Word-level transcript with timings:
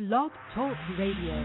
Blog 0.00 0.30
Talk 0.54 0.78
Radio. 0.96 1.44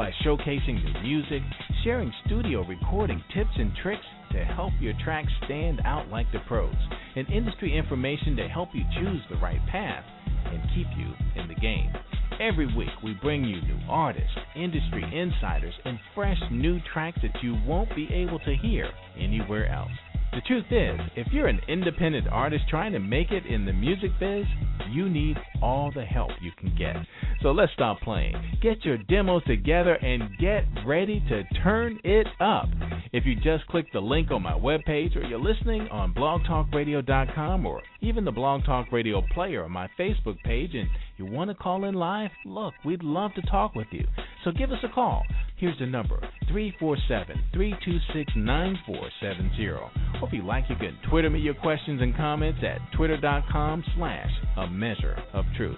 by 0.00 0.10
showcasing 0.24 0.82
new 0.82 1.02
music, 1.02 1.42
sharing 1.84 2.10
studio 2.24 2.64
recording 2.66 3.22
tips 3.34 3.50
and 3.56 3.70
tricks 3.82 4.00
to 4.32 4.42
help 4.46 4.72
your 4.80 4.94
track 5.04 5.26
stand 5.44 5.78
out 5.84 6.08
like 6.08 6.24
the 6.32 6.38
pros, 6.48 6.74
and 7.16 7.28
industry 7.28 7.76
information 7.76 8.34
to 8.34 8.48
help 8.48 8.70
you 8.72 8.82
choose 8.98 9.20
the 9.28 9.36
right 9.36 9.60
path 9.70 10.02
and 10.46 10.62
keep 10.74 10.86
you 10.96 11.12
in 11.38 11.46
the 11.48 11.54
game. 11.56 11.92
Every 12.40 12.74
week, 12.74 12.88
we 13.04 13.12
bring 13.20 13.44
you 13.44 13.60
new 13.60 13.78
artists, 13.90 14.30
industry 14.56 15.04
insiders, 15.04 15.74
and 15.84 15.98
fresh 16.14 16.40
new 16.50 16.80
tracks 16.94 17.18
that 17.20 17.42
you 17.42 17.58
won't 17.66 17.94
be 17.94 18.08
able 18.10 18.38
to 18.38 18.56
hear 18.56 18.88
anywhere 19.18 19.70
else. 19.70 19.90
The 20.32 20.40
truth 20.42 20.66
is, 20.70 21.00
if 21.16 21.32
you're 21.32 21.48
an 21.48 21.60
independent 21.68 22.28
artist 22.28 22.64
trying 22.68 22.92
to 22.92 23.00
make 23.00 23.32
it 23.32 23.46
in 23.46 23.64
the 23.64 23.72
music 23.72 24.12
biz, 24.20 24.44
you 24.90 25.08
need 25.08 25.36
all 25.60 25.90
the 25.92 26.04
help 26.04 26.30
you 26.40 26.52
can 26.56 26.74
get. 26.76 26.96
So 27.42 27.50
let's 27.50 27.72
stop 27.72 28.00
playing. 28.00 28.34
Get 28.62 28.84
your 28.84 28.98
demos 28.98 29.42
together 29.44 29.94
and 29.94 30.30
get 30.38 30.64
ready 30.86 31.20
to 31.28 31.42
turn 31.62 31.98
it 32.04 32.28
up. 32.40 32.68
If 33.12 33.26
you 33.26 33.34
just 33.34 33.66
click 33.66 33.86
the 33.92 34.00
link 34.00 34.30
on 34.30 34.42
my 34.42 34.52
webpage 34.52 35.16
or 35.16 35.22
you're 35.22 35.40
listening 35.40 35.88
on 35.88 36.14
blogtalkradio.com 36.14 37.66
or 37.66 37.82
even 38.00 38.24
the 38.24 38.30
Blog 38.30 38.64
Talk 38.64 38.92
Radio 38.92 39.22
player 39.34 39.64
on 39.64 39.72
my 39.72 39.88
Facebook 39.98 40.38
page 40.44 40.74
and 40.74 40.88
you 41.16 41.26
want 41.26 41.50
to 41.50 41.54
call 41.54 41.84
in 41.84 41.94
live, 41.94 42.30
look, 42.44 42.74
we'd 42.84 43.02
love 43.02 43.32
to 43.34 43.42
talk 43.42 43.74
with 43.74 43.88
you. 43.90 44.06
So 44.44 44.52
give 44.52 44.70
us 44.70 44.78
a 44.84 44.88
call. 44.94 45.24
Here's 45.60 45.78
the 45.78 45.84
number 45.84 46.18
347 46.48 47.36
326 47.52 48.32
9470. 48.34 49.68
Or 49.68 49.90
if 50.26 50.32
you 50.32 50.42
like, 50.42 50.64
you 50.70 50.76
can 50.76 50.96
Twitter 51.10 51.28
me 51.28 51.38
your 51.38 51.52
questions 51.52 52.00
and 52.00 52.16
comments 52.16 52.60
at 52.64 52.78
twitter.com 52.96 53.84
slash 53.94 54.30
a 54.56 54.66
measure 54.68 55.18
of 55.34 55.44
truth. 55.58 55.76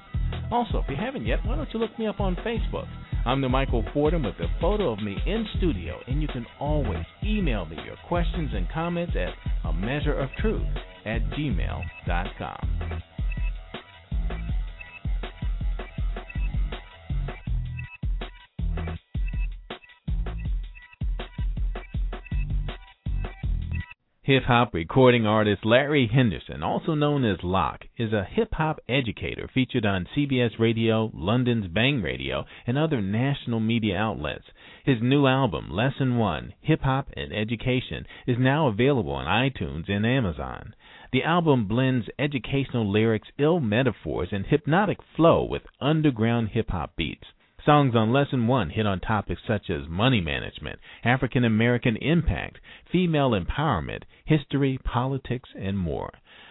Also, 0.52 0.78
if 0.78 0.88
you 0.88 0.94
haven't 0.94 1.26
yet, 1.26 1.44
why 1.44 1.56
don't 1.56 1.68
you 1.74 1.80
look 1.80 1.98
me 1.98 2.06
up 2.06 2.20
on 2.20 2.36
Facebook? 2.36 2.86
I'm 3.26 3.40
the 3.40 3.48
Michael 3.48 3.84
Fordham 3.92 4.22
with 4.22 4.36
a 4.36 4.46
photo 4.60 4.92
of 4.92 5.02
me 5.02 5.16
in 5.26 5.44
studio, 5.58 5.98
and 6.06 6.22
you 6.22 6.28
can 6.28 6.46
always 6.60 7.04
email 7.24 7.64
me 7.66 7.76
your 7.84 7.96
questions 8.06 8.50
and 8.54 8.68
comments 8.70 9.14
at 9.16 9.34
a 9.68 9.72
measure 9.72 10.14
of 10.14 10.30
truth 10.38 10.62
at 11.04 11.22
gmail.com. 11.30 13.02
Hip 24.24 24.44
hop 24.44 24.72
recording 24.72 25.26
artist 25.26 25.64
Larry 25.64 26.06
Henderson, 26.06 26.62
also 26.62 26.94
known 26.94 27.24
as 27.24 27.42
Lak, 27.42 27.88
is 27.96 28.12
a 28.12 28.22
hip 28.22 28.50
hop 28.54 28.78
educator 28.88 29.50
featured 29.52 29.84
on 29.84 30.06
CBS 30.16 30.60
Radio, 30.60 31.10
London's 31.12 31.66
Bang 31.66 32.02
Radio, 32.02 32.44
and 32.64 32.78
other 32.78 33.00
national 33.00 33.58
media 33.58 33.96
outlets. 33.98 34.44
His 34.84 35.02
new 35.02 35.26
album, 35.26 35.72
Lesson 35.72 36.18
One 36.18 36.54
Hip 36.60 36.82
Hop 36.82 37.08
and 37.16 37.32
Education, 37.32 38.06
is 38.24 38.36
now 38.38 38.68
available 38.68 39.10
on 39.10 39.26
iTunes 39.26 39.90
and 39.90 40.06
Amazon. 40.06 40.76
The 41.10 41.24
album 41.24 41.66
blends 41.66 42.06
educational 42.16 42.88
lyrics, 42.88 43.26
ill 43.38 43.58
metaphors, 43.58 44.28
and 44.30 44.46
hypnotic 44.46 44.98
flow 45.16 45.42
with 45.42 45.62
underground 45.80 46.50
hip 46.50 46.70
hop 46.70 46.94
beats. 46.94 47.26
Songs 47.64 47.94
on 47.94 48.12
Lesson 48.12 48.48
1 48.48 48.70
hit 48.70 48.88
on 48.88 48.98
topics 48.98 49.42
such 49.46 49.70
as 49.70 49.88
money 49.88 50.20
management, 50.20 50.80
African 51.04 51.44
American 51.44 51.96
impact, 51.98 52.58
female 52.90 53.30
empowerment, 53.30 54.02
history, 54.24 54.80
politics, 54.82 55.48
and 55.56 55.78
more. 55.78 56.10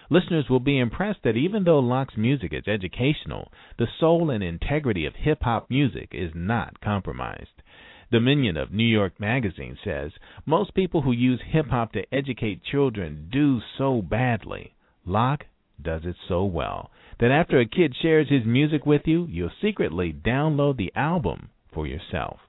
Listeners 0.09 0.49
will 0.49 0.61
be 0.61 0.79
impressed 0.79 1.19
that 1.23 1.35
even 1.35 1.65
though 1.65 1.81
Lak's 1.81 2.15
music 2.15 2.53
is 2.53 2.65
educational, 2.65 3.51
the 3.77 3.87
soul 3.99 4.29
and 4.29 4.41
integrity 4.41 5.05
of 5.05 5.15
hip 5.15 5.39
hop 5.41 5.69
music 5.69 6.09
is 6.13 6.31
not 6.33 6.79
compromised. 6.79 7.61
Dominion 8.09 8.55
of 8.55 8.71
New 8.71 8.87
York 8.87 9.19
Magazine 9.19 9.77
says 9.83 10.13
most 10.45 10.73
people 10.73 11.01
who 11.01 11.11
use 11.11 11.41
hip 11.45 11.67
hop 11.67 11.91
to 11.91 12.15
educate 12.15 12.63
children 12.63 13.27
do 13.29 13.59
so 13.77 14.01
badly. 14.01 14.75
Lak 15.05 15.47
does 15.81 16.05
it 16.05 16.15
so 16.29 16.45
well 16.45 16.89
that 17.21 17.31
after 17.31 17.59
a 17.59 17.67
kid 17.67 17.95
shares 18.01 18.27
his 18.29 18.45
music 18.45 18.85
with 18.85 19.03
you, 19.05 19.27
you'll 19.29 19.51
secretly 19.61 20.11
download 20.11 20.75
the 20.75 20.91
album 20.95 21.49
for 21.71 21.85
yourself. 21.85 22.39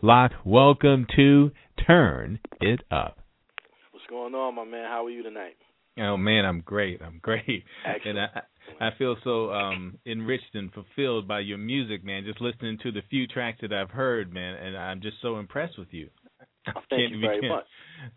Lak, 0.00 0.32
welcome 0.44 1.06
to 1.14 1.50
Turn 1.86 2.40
It 2.60 2.80
Up. 2.90 3.18
What's 3.92 4.06
going 4.08 4.34
on, 4.34 4.54
my 4.54 4.64
man? 4.64 4.86
How 4.88 5.04
are 5.04 5.10
you 5.10 5.22
tonight? 5.22 5.56
Oh 5.98 6.16
man, 6.16 6.46
I'm 6.46 6.62
great. 6.62 7.02
I'm 7.02 7.20
great. 7.22 7.64
Excellent. 7.86 8.18
And 8.18 8.30
I 8.80 8.86
I 8.86 8.90
feel 8.96 9.16
so 9.22 9.52
um 9.52 9.98
enriched 10.06 10.54
and 10.54 10.72
fulfilled 10.72 11.28
by 11.28 11.40
your 11.40 11.58
music, 11.58 12.02
man. 12.02 12.24
Just 12.24 12.40
listening 12.40 12.78
to 12.82 12.90
the 12.90 13.02
few 13.10 13.26
tracks 13.26 13.58
that 13.60 13.74
I've 13.74 13.90
heard, 13.90 14.32
man, 14.32 14.54
and 14.54 14.78
I'm 14.78 15.02
just 15.02 15.16
so 15.20 15.38
impressed 15.38 15.78
with 15.78 15.88
you. 15.90 16.08
Oh, 16.68 16.80
thank 16.88 17.10
you 17.12 17.20
very 17.20 17.46
much. 17.46 17.66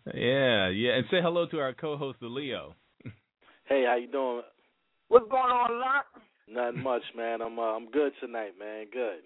Yeah, 0.06 0.70
yeah. 0.70 0.92
And 0.96 1.04
say 1.10 1.18
hello 1.22 1.46
to 1.48 1.58
our 1.58 1.74
co-host, 1.74 2.18
Leo. 2.22 2.74
Hey, 3.68 3.84
how 3.86 3.96
you 3.96 4.06
doing? 4.10 4.42
What's 5.08 5.28
going 5.30 5.50
on, 5.50 5.80
Lak? 5.80 6.06
Nothing 6.48 6.82
much, 6.82 7.02
man. 7.16 7.40
I'm 7.42 7.58
uh, 7.58 7.76
I'm 7.76 7.90
good 7.90 8.12
tonight, 8.20 8.52
man. 8.58 8.86
Good. 8.92 9.20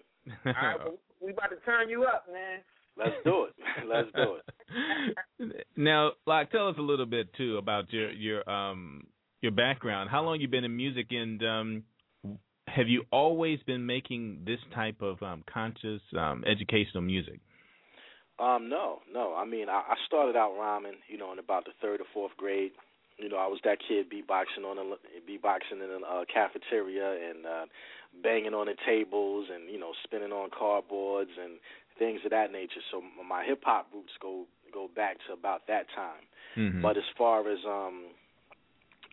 All 0.45 0.53
right, 0.53 0.77
well, 0.79 0.97
we 1.19 1.31
about 1.31 1.49
to 1.49 1.57
turn 1.65 1.89
you 1.89 2.03
up, 2.03 2.25
man. 2.31 2.59
Let's 2.97 3.15
do 3.23 3.45
it. 3.45 3.53
Let's 3.87 4.09
do 4.15 4.37
it. 4.37 5.65
now, 5.77 6.11
Lak, 6.27 6.51
tell 6.51 6.67
us 6.67 6.75
a 6.77 6.81
little 6.81 7.05
bit 7.05 7.33
too 7.35 7.57
about 7.57 7.91
your 7.91 8.11
your 8.11 8.49
um 8.49 9.07
your 9.41 9.51
background. 9.51 10.09
How 10.09 10.21
long 10.23 10.39
you 10.39 10.47
been 10.47 10.63
in 10.63 10.75
music, 10.75 11.07
and 11.11 11.43
um, 11.43 11.83
have 12.67 12.87
you 12.87 13.03
always 13.11 13.59
been 13.65 13.85
making 13.85 14.43
this 14.45 14.59
type 14.73 15.01
of 15.01 15.21
um, 15.21 15.43
conscious 15.51 16.01
um, 16.17 16.43
educational 16.47 17.01
music? 17.01 17.39
Um, 18.39 18.69
no, 18.69 18.99
no. 19.11 19.35
I 19.35 19.45
mean, 19.45 19.69
I, 19.69 19.81
I 19.89 19.95
started 20.07 20.35
out 20.35 20.55
rhyming, 20.57 20.99
you 21.07 21.17
know, 21.17 21.31
in 21.31 21.39
about 21.39 21.65
the 21.65 21.71
third 21.81 22.01
or 22.01 22.05
fourth 22.13 22.35
grade. 22.37 22.71
You 23.17 23.29
know, 23.29 23.37
I 23.37 23.47
was 23.47 23.59
that 23.63 23.77
kid 23.87 24.07
beatboxing 24.09 24.65
on 24.65 24.77
a 24.77 24.83
beatboxing 25.29 25.83
in 25.83 26.01
a 26.03 26.05
uh, 26.05 26.25
cafeteria 26.31 27.29
and 27.29 27.45
uh, 27.45 27.65
banging 28.23 28.53
on 28.53 28.67
the 28.67 28.75
tables 28.85 29.47
and 29.53 29.69
you 29.69 29.79
know 29.79 29.91
spinning 30.03 30.31
on 30.31 30.49
cardboards 30.49 31.37
and 31.41 31.59
things 31.99 32.21
of 32.25 32.31
that 32.31 32.51
nature. 32.51 32.81
So 32.91 33.01
my 33.27 33.43
hip 33.45 33.61
hop 33.63 33.87
roots 33.93 34.13
go 34.21 34.45
go 34.73 34.89
back 34.95 35.17
to 35.27 35.33
about 35.33 35.67
that 35.67 35.85
time. 35.95 36.25
Mm-hmm. 36.57 36.81
But 36.81 36.97
as 36.97 37.03
far 37.17 37.47
as 37.47 37.59
um 37.67 38.05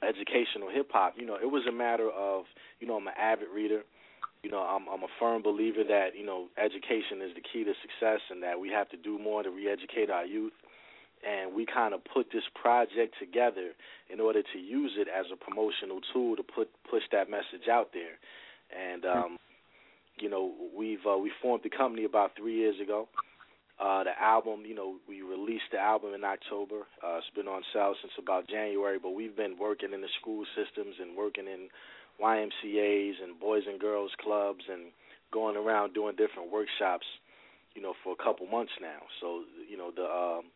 educational 0.02 0.70
hip 0.72 0.90
hop, 0.92 1.14
you 1.16 1.26
know, 1.26 1.36
it 1.36 1.50
was 1.50 1.66
a 1.68 1.72
matter 1.72 2.08
of, 2.10 2.44
you 2.80 2.86
know, 2.86 2.96
I'm 2.96 3.06
an 3.06 3.14
avid 3.18 3.48
reader. 3.52 3.82
You 4.42 4.50
know, 4.50 4.62
I'm 4.62 4.88
I'm 4.88 5.02
a 5.02 5.12
firm 5.18 5.42
believer 5.42 5.82
that, 5.88 6.16
you 6.16 6.24
know, 6.24 6.46
education 6.56 7.20
is 7.22 7.34
the 7.34 7.42
key 7.42 7.64
to 7.64 7.74
success 7.82 8.20
and 8.30 8.42
that 8.42 8.60
we 8.60 8.70
have 8.70 8.88
to 8.90 8.96
do 8.96 9.18
more 9.18 9.42
to 9.42 9.50
re-educate 9.50 10.10
our 10.10 10.24
youth. 10.24 10.52
And 11.26 11.54
we 11.54 11.66
kind 11.66 11.94
of 11.94 12.00
put 12.04 12.26
this 12.32 12.44
project 12.60 13.14
together 13.18 13.72
in 14.10 14.20
order 14.20 14.42
to 14.42 14.58
use 14.58 14.92
it 14.96 15.08
as 15.08 15.26
a 15.32 15.36
promotional 15.36 16.00
tool 16.12 16.36
to 16.36 16.42
put 16.42 16.68
push 16.90 17.02
that 17.12 17.30
message 17.30 17.68
out 17.70 17.90
there. 17.92 18.18
And 18.70 19.04
um 19.04 19.38
you 20.20 20.28
know, 20.28 20.52
we've 20.76 21.04
uh, 21.08 21.16
we 21.16 21.30
formed 21.40 21.62
the 21.62 21.70
company 21.70 22.04
about 22.04 22.32
3 22.36 22.54
years 22.54 22.80
ago. 22.80 23.08
Uh, 23.78 24.02
the 24.02 24.20
album, 24.20 24.64
you 24.66 24.74
know, 24.74 24.96
we 25.08 25.22
released 25.22 25.70
the 25.70 25.78
album 25.78 26.12
in 26.12 26.24
October. 26.24 26.82
Uh, 26.98 27.18
it's 27.18 27.30
been 27.36 27.46
on 27.46 27.62
sale 27.72 27.94
since 28.02 28.12
about 28.18 28.48
January, 28.48 28.98
but 28.98 29.10
we've 29.10 29.36
been 29.36 29.56
working 29.56 29.92
in 29.92 30.00
the 30.00 30.08
school 30.20 30.44
systems 30.56 30.96
and 31.00 31.16
working 31.16 31.46
in 31.46 31.68
YMCA's 32.20 33.16
and 33.22 33.38
Boys 33.38 33.62
and 33.68 33.78
Girls 33.78 34.10
Clubs 34.20 34.64
and 34.68 34.90
going 35.32 35.56
around 35.56 35.94
doing 35.94 36.16
different 36.16 36.50
workshops, 36.50 37.06
you 37.76 37.82
know, 37.82 37.94
for 38.02 38.12
a 38.18 38.22
couple 38.22 38.46
months 38.46 38.72
now. 38.80 38.98
So, 39.20 39.44
you 39.70 39.76
know, 39.76 39.92
the 39.94 40.02
um, 40.02 40.50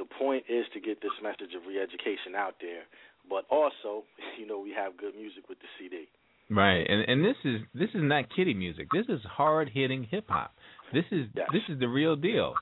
the 0.00 0.08
point 0.18 0.44
is 0.48 0.64
to 0.72 0.80
get 0.80 1.02
this 1.02 1.12
message 1.22 1.52
of 1.54 1.68
re-education 1.68 2.32
out 2.34 2.54
there, 2.60 2.88
but 3.28 3.44
also, 3.50 4.04
you 4.40 4.46
know, 4.46 4.58
we 4.58 4.72
have 4.72 4.96
good 4.96 5.14
music 5.14 5.48
with 5.48 5.58
the 5.60 5.68
CD. 5.78 6.08
Right, 6.48 6.84
and 6.88 7.08
and 7.08 7.24
this 7.24 7.36
is 7.44 7.60
this 7.74 7.90
is 7.90 8.02
not 8.02 8.24
kiddie 8.34 8.54
music. 8.54 8.88
This 8.92 9.06
is 9.08 9.20
hard 9.22 9.70
hitting 9.72 10.02
hip 10.10 10.24
hop. 10.28 10.52
This 10.92 11.04
is 11.12 11.28
yes. 11.36 11.46
this 11.52 11.62
is 11.68 11.78
the 11.78 11.86
real 11.86 12.16
deal, 12.16 12.54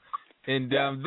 and 0.46 0.74
um, 0.74 1.06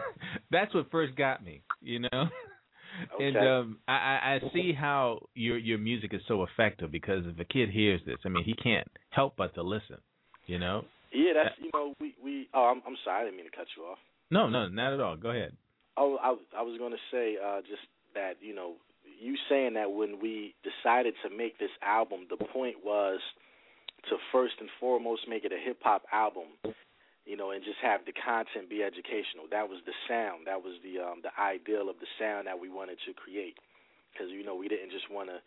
that's 0.50 0.74
what 0.74 0.90
first 0.90 1.16
got 1.16 1.42
me. 1.42 1.62
You 1.80 2.00
know, 2.00 2.08
okay. 3.14 3.28
and 3.28 3.36
um, 3.38 3.78
I, 3.88 4.40
I 4.42 4.52
see 4.52 4.74
how 4.78 5.20
your 5.34 5.56
your 5.56 5.78
music 5.78 6.12
is 6.12 6.20
so 6.28 6.42
effective 6.42 6.92
because 6.92 7.24
if 7.24 7.40
a 7.40 7.46
kid 7.46 7.70
hears 7.70 8.02
this, 8.04 8.18
I 8.26 8.28
mean, 8.28 8.44
he 8.44 8.52
can't 8.62 8.86
help 9.08 9.32
but 9.38 9.54
to 9.54 9.62
listen. 9.62 9.96
You 10.44 10.58
know. 10.58 10.84
Yeah, 11.14 11.32
that's 11.32 11.54
you 11.58 11.70
know 11.72 11.94
we 11.98 12.14
we. 12.22 12.48
Oh, 12.52 12.64
I'm 12.64 12.82
I'm 12.86 12.96
sorry, 13.06 13.22
I 13.22 13.24
didn't 13.24 13.38
mean 13.38 13.50
to 13.50 13.56
cut 13.56 13.68
you 13.74 13.84
off. 13.84 13.98
No, 14.30 14.50
no, 14.50 14.68
not 14.68 14.92
at 14.92 15.00
all. 15.00 15.16
Go 15.16 15.30
ahead. 15.30 15.56
Oh, 15.98 16.16
I 16.22 16.60
I 16.60 16.62
was 16.62 16.78
going 16.78 16.92
to 16.92 17.04
say 17.10 17.36
uh, 17.42 17.60
just 17.62 17.82
that 18.14 18.38
you 18.40 18.54
know 18.54 18.74
you 19.20 19.34
saying 19.48 19.74
that 19.74 19.90
when 19.90 20.20
we 20.22 20.54
decided 20.62 21.14
to 21.24 21.28
make 21.34 21.58
this 21.58 21.74
album, 21.82 22.30
the 22.30 22.38
point 22.38 22.76
was 22.84 23.18
to 24.08 24.16
first 24.30 24.54
and 24.60 24.68
foremost 24.78 25.22
make 25.28 25.44
it 25.44 25.52
a 25.52 25.58
hip 25.58 25.78
hop 25.82 26.04
album, 26.12 26.54
you 27.26 27.36
know, 27.36 27.50
and 27.50 27.64
just 27.64 27.82
have 27.82 28.06
the 28.06 28.14
content 28.14 28.70
be 28.70 28.82
educational. 28.82 29.50
That 29.50 29.68
was 29.68 29.82
the 29.86 29.92
sound. 30.06 30.46
That 30.46 30.62
was 30.62 30.78
the 30.86 31.02
um, 31.02 31.18
the 31.26 31.34
ideal 31.34 31.90
of 31.90 31.98
the 31.98 32.06
sound 32.18 32.46
that 32.46 32.60
we 32.60 32.70
wanted 32.70 32.98
to 33.06 33.12
create, 33.12 33.58
because 34.12 34.30
you 34.30 34.44
know 34.44 34.54
we 34.54 34.68
didn't 34.68 34.94
just 34.94 35.10
want 35.10 35.28
to 35.28 35.42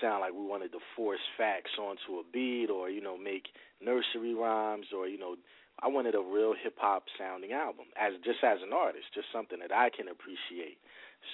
sound 0.00 0.20
like 0.20 0.32
we 0.32 0.46
wanted 0.46 0.70
to 0.70 0.78
force 0.94 1.24
facts 1.36 1.74
onto 1.80 2.20
a 2.20 2.24
beat 2.32 2.70
or 2.70 2.90
you 2.90 3.02
know 3.02 3.18
make 3.18 3.50
nursery 3.82 4.34
rhymes 4.34 4.86
or 4.94 5.08
you 5.08 5.18
know 5.18 5.34
I 5.82 5.88
wanted 5.88 6.14
a 6.14 6.20
real 6.20 6.54
hip 6.62 6.76
hop 6.78 7.04
sounding 7.18 7.52
album 7.52 7.86
as 8.00 8.12
just 8.24 8.44
as 8.44 8.58
an 8.62 8.72
artist, 8.72 9.06
just 9.14 9.28
something 9.32 9.58
that 9.60 9.74
I 9.74 9.90
can 9.90 10.08
appreciate. 10.08 10.78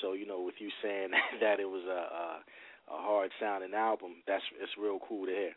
So 0.00 0.12
you 0.12 0.26
know, 0.26 0.43
with 0.43 0.56
you 0.58 0.70
saying 0.82 1.10
that 1.40 1.60
it 1.60 1.69
was 1.69 1.84
a 1.84 1.90
a, 1.90 2.94
a 2.94 2.98
hard 3.02 3.31
sounding 3.40 3.75
album, 3.75 4.22
that's 4.26 4.44
it's 4.60 4.72
real 4.78 4.98
cool 5.06 5.26
to 5.26 5.32
hear. 5.32 5.52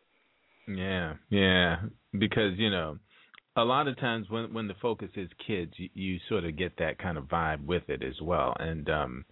Yeah, 0.68 1.16
yeah, 1.30 1.78
because 2.18 2.58
you 2.58 2.70
know, 2.70 3.00
a 3.56 3.64
lot 3.64 3.88
of 3.88 4.00
times 4.00 4.30
when 4.30 4.54
when 4.54 4.68
the 4.68 4.76
focus 4.82 5.10
is 5.16 5.30
kids, 5.46 5.74
you, 5.78 5.90
you 5.94 6.20
sort 6.30 6.46
of 6.46 6.58
get 6.58 6.78
that 6.78 7.00
kind 7.00 7.18
of 7.18 7.26
vibe 7.26 7.66
with 7.66 7.84
it 7.90 8.04
as 8.04 8.20
well. 8.22 8.56
And 8.60 8.90
um, 8.90 9.26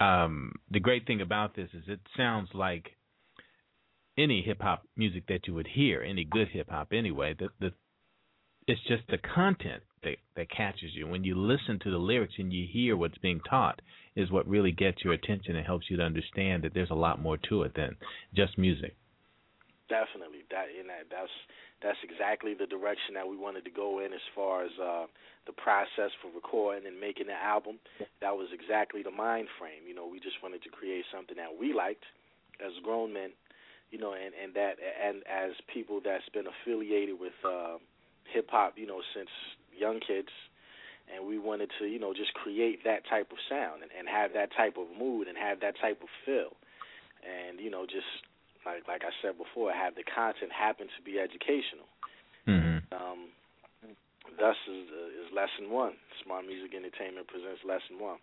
um, 0.00 0.52
the 0.70 0.80
great 0.80 1.06
thing 1.06 1.20
about 1.20 1.54
this 1.54 1.68
is 1.74 1.84
it 1.86 2.00
sounds 2.16 2.48
like 2.54 2.96
any 4.18 4.42
hip 4.42 4.60
hop 4.60 4.82
music 4.96 5.24
that 5.28 5.46
you 5.46 5.54
would 5.54 5.68
hear, 5.68 6.02
any 6.02 6.24
good 6.24 6.48
hip 6.48 6.68
hop 6.70 6.88
anyway. 6.92 7.34
The 7.38 7.48
the 7.60 7.72
it's 8.70 8.80
just 8.86 9.02
the 9.08 9.18
content 9.18 9.82
that 10.02 10.16
that 10.36 10.50
catches 10.50 10.94
you 10.94 11.06
when 11.06 11.24
you 11.24 11.34
listen 11.36 11.78
to 11.82 11.90
the 11.90 11.98
lyrics 11.98 12.34
and 12.38 12.52
you 12.52 12.66
hear 12.70 12.96
what's 12.96 13.18
being 13.18 13.40
taught 13.48 13.82
is 14.16 14.30
what 14.30 14.46
really 14.48 14.72
gets 14.72 15.02
your 15.04 15.12
attention 15.12 15.56
and 15.56 15.66
helps 15.66 15.90
you 15.90 15.96
to 15.96 16.02
understand 16.02 16.62
that 16.62 16.72
there's 16.72 16.90
a 16.90 16.94
lot 16.94 17.20
more 17.20 17.36
to 17.36 17.62
it 17.62 17.72
than 17.74 17.96
just 18.34 18.56
music. 18.56 18.94
Definitely, 19.88 20.46
that 20.50 20.66
and 20.70 20.88
that 20.88 21.10
that's 21.10 21.34
that's 21.82 21.98
exactly 22.04 22.54
the 22.54 22.66
direction 22.66 23.14
that 23.14 23.26
we 23.26 23.36
wanted 23.36 23.64
to 23.64 23.70
go 23.70 23.98
in 23.98 24.12
as 24.12 24.22
far 24.34 24.62
as 24.62 24.70
uh, 24.78 25.06
the 25.46 25.52
process 25.52 26.14
for 26.22 26.30
recording 26.30 26.86
and 26.86 27.00
making 27.00 27.26
the 27.26 27.34
album. 27.34 27.80
That 28.20 28.36
was 28.36 28.48
exactly 28.54 29.02
the 29.02 29.10
mind 29.10 29.48
frame. 29.58 29.82
You 29.88 29.94
know, 29.94 30.06
we 30.06 30.20
just 30.20 30.38
wanted 30.42 30.62
to 30.62 30.70
create 30.70 31.04
something 31.10 31.36
that 31.36 31.50
we 31.50 31.72
liked 31.74 32.04
as 32.62 32.70
grown 32.84 33.12
men. 33.12 33.30
You 33.90 33.98
know, 33.98 34.14
and 34.14 34.30
and 34.30 34.54
that 34.54 34.78
and 34.78 35.26
as 35.26 35.58
people 35.74 36.00
that's 36.04 36.28
been 36.30 36.46
affiliated 36.46 37.18
with 37.18 37.34
uh, 37.42 37.82
hip 38.32 38.48
hop, 38.50 38.74
you 38.76 38.86
know, 38.86 39.00
since 39.14 39.30
young 39.76 40.00
kids, 40.00 40.28
and 41.12 41.26
we 41.26 41.38
wanted 41.38 41.70
to, 41.78 41.86
you 41.86 41.98
know, 41.98 42.12
just 42.14 42.32
create 42.34 42.84
that 42.84 43.02
type 43.08 43.30
of 43.32 43.38
sound 43.48 43.82
and, 43.82 43.90
and 43.96 44.08
have 44.08 44.32
that 44.34 44.50
type 44.56 44.76
of 44.76 44.86
mood 44.96 45.28
and 45.28 45.36
have 45.36 45.60
that 45.60 45.74
type 45.80 46.00
of 46.02 46.08
feel, 46.24 46.54
and 47.24 47.58
you 47.60 47.70
know, 47.70 47.84
just 47.86 48.08
like 48.64 48.86
like 48.88 49.02
I 49.02 49.12
said 49.22 49.38
before, 49.38 49.72
have 49.72 49.94
the 49.94 50.04
content 50.04 50.52
happen 50.52 50.86
to 50.86 51.00
be 51.04 51.18
educational. 51.18 51.88
Mm-hmm. 52.46 52.78
Um, 52.94 53.28
thus 54.38 54.56
is 54.68 54.86
uh, 54.88 55.20
is 55.20 55.28
lesson 55.34 55.70
one. 55.72 55.94
Smart 56.24 56.46
Music 56.46 56.74
Entertainment 56.74 57.26
presents 57.28 57.60
lesson 57.66 57.98
one. 57.98 58.18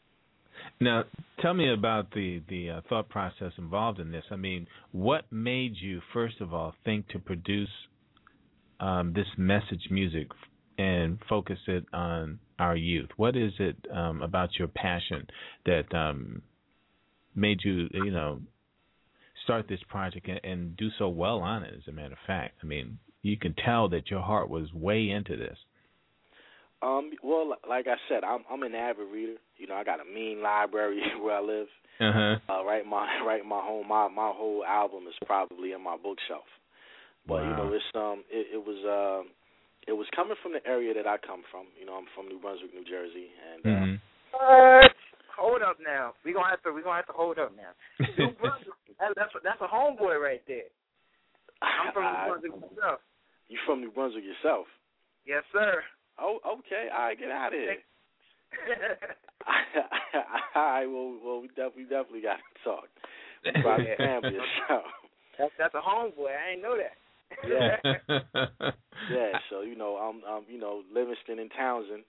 Now, 0.80 1.04
tell 1.40 1.54
me 1.54 1.72
about 1.72 2.12
the 2.12 2.42
the 2.50 2.72
uh, 2.72 2.82
thought 2.90 3.10
process 3.10 3.52
involved 3.58 4.00
in 4.00 4.12
this. 4.12 4.26
I 4.32 4.36
mean, 4.36 4.68
what 4.92 5.26
made 5.32 5.76
you 5.78 6.02
first 6.14 6.42
of 6.42 6.54
all 6.54 6.74
think 6.84 7.08
to 7.10 7.20
produce 7.20 7.70
um, 8.80 9.14
this 9.14 9.28
message 9.38 9.88
music 9.90 10.28
and 10.78 11.18
focus 11.28 11.60
it 11.68 11.86
on 11.94 12.40
our 12.60 12.76
youth? 12.76 13.10
What 13.18 13.36
is 13.36 13.54
it 13.60 13.76
um, 13.94 14.22
about 14.22 14.50
your 14.58 14.68
passion 14.68 15.28
that 15.66 15.94
um, 15.94 16.42
made 17.36 17.60
you, 17.64 17.88
you 17.94 18.12
know, 18.12 18.42
start 19.44 19.68
this 19.68 19.80
project 19.90 20.28
and, 20.28 20.40
and 20.44 20.78
do 20.78 20.90
so 20.98 21.10
well 21.10 21.40
on 21.40 21.64
it? 21.64 21.74
As 21.76 21.88
a 21.88 21.92
matter 21.92 22.14
of 22.14 22.20
fact, 22.28 22.60
I 22.64 22.66
mean, 22.66 23.00
you 23.22 23.38
can 23.38 23.54
tell 23.54 23.90
that 23.90 24.10
your 24.10 24.22
heart 24.22 24.50
was 24.50 24.72
way 24.74 25.10
into 25.10 25.36
this. 25.36 25.58
Um, 26.82 27.12
well, 27.24 27.56
like 27.68 27.88
I 27.88 27.96
said, 28.08 28.24
I'm 28.24 28.44
I'm 28.52 28.62
an 28.62 28.76
avid 28.76 29.08
reader. 29.12 29.38
You 29.58 29.68
know, 29.68 29.74
I 29.74 29.84
got 29.84 30.00
a 30.00 30.06
mean 30.06 30.44
library 30.44 31.02
where 31.22 31.38
I 31.38 31.42
live. 31.42 31.68
Uh-huh. 32.00 32.36
Uh, 32.48 32.64
right, 32.64 32.86
my 32.86 33.08
right, 33.26 33.44
my 33.44 33.60
home, 33.62 33.88
my 33.88 34.08
my 34.08 34.32
whole 34.36 34.64
album 34.64 35.06
is 35.08 35.16
probably 35.26 35.72
in 35.72 35.84
my 35.84 35.98
bookshelf. 35.98 36.46
But 37.28 37.44
wow. 37.44 37.50
you 37.50 37.54
know, 37.56 37.68
it's 37.76 37.92
um, 37.94 38.24
it, 38.32 38.56
it 38.56 38.62
was 38.64 38.80
um, 38.88 39.30
it 39.88 39.94
was 39.94 40.08
coming 40.16 40.40
from 40.42 40.54
the 40.54 40.64
area 40.66 40.94
that 40.96 41.06
I 41.06 41.20
come 41.20 41.44
from. 41.52 41.68
You 41.80 41.86
know, 41.86 42.00
I'm 42.00 42.08
from 42.16 42.32
New 42.32 42.40
Brunswick, 42.40 42.74
New 42.74 42.88
Jersey, 42.88 43.28
and 43.36 43.62
uh, 43.62 43.70
mm-hmm. 43.70 43.96
What? 44.32 44.96
Hold 45.38 45.62
up 45.62 45.78
now. 45.84 46.14
We 46.26 46.34
gonna 46.34 46.50
have 46.50 46.64
to 46.64 46.72
we 46.72 46.82
gonna 46.82 46.98
have 47.04 47.12
to 47.12 47.18
hold 47.18 47.38
up 47.38 47.54
now. 47.56 47.72
New 48.18 48.32
Brunswick. 48.40 48.74
That, 49.00 49.14
that's 49.16 49.32
that's 49.44 49.62
a 49.62 49.70
homeboy 49.70 50.18
right 50.18 50.42
there. 50.48 50.72
I'm 51.62 51.94
from 51.94 52.04
New 52.04 52.26
Brunswick 52.28 52.56
myself. 52.58 53.00
You 53.48 53.58
from 53.66 53.82
New 53.82 53.92
Brunswick 53.92 54.24
yourself? 54.24 54.68
Yes, 55.26 55.44
sir. 55.54 55.84
Oh, 56.20 56.40
okay. 56.60 56.90
All 56.92 57.12
right, 57.12 57.20
get 57.20 57.30
out 57.30 57.54
of 57.54 57.60
here. 57.60 57.78
All 60.56 60.64
right, 60.64 60.86
well, 60.86 61.16
well, 61.24 61.42
we 61.42 61.48
definitely, 61.50 61.84
definitely 61.84 62.22
got 62.22 62.40
to 62.42 62.64
talk. 62.64 62.90
About 63.46 63.64
probably 63.64 63.94
family 63.98 64.36
or 64.36 64.48
something. 64.68 64.92
that's 65.38 65.54
that's 65.58 65.76
a 65.76 65.84
homeboy. 65.84 66.34
I 66.34 66.58
ain't 66.58 66.64
know 66.64 66.76
that. 66.76 66.98
Yeah. 67.48 67.78
Yeah, 69.12 69.40
so 69.50 69.62
you 69.62 69.76
know, 69.78 69.96
I'm, 69.96 70.20
um, 70.26 70.44
you 70.50 70.60
know, 70.60 70.82
Livingston 70.92 71.40
and 71.40 71.52
Townsend. 71.56 72.04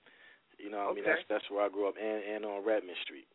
You 0.59 0.71
know, 0.71 0.89
I 0.91 0.95
mean, 0.95 1.05
that's 1.05 1.23
that's 1.29 1.45
where 1.51 1.63
I 1.65 1.69
grew 1.69 1.87
up, 1.89 1.95
and 2.01 2.23
and 2.25 2.45
on 2.45 2.65
Redmond 2.65 2.99
Street. 3.05 3.29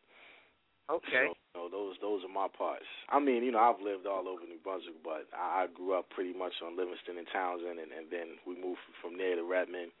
okay. 0.90 1.32
So, 1.32 1.32
you 1.32 1.54
know, 1.56 1.68
those 1.70 1.96
those 2.02 2.20
are 2.24 2.32
my 2.32 2.48
parts. 2.52 2.84
I 3.08 3.20
mean, 3.20 3.42
you 3.44 3.52
know, 3.52 3.62
I've 3.62 3.80
lived 3.80 4.06
all 4.06 4.28
over 4.28 4.44
New 4.44 4.60
Brunswick, 4.62 5.00
but 5.02 5.24
I, 5.32 5.64
I 5.64 5.66
grew 5.72 5.96
up 5.96 6.10
pretty 6.10 6.36
much 6.36 6.52
on 6.60 6.76
Livingston 6.76 7.16
and 7.16 7.28
Townsend, 7.32 7.78
and, 7.80 7.92
and 7.94 8.06
then 8.10 8.36
we 8.44 8.52
moved 8.60 8.84
from 9.00 9.16
there 9.16 9.36
to 9.36 9.44
Redmond. 9.44 9.92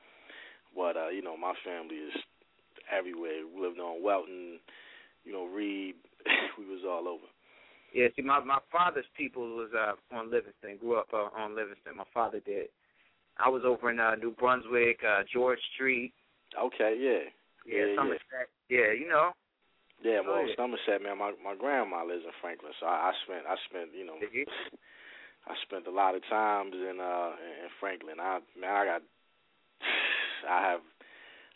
But 0.76 0.96
uh, 0.98 1.08
you 1.08 1.22
know, 1.22 1.36
my 1.38 1.54
family 1.64 1.96
is 2.04 2.14
everywhere. 2.92 3.46
We 3.48 3.62
lived 3.62 3.80
on 3.80 4.02
Welton, 4.02 4.60
you 5.24 5.32
know, 5.32 5.46
Reed. 5.46 5.94
we 6.58 6.66
was 6.66 6.84
all 6.84 7.08
over. 7.08 7.28
Yeah, 7.94 8.08
see, 8.16 8.22
my 8.22 8.40
my 8.40 8.58
father's 8.72 9.06
people 9.16 9.42
was 9.56 9.70
uh 9.72 9.94
on 10.14 10.30
Livingston. 10.30 10.76
Grew 10.80 10.98
up 10.98 11.08
uh, 11.14 11.30
on 11.38 11.54
Livingston. 11.54 11.96
My 11.96 12.04
father 12.12 12.40
did. 12.44 12.66
I 13.38 13.48
was 13.48 13.62
over 13.64 13.90
in 13.90 13.98
uh, 14.00 14.16
New 14.16 14.32
Brunswick, 14.32 14.98
uh 15.06 15.22
George 15.32 15.60
Street. 15.74 16.12
Okay, 16.58 16.98
yeah, 16.98 17.30
Yeah, 17.64 17.86
Yeah, 17.86 17.96
Somerset. 17.96 18.48
Yeah, 18.68 18.92
you 18.98 19.08
know. 19.08 19.30
yeah. 20.02 20.20
Well, 20.20 20.42
Oh, 20.42 20.44
yeah. 20.46 20.54
Somerset, 20.56 21.02
man. 21.02 21.18
My 21.18 21.32
my 21.42 21.54
grandma 21.54 22.04
lives 22.04 22.24
in 22.26 22.32
Franklin, 22.40 22.72
so 22.80 22.86
I, 22.86 23.10
I 23.10 23.12
spent 23.24 23.46
I 23.46 23.54
spent 23.70 23.90
you 23.96 24.04
know 24.04 24.18
Did 24.18 24.34
you? 24.34 24.44
I 25.46 25.54
spent 25.62 25.86
a 25.86 25.90
lot 25.90 26.14
of 26.14 26.22
times 26.28 26.74
in 26.74 26.98
uh 27.00 27.30
in 27.62 27.70
Franklin. 27.78 28.18
I 28.18 28.40
man, 28.58 28.70
I 28.74 28.84
got 28.84 29.02
I 30.50 30.70
have 30.70 30.80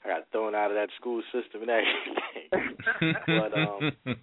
I 0.05 0.09
got 0.09 0.31
thrown 0.31 0.55
out 0.55 0.71
of 0.71 0.77
that 0.77 0.91
school 1.01 1.23
system 1.33 1.63
and 1.63 1.71
everything. 1.71 2.15
But, 3.27 3.53
um, 3.59 3.93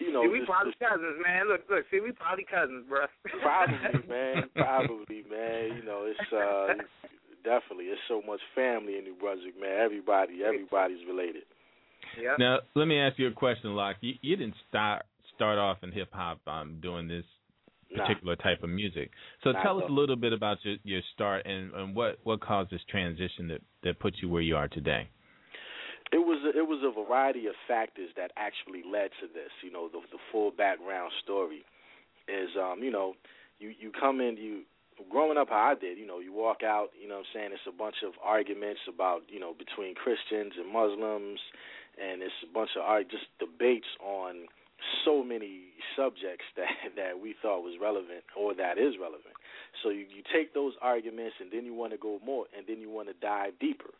you 0.00 0.12
know, 0.12 0.22
see, 0.24 0.28
we 0.28 0.38
just- 0.40 0.50
probably 0.50 0.72
just- 0.72 0.80
cousins, 0.80 1.16
man. 1.22 1.48
Look, 1.48 1.62
look. 1.70 1.84
See, 1.90 2.00
we 2.00 2.12
probably 2.12 2.44
cousins, 2.44 2.84
bro. 2.88 3.06
probably, 3.42 3.76
man, 4.08 4.48
probably, 4.56 5.22
man. 5.30 5.76
You 5.76 5.84
know, 5.84 6.08
it's 6.08 6.32
uh 6.32 6.74
definitely 7.44 7.86
it's 7.86 8.00
so 8.08 8.22
much 8.26 8.40
family 8.54 8.98
in 8.98 9.04
New 9.04 9.14
Brunswick, 9.20 9.58
man. 9.60 9.78
Everybody, 9.80 10.44
everybody's 10.44 11.04
related. 11.06 11.44
Yeah. 12.20 12.34
Now, 12.38 12.58
let 12.74 12.86
me 12.86 12.98
ask 12.98 13.18
you 13.18 13.28
a 13.28 13.32
question, 13.32 13.74
Lak. 13.76 13.96
You, 14.00 14.14
you 14.22 14.36
didn't 14.36 14.56
start 14.68 15.04
start 15.36 15.58
off 15.58 15.78
in 15.82 15.92
hip 15.92 16.08
hop 16.12 16.40
um, 16.46 16.78
doing 16.82 17.08
this 17.08 17.24
Nah. 17.92 18.06
particular 18.06 18.36
type 18.36 18.62
of 18.62 18.70
music. 18.70 19.10
So 19.42 19.50
Not 19.50 19.62
tell 19.64 19.78
at 19.78 19.84
us 19.86 19.90
a 19.90 19.92
little 19.92 20.14
bit 20.14 20.32
about 20.32 20.58
your, 20.62 20.76
your 20.84 21.00
start 21.12 21.44
and, 21.44 21.72
and 21.74 21.92
what, 21.96 22.20
what 22.22 22.40
caused 22.40 22.70
this 22.70 22.80
transition 22.88 23.48
that, 23.48 23.60
that 23.82 23.98
put 23.98 24.14
you 24.22 24.28
where 24.28 24.42
you 24.42 24.54
are 24.56 24.68
today. 24.68 25.08
It 26.12 26.18
was 26.18 26.42
a, 26.44 26.58
it 26.58 26.66
was 26.66 26.82
a 26.82 26.90
variety 26.90 27.46
of 27.46 27.54
factors 27.68 28.10
that 28.16 28.32
actually 28.36 28.82
led 28.82 29.10
to 29.20 29.26
this. 29.26 29.50
You 29.62 29.70
know, 29.70 29.88
the 29.88 30.00
the 30.10 30.18
full 30.32 30.50
background 30.50 31.12
story 31.22 31.64
is 32.28 32.50
um, 32.58 32.82
you 32.82 32.90
know, 32.90 33.14
you 33.58 33.72
you 33.78 33.92
come 33.92 34.20
in 34.20 34.36
you 34.36 34.62
growing 35.08 35.38
up 35.38 35.48
how 35.48 35.72
I 35.72 35.80
did, 35.80 35.96
you 35.96 36.06
know, 36.06 36.18
you 36.18 36.32
walk 36.32 36.62
out, 36.62 36.90
you 37.00 37.08
know 37.08 37.24
what 37.24 37.32
I'm 37.32 37.32
saying, 37.32 37.50
it's 37.54 37.64
a 37.66 37.72
bunch 37.72 38.04
of 38.04 38.12
arguments 38.22 38.80
about, 38.84 39.22
you 39.28 39.40
know, 39.40 39.54
between 39.56 39.94
Christians 39.94 40.52
and 40.60 40.68
Muslims 40.70 41.40
and 41.96 42.22
it's 42.22 42.36
a 42.44 42.52
bunch 42.52 42.70
of 42.76 42.84
just 43.10 43.26
debates 43.38 43.88
on 44.00 44.46
so 45.04 45.22
many 45.22 45.72
subjects 45.96 46.44
that 46.56 46.96
that 46.96 47.20
we 47.20 47.34
thought 47.40 47.62
was 47.62 47.76
relevant 47.80 48.24
or 48.36 48.54
that 48.54 48.78
is 48.78 48.94
relevant. 49.00 49.36
So 49.82 49.90
you 49.90 50.06
you 50.08 50.22
take 50.32 50.54
those 50.54 50.74
arguments 50.80 51.36
and 51.40 51.50
then 51.52 51.64
you 51.64 51.74
want 51.74 51.92
to 51.92 51.98
go 51.98 52.20
more 52.24 52.46
and 52.56 52.66
then 52.66 52.80
you 52.80 52.90
want 52.90 53.08
to 53.08 53.14
dive 53.14 53.58
deeper. 53.60 53.92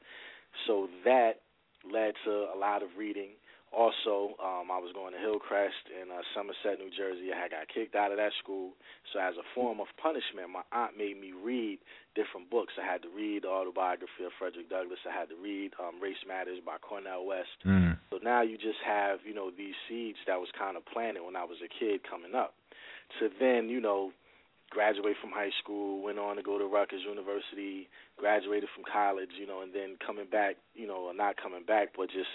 So 0.66 0.88
that 1.04 1.40
led 1.84 2.14
to 2.24 2.48
a 2.54 2.56
lot 2.58 2.82
of 2.82 2.90
reading. 2.96 3.30
Also, 3.70 4.34
um, 4.42 4.66
I 4.66 4.82
was 4.82 4.90
going 4.90 5.14
to 5.14 5.20
Hillcrest 5.22 5.94
in 5.94 6.10
uh, 6.10 6.26
Somerset, 6.34 6.82
New 6.82 6.90
Jersey. 6.90 7.30
I 7.30 7.46
got 7.46 7.70
kicked 7.70 7.94
out 7.94 8.10
of 8.10 8.18
that 8.18 8.34
school. 8.42 8.74
So, 9.14 9.22
as 9.22 9.38
a 9.38 9.46
form 9.54 9.78
of 9.78 9.86
punishment, 9.94 10.50
my 10.50 10.66
aunt 10.74 10.98
made 10.98 11.14
me 11.22 11.30
read 11.30 11.78
different 12.18 12.50
books. 12.50 12.74
I 12.74 12.82
had 12.82 13.06
to 13.06 13.10
read 13.14 13.46
the 13.46 13.48
autobiography 13.54 14.26
of 14.26 14.34
Frederick 14.42 14.66
Douglass. 14.66 14.98
I 15.06 15.14
had 15.14 15.30
to 15.30 15.38
read 15.38 15.70
um, 15.78 16.02
Race 16.02 16.18
Matters 16.26 16.58
by 16.66 16.82
Cornel 16.82 17.22
West. 17.30 17.54
Mm. 17.62 17.94
So 18.10 18.18
now 18.18 18.42
you 18.42 18.58
just 18.58 18.82
have, 18.82 19.22
you 19.22 19.38
know, 19.38 19.54
these 19.54 19.78
seeds 19.86 20.18
that 20.26 20.42
was 20.42 20.50
kind 20.58 20.76
of 20.76 20.82
planted 20.90 21.22
when 21.22 21.38
I 21.38 21.46
was 21.46 21.62
a 21.62 21.70
kid 21.70 22.02
coming 22.02 22.34
up. 22.34 22.58
To 23.22 23.30
then, 23.38 23.70
you 23.70 23.80
know, 23.80 24.10
graduate 24.70 25.16
from 25.20 25.30
high 25.30 25.50
school, 25.62 26.02
went 26.02 26.18
on 26.18 26.36
to 26.36 26.42
go 26.42 26.58
to 26.58 26.66
Rutgers 26.66 27.02
University, 27.06 27.88
graduated 28.16 28.68
from 28.74 28.84
college, 28.90 29.30
you 29.38 29.46
know, 29.46 29.62
and 29.62 29.74
then 29.74 29.96
coming 30.04 30.26
back, 30.30 30.56
you 30.74 30.86
know, 30.86 31.10
or 31.10 31.14
not 31.14 31.36
coming 31.36 31.64
back, 31.66 31.88
but 31.96 32.06
just 32.10 32.30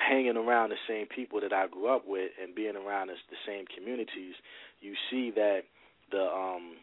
hanging 0.00 0.36
around 0.36 0.70
the 0.70 0.80
same 0.88 1.06
people 1.06 1.40
that 1.40 1.52
I 1.52 1.68
grew 1.68 1.88
up 1.94 2.08
with 2.08 2.32
and 2.40 2.54
being 2.54 2.76
around 2.76 3.08
the, 3.08 3.20
the 3.28 3.36
same 3.46 3.64
communities, 3.68 4.34
you 4.80 4.94
see 5.10 5.30
that 5.36 5.68
the 6.10 6.24
um 6.24 6.80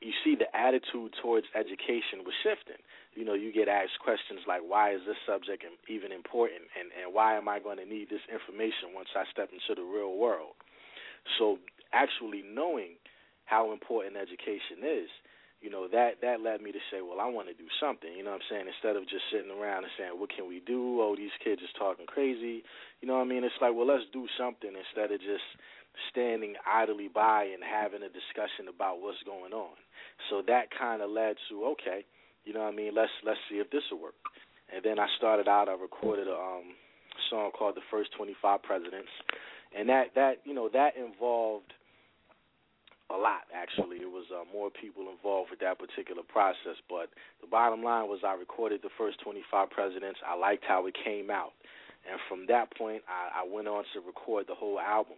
you 0.00 0.12
see 0.22 0.36
the 0.36 0.50
attitude 0.52 1.16
towards 1.22 1.46
education 1.56 2.20
was 2.20 2.36
shifting. 2.44 2.76
You 3.16 3.24
know, 3.24 3.32
you 3.32 3.48
get 3.48 3.66
asked 3.66 3.96
questions 4.04 4.44
like, 4.46 4.60
"Why 4.60 4.92
is 4.92 5.00
this 5.06 5.16
subject 5.24 5.64
even 5.88 6.12
important?" 6.12 6.68
and 6.78 6.90
and 6.92 7.14
why 7.14 7.36
am 7.36 7.48
I 7.48 7.60
going 7.60 7.78
to 7.78 7.86
need 7.86 8.10
this 8.10 8.24
information 8.28 8.92
once 8.92 9.08
I 9.16 9.24
step 9.32 9.48
into 9.54 9.72
the 9.72 9.86
real 9.86 10.18
world? 10.18 10.58
So, 11.38 11.58
actually 11.92 12.42
knowing 12.42 13.00
how 13.46 13.72
important 13.72 14.16
education 14.16 14.84
is, 14.84 15.08
you 15.60 15.70
know, 15.70 15.88
that 15.88 16.20
that 16.20 16.40
led 16.40 16.60
me 16.60 16.70
to 16.70 16.82
say, 16.90 17.00
"Well, 17.00 17.20
I 17.20 17.26
want 17.26 17.48
to 17.48 17.54
do 17.54 17.66
something." 17.80 18.12
You 18.12 18.22
know 18.22 18.36
what 18.36 18.42
I'm 18.44 18.50
saying? 18.50 18.68
Instead 18.68 18.96
of 18.96 19.08
just 19.08 19.24
sitting 19.32 19.50
around 19.50 19.84
and 19.84 19.92
saying, 19.96 20.18
"What 20.18 20.30
can 20.30 20.46
we 20.46 20.60
do?" 20.60 21.00
Oh, 21.00 21.16
these 21.16 21.34
kids 21.42 21.62
is 21.62 21.72
talking 21.78 22.06
crazy. 22.06 22.62
You 23.00 23.08
know 23.08 23.16
what 23.16 23.24
I 23.26 23.30
mean? 23.32 23.44
It's 23.44 23.60
like, 23.60 23.74
well, 23.74 23.86
let's 23.86 24.04
do 24.12 24.28
something 24.36 24.70
instead 24.76 25.10
of 25.12 25.20
just 25.20 25.44
standing 26.10 26.56
idly 26.66 27.08
by 27.08 27.44
and 27.44 27.64
having 27.64 28.02
a 28.02 28.08
discussion 28.12 28.68
about 28.68 29.00
what's 29.00 29.22
going 29.24 29.52
on. 29.52 29.76
So 30.28 30.42
that 30.46 30.70
kind 30.70 31.00
of 31.00 31.10
led 31.10 31.36
to 31.48 31.64
okay, 31.76 32.04
you 32.44 32.52
know 32.52 32.60
what 32.60 32.72
I 32.72 32.76
mean? 32.76 32.94
Let's 32.94 33.12
let's 33.24 33.40
see 33.48 33.56
if 33.56 33.70
this 33.70 33.82
will 33.90 34.00
work. 34.00 34.18
And 34.72 34.84
then 34.84 34.98
I 34.98 35.06
started 35.16 35.48
out. 35.48 35.68
I 35.68 35.74
recorded 35.74 36.28
a 36.28 36.36
um, 36.36 36.76
song 37.30 37.50
called 37.56 37.76
"The 37.76 37.86
First 37.90 38.10
25 38.16 38.62
Presidents," 38.62 39.10
and 39.76 39.88
that 39.88 40.14
that 40.14 40.44
you 40.44 40.54
know 40.54 40.68
that 40.72 40.96
involved 40.96 41.72
a 43.10 43.16
lot. 43.16 43.46
Actually, 43.54 43.98
it 43.98 44.10
was 44.10 44.26
uh, 44.34 44.44
more 44.52 44.70
people 44.70 45.10
involved 45.10 45.50
with 45.50 45.60
that 45.60 45.78
particular 45.78 46.22
process. 46.22 46.76
But 46.88 47.10
the 47.40 47.46
bottom 47.46 47.82
line 47.82 48.08
was, 48.08 48.20
I 48.26 48.34
recorded 48.34 48.82
the 48.82 48.90
first 48.98 49.20
25 49.22 49.70
presidents. 49.70 50.18
I 50.26 50.36
liked 50.36 50.64
how 50.66 50.86
it 50.86 50.96
came 51.04 51.30
out, 51.30 51.52
and 52.10 52.18
from 52.28 52.46
that 52.48 52.76
point, 52.76 53.02
I, 53.06 53.42
I 53.42 53.48
went 53.48 53.68
on 53.68 53.84
to 53.94 54.00
record 54.00 54.46
the 54.48 54.54
whole 54.54 54.80
album. 54.80 55.16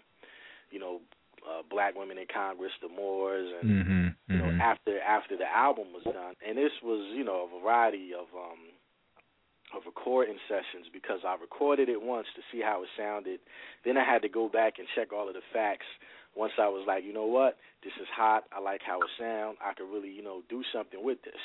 You 0.70 0.80
know, 0.80 1.00
uh, 1.48 1.62
Black 1.70 1.96
Women 1.96 2.18
in 2.18 2.26
Congress, 2.32 2.72
the 2.82 2.88
Moors, 2.88 3.48
and 3.62 4.08
Mm-hmm. 4.28 4.34
you 4.34 4.38
know 4.38 4.62
after 4.62 5.00
after 5.00 5.36
the 5.36 5.48
album 5.48 5.86
was 5.94 6.04
done 6.04 6.34
and 6.46 6.58
this 6.58 6.72
was 6.82 7.00
you 7.16 7.24
know 7.24 7.48
a 7.48 7.60
variety 7.62 8.12
of 8.12 8.26
um 8.36 8.60
of 9.76 9.82
recording 9.86 10.36
sessions 10.48 10.88
because 10.92 11.20
I 11.24 11.36
recorded 11.40 11.88
it 11.88 12.00
once 12.00 12.26
to 12.36 12.42
see 12.52 12.60
how 12.60 12.82
it 12.82 12.88
sounded 12.96 13.40
then 13.84 13.96
I 13.96 14.04
had 14.04 14.20
to 14.22 14.28
go 14.28 14.48
back 14.48 14.74
and 14.78 14.86
check 14.94 15.12
all 15.12 15.28
of 15.28 15.34
the 15.34 15.40
facts 15.52 15.88
once 16.38 16.52
I 16.58 16.68
was 16.68 16.84
like 16.86 17.04
you 17.04 17.12
know 17.12 17.26
what? 17.26 17.56
This 17.82 17.92
is 18.00 18.08
hot. 18.14 18.44
I 18.54 18.60
like 18.60 18.80
how 18.86 19.00
it 19.00 19.10
sound. 19.18 19.58
I 19.60 19.74
could 19.74 19.90
really 19.92 20.10
you 20.10 20.22
know 20.22 20.42
do 20.48 20.62
something 20.72 21.02
with 21.02 21.20
this. 21.22 21.42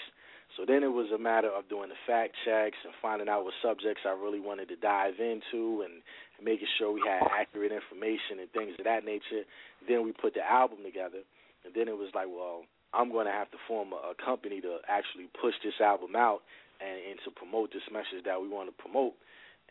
So 0.57 0.65
then 0.69 0.83
it 0.83 0.93
was 0.93 1.09
a 1.09 1.17
matter 1.17 1.49
of 1.49 1.67
doing 1.67 1.89
the 1.89 1.97
fact 2.05 2.37
checks 2.45 2.77
and 2.85 2.93
finding 3.01 3.27
out 3.27 3.43
what 3.43 3.57
subjects 3.63 4.05
I 4.05 4.13
really 4.13 4.39
wanted 4.39 4.69
to 4.69 4.77
dive 4.77 5.17
into 5.17 5.81
and 5.81 6.05
making 6.37 6.69
sure 6.77 6.93
we 6.93 7.01
had 7.01 7.25
accurate 7.25 7.71
information 7.71 8.37
and 8.37 8.51
things 8.53 8.77
of 8.77 8.85
that 8.85 9.01
nature. 9.03 9.49
Then 9.89 10.05
we 10.05 10.13
put 10.13 10.35
the 10.37 10.45
album 10.45 10.85
together 10.85 11.25
and 11.65 11.73
then 11.73 11.87
it 11.87 11.97
was 11.97 12.13
like, 12.13 12.29
well, 12.29 12.69
I'm 12.93 13.09
going 13.09 13.25
to 13.25 13.33
have 13.33 13.49
to 13.51 13.57
form 13.67 13.93
a, 13.97 14.13
a 14.13 14.15
company 14.19 14.61
to 14.61 14.77
actually 14.85 15.25
push 15.41 15.57
this 15.63 15.81
album 15.81 16.15
out 16.15 16.45
and, 16.77 17.17
and 17.17 17.17
to 17.25 17.31
promote 17.33 17.73
this 17.73 17.87
message 17.89 18.21
that 18.25 18.37
we 18.37 18.47
want 18.47 18.69
to 18.69 18.75
promote. 18.77 19.17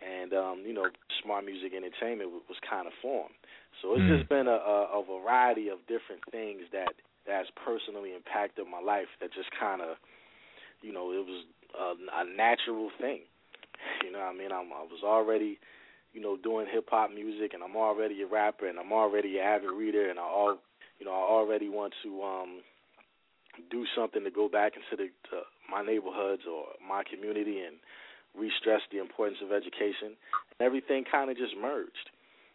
And 0.02 0.32
um, 0.34 0.62
you 0.66 0.74
know, 0.74 0.86
Smart 1.22 1.44
Music 1.44 1.72
Entertainment 1.74 2.30
was, 2.30 2.58
kind 2.68 2.86
of 2.86 2.92
formed. 3.00 3.34
So 3.80 3.94
it's 3.94 4.04
Mm. 4.04 4.18
just 4.18 4.28
been 4.28 4.46
a, 4.46 4.58
a, 4.58 5.00
a 5.00 5.04
variety 5.04 5.68
of 5.68 5.78
different 5.86 6.22
things 6.30 6.62
that 6.72 6.94
that 7.26 7.46
has 7.46 7.46
personally 7.64 8.14
impacted 8.14 8.66
my 8.66 8.80
life. 8.80 9.06
That 9.20 9.32
just 9.32 9.50
kind 9.58 9.80
of, 9.80 9.96
you 10.82 10.92
know, 10.92 11.12
it 11.12 11.24
was 11.24 11.44
a, 11.78 12.22
a 12.22 12.24
natural 12.36 12.90
thing. 13.00 13.20
You 14.04 14.12
know, 14.12 14.18
what 14.18 14.34
I 14.34 14.38
mean, 14.38 14.52
I'm, 14.52 14.72
I 14.72 14.82
was 14.82 15.02
already, 15.04 15.58
you 16.12 16.20
know, 16.20 16.36
doing 16.36 16.66
hip 16.70 16.88
hop 16.90 17.10
music, 17.10 17.54
and 17.54 17.62
I'm 17.62 17.76
already 17.76 18.22
a 18.22 18.26
rapper, 18.26 18.66
and 18.66 18.78
I'm 18.78 18.92
already 18.92 19.38
an 19.38 19.44
avid 19.44 19.70
reader, 19.70 20.10
and 20.10 20.18
I 20.18 20.22
all, 20.22 20.58
you 20.98 21.06
know, 21.06 21.12
I 21.12 21.24
already 21.30 21.68
want 21.68 21.94
to 22.02 22.22
um 22.22 22.60
do 23.70 23.84
something 23.96 24.24
to 24.24 24.30
go 24.30 24.48
back 24.48 24.72
into 24.76 24.96
the 24.96 25.10
to 25.30 25.42
my 25.70 25.84
neighborhoods 25.84 26.42
or 26.50 26.64
my 26.86 27.02
community 27.04 27.60
and 27.60 27.76
re-stress 28.38 28.80
the 28.90 28.98
importance 28.98 29.38
of 29.42 29.52
education. 29.52 30.16
And 30.58 30.60
everything 30.60 31.04
kind 31.10 31.30
of 31.30 31.36
just 31.36 31.54
merged. 31.60 32.10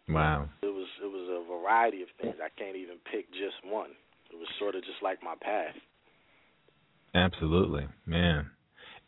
Wow. 0.08 0.48
It 0.62 0.72
was 0.72 0.88
it 1.02 1.10
was 1.10 1.28
a 1.28 1.44
variety 1.46 2.02
of 2.02 2.08
things. 2.20 2.36
I 2.42 2.48
can't 2.58 2.76
even 2.76 2.96
pick 3.12 3.30
just 3.30 3.60
one. 3.64 3.90
It 4.32 4.36
was 4.36 4.48
sort 4.58 4.74
of 4.74 4.82
just 4.82 5.02
like 5.02 5.22
my 5.22 5.34
path. 5.40 5.76
Absolutely, 7.14 7.88
man. 8.06 8.50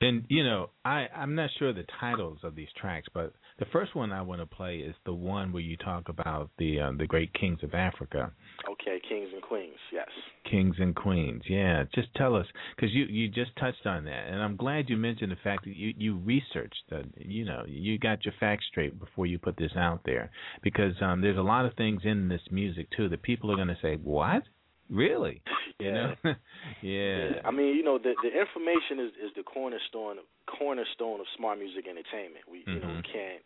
And 0.02 0.24
you 0.28 0.44
know, 0.44 0.70
I 0.84 1.06
I'm 1.14 1.34
not 1.34 1.50
sure 1.58 1.72
the 1.72 1.84
titles 2.00 2.38
of 2.42 2.54
these 2.54 2.68
tracks, 2.80 3.08
but 3.12 3.34
the 3.58 3.66
first 3.66 3.94
one 3.94 4.12
I 4.12 4.22
want 4.22 4.40
to 4.40 4.46
play 4.46 4.76
is 4.76 4.94
the 5.04 5.12
one 5.12 5.52
where 5.52 5.62
you 5.62 5.76
talk 5.76 6.08
about 6.08 6.50
the 6.56 6.80
uh, 6.80 6.92
the 6.96 7.06
great 7.06 7.32
kings 7.34 7.58
of 7.62 7.74
Africa. 7.74 8.32
Okay, 8.70 8.98
kings 9.06 9.28
and 9.32 9.42
queens, 9.42 9.76
yes. 9.92 10.08
Kings 10.50 10.76
and 10.78 10.96
queens, 10.96 11.42
yeah. 11.48 11.84
Just 11.94 12.08
tell 12.14 12.34
us, 12.34 12.46
because 12.74 12.92
you 12.94 13.04
you 13.04 13.28
just 13.28 13.54
touched 13.58 13.84
on 13.84 14.04
that, 14.06 14.28
and 14.28 14.42
I'm 14.42 14.56
glad 14.56 14.88
you 14.88 14.96
mentioned 14.96 15.32
the 15.32 15.36
fact 15.44 15.64
that 15.64 15.76
you 15.76 15.92
you 15.96 16.16
researched, 16.16 16.82
that 16.88 17.04
you 17.18 17.44
know, 17.44 17.64
you 17.66 17.98
got 17.98 18.24
your 18.24 18.34
facts 18.40 18.64
straight 18.70 18.98
before 18.98 19.26
you 19.26 19.38
put 19.38 19.58
this 19.58 19.72
out 19.76 20.00
there, 20.06 20.30
because 20.62 20.94
um, 21.02 21.20
there's 21.20 21.38
a 21.38 21.42
lot 21.42 21.66
of 21.66 21.74
things 21.74 22.02
in 22.04 22.28
this 22.28 22.42
music 22.50 22.88
too 22.96 23.10
that 23.10 23.22
people 23.22 23.52
are 23.52 23.56
going 23.56 23.68
to 23.68 23.76
say, 23.82 23.96
what? 23.96 24.44
Really? 24.90 25.42
Yeah. 25.46 25.46
You 25.80 25.92
know? 25.92 26.14
yeah. 26.82 27.40
I 27.44 27.50
mean, 27.50 27.74
you 27.76 27.82
know, 27.82 27.96
the 27.96 28.12
the 28.20 28.28
information 28.28 29.00
is 29.00 29.12
is 29.16 29.30
the 29.34 29.42
cornerstone 29.42 30.18
cornerstone 30.46 31.20
of 31.20 31.26
smart 31.36 31.58
music 31.58 31.86
entertainment. 31.88 32.44
We 32.50 32.64
you 32.66 32.80
know 32.80 32.88
we 32.88 33.00
Mhm. 33.00 33.12
can't 33.12 33.42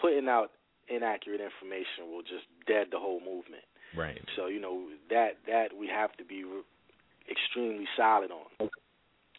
putting 0.00 0.26
out 0.28 0.52
inaccurate 0.88 1.40
information 1.40 2.08
will 2.10 2.22
just 2.22 2.46
dead 2.66 2.88
the 2.90 2.98
whole 2.98 3.20
movement. 3.20 3.64
Right. 3.94 4.22
So 4.36 4.46
you 4.46 4.58
know 4.60 4.88
that 5.10 5.36
that 5.46 5.76
we 5.76 5.86
have 5.88 6.16
to 6.16 6.24
be 6.24 6.44
re- 6.44 6.62
extremely 7.30 7.86
solid 7.96 8.30
on. 8.30 8.70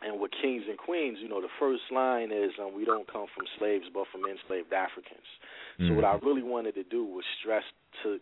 And 0.04 0.20
with 0.20 0.32
kings 0.42 0.64
and 0.68 0.78
queens, 0.78 1.20
you 1.22 1.28
know, 1.30 1.42
the 1.42 1.54
first 1.60 1.84
line 1.92 2.32
is 2.32 2.52
um, 2.60 2.74
we 2.74 2.86
don't 2.86 3.06
come 3.12 3.28
from 3.36 3.46
slaves, 3.60 3.86
but 3.94 4.06
from 4.12 4.26
enslaved 4.26 4.74
Africans. 4.74 5.26
So 5.88 5.94
what 5.94 6.06
I 6.06 6.18
Mhm. 6.18 6.26
really 6.26 6.42
wanted 6.44 6.74
to 6.76 6.84
do 6.84 7.04
was 7.06 7.24
stress 7.40 7.64
to 8.04 8.20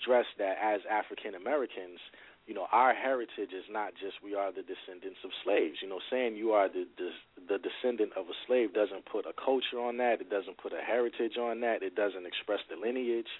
stress 0.00 0.24
that 0.38 0.56
as 0.62 0.80
African 0.86 1.34
Americans, 1.34 2.00
you 2.46 2.52
know, 2.52 2.66
our 2.72 2.92
heritage 2.92 3.56
is 3.56 3.64
not 3.70 3.92
just 3.96 4.20
we 4.22 4.34
are 4.34 4.52
the 4.52 4.60
descendants 4.60 5.18
of 5.24 5.30
slaves. 5.42 5.80
You 5.80 5.88
know, 5.88 6.00
saying 6.10 6.36
you 6.36 6.52
are 6.52 6.68
the, 6.68 6.84
the 6.98 7.10
the 7.48 7.58
descendant 7.58 8.12
of 8.16 8.26
a 8.28 8.36
slave 8.46 8.74
doesn't 8.74 9.06
put 9.06 9.24
a 9.24 9.32
culture 9.32 9.80
on 9.80 9.96
that. 9.98 10.20
It 10.20 10.28
doesn't 10.28 10.58
put 10.58 10.72
a 10.72 10.84
heritage 10.84 11.38
on 11.40 11.60
that. 11.60 11.82
It 11.82 11.96
doesn't 11.96 12.26
express 12.26 12.60
the 12.68 12.76
lineage. 12.76 13.32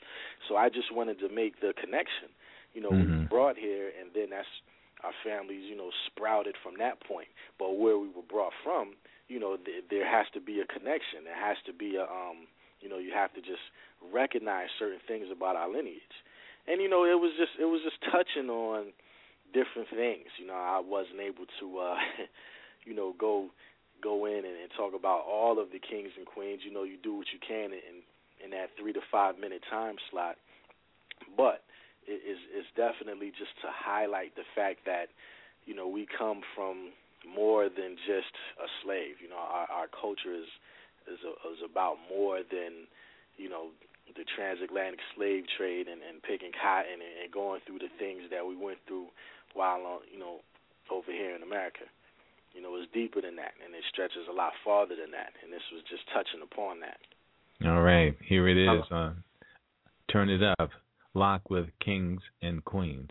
So 0.48 0.56
I 0.56 0.68
just 0.68 0.88
wanted 0.92 1.20
to 1.20 1.28
make 1.28 1.60
the 1.60 1.74
connection. 1.76 2.32
You 2.72 2.80
know, 2.80 2.90
we 2.90 3.06
were 3.06 3.28
brought 3.28 3.56
here, 3.56 3.92
and 4.00 4.10
then 4.14 4.30
that's 4.30 4.48
our 5.04 5.12
families, 5.22 5.62
you 5.68 5.76
know, 5.76 5.90
sprouted 6.06 6.56
from 6.62 6.74
that 6.78 6.98
point. 7.04 7.28
But 7.58 7.76
where 7.76 7.98
we 7.98 8.08
were 8.08 8.26
brought 8.26 8.52
from, 8.64 8.96
you 9.28 9.38
know, 9.38 9.56
th- 9.56 9.84
there 9.90 10.08
has 10.08 10.26
to 10.32 10.40
be 10.40 10.60
a 10.60 10.66
connection. 10.66 11.24
There 11.24 11.38
has 11.38 11.56
to 11.66 11.72
be 11.72 11.96
a, 11.96 12.04
um, 12.04 12.48
you 12.80 12.88
know, 12.88 12.98
you 12.98 13.12
have 13.12 13.32
to 13.34 13.40
just 13.40 13.62
recognize 14.12 14.68
certain 14.78 15.00
things 15.06 15.28
about 15.30 15.56
our 15.56 15.70
lineage. 15.70 16.23
And 16.66 16.80
you 16.80 16.88
know, 16.88 17.04
it 17.04 17.18
was 17.18 17.32
just 17.38 17.52
it 17.60 17.66
was 17.66 17.80
just 17.84 18.00
touching 18.10 18.48
on 18.48 18.92
different 19.52 19.88
things. 19.90 20.28
You 20.40 20.46
know, 20.46 20.58
I 20.58 20.80
wasn't 20.80 21.20
able 21.20 21.46
to, 21.60 21.66
uh, 21.78 21.96
you 22.84 22.94
know, 22.94 23.14
go 23.18 23.48
go 24.02 24.26
in 24.26 24.44
and, 24.44 24.56
and 24.58 24.70
talk 24.76 24.92
about 24.92 25.24
all 25.24 25.58
of 25.60 25.70
the 25.72 25.78
kings 25.78 26.10
and 26.16 26.26
queens. 26.26 26.60
You 26.64 26.72
know, 26.72 26.82
you 26.82 26.96
do 27.02 27.14
what 27.14 27.28
you 27.32 27.38
can 27.40 27.72
in 27.72 28.02
in 28.42 28.50
that 28.50 28.70
three 28.78 28.92
to 28.92 29.00
five 29.10 29.38
minute 29.38 29.62
time 29.70 29.96
slot, 30.10 30.36
but 31.36 31.62
it 32.06 32.20
is 32.24 32.38
it's 32.52 32.68
definitely 32.76 33.30
just 33.30 33.54
to 33.62 33.68
highlight 33.70 34.34
the 34.36 34.44
fact 34.54 34.84
that 34.84 35.08
you 35.64 35.74
know 35.74 35.88
we 35.88 36.06
come 36.06 36.40
from 36.54 36.92
more 37.24 37.68
than 37.68 37.96
just 38.04 38.34
a 38.60 38.68
slave. 38.82 39.20
You 39.22 39.28
know, 39.30 39.40
our 39.40 39.66
our 39.70 39.88
culture 39.88 40.34
is 40.34 40.50
is 41.08 41.20
a, 41.24 41.32
is 41.52 41.60
about 41.64 41.96
more 42.08 42.40
than 42.40 42.88
you 43.36 43.48
know 43.48 43.70
the 44.12 44.24
transatlantic 44.36 45.00
slave 45.16 45.44
trade 45.56 45.88
and, 45.88 46.00
and 46.04 46.22
picking 46.22 46.52
cotton 46.52 47.00
and, 47.00 47.14
and 47.24 47.32
going 47.32 47.60
through 47.66 47.80
the 47.80 47.90
things 47.98 48.28
that 48.30 48.44
we 48.44 48.54
went 48.54 48.78
through 48.86 49.08
while 49.54 49.82
on 49.86 50.00
you 50.12 50.18
know 50.18 50.44
over 50.90 51.10
here 51.10 51.34
in 51.34 51.42
America. 51.42 51.88
You 52.54 52.62
know, 52.62 52.76
it's 52.76 52.90
deeper 52.94 53.20
than 53.20 53.34
that, 53.36 53.58
and 53.64 53.74
it 53.74 53.82
stretches 53.90 54.30
a 54.30 54.32
lot 54.32 54.52
farther 54.64 54.94
than 54.94 55.10
that. 55.10 55.34
And 55.42 55.52
this 55.52 55.64
was 55.72 55.82
just 55.90 56.06
touching 56.14 56.38
upon 56.40 56.78
that. 56.80 56.98
All 57.66 57.82
right, 57.82 58.14
here 58.22 58.46
it 58.46 58.56
is. 58.56 58.82
Uh, 58.92 59.12
turn 60.10 60.30
it 60.30 60.42
up. 60.58 60.70
Lak 61.14 61.50
with 61.50 61.66
kings 61.84 62.20
and 62.42 62.64
queens. 62.64 63.10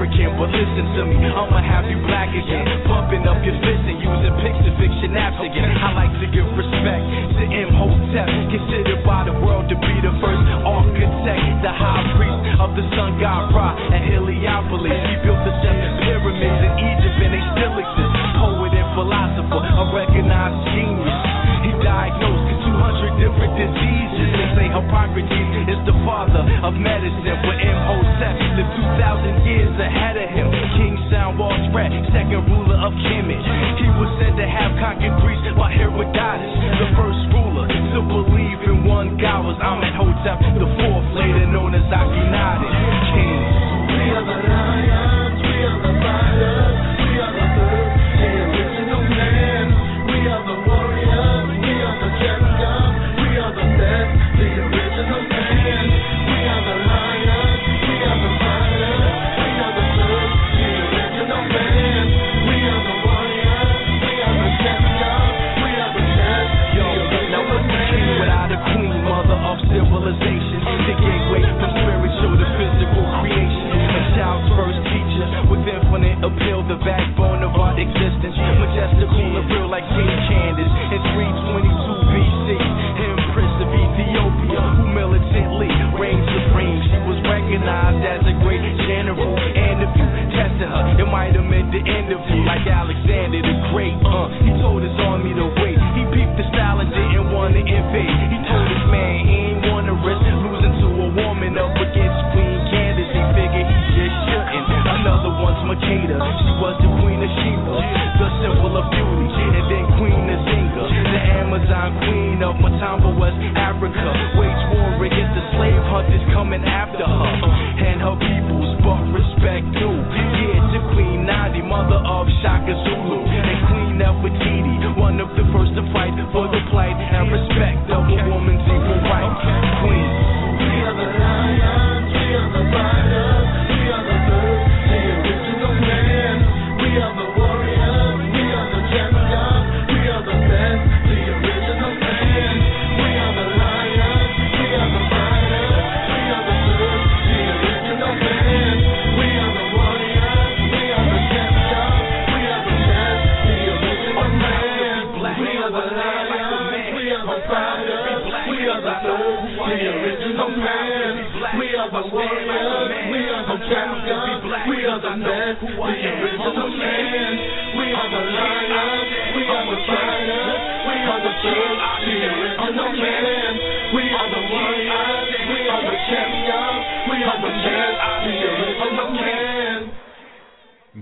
African. 0.00 0.32
But 0.40 0.48
listen 0.48 0.86
to 0.96 1.02
me, 1.04 1.28
I'ma 1.28 1.60
have 1.60 1.84
you 1.84 2.00
black 2.08 2.32
again. 2.32 2.64
Bumping 2.88 3.28
up 3.28 3.36
your 3.44 3.52
fist 3.60 3.84
and 3.84 4.00
using 4.00 4.32
fix 4.40 4.56
your 5.04 5.12
naps 5.12 5.36
again. 5.44 5.68
I 5.76 5.92
like 5.92 6.14
to 6.24 6.28
give 6.32 6.48
respect 6.56 7.04
to 7.36 7.44
Imhotep, 7.44 8.28
considered 8.48 9.04
by 9.04 9.28
the 9.28 9.36
world 9.44 9.68
to 9.68 9.76
be 9.76 9.94
the 10.00 10.16
first 10.24 10.40
architect, 10.64 11.44
the 11.60 11.68
high 11.68 12.04
priest 12.16 12.40
of 12.64 12.72
the 12.80 12.84
sun 12.96 13.20
god 13.20 13.52
Ra 13.52 13.76
at 13.76 14.00
Heliopolis. 14.08 14.88
He 14.88 15.16
built 15.20 15.44
the 15.44 15.52
seven 15.60 15.92
pyramids 16.00 16.60
in 16.64 16.72
Egypt 16.80 17.16
and 17.20 17.32
they 17.36 17.44
still 17.52 17.76
exist. 17.76 18.12
Poet 18.40 18.72
and 18.72 18.88
philosopher, 18.96 19.60
a 19.60 19.84
recognized 19.92 20.60
genius. 20.72 21.18
He 21.60 21.76
diagnosed 21.84 22.48
200 22.64 23.20
different 23.20 23.52
diseases. 23.52 24.28
They 24.32 24.48
say 24.56 24.66
Hippocrates 24.72 25.28
is 25.68 25.80
the 25.84 25.92
father 26.08 26.40
of 26.64 26.72
medicine, 26.72 27.36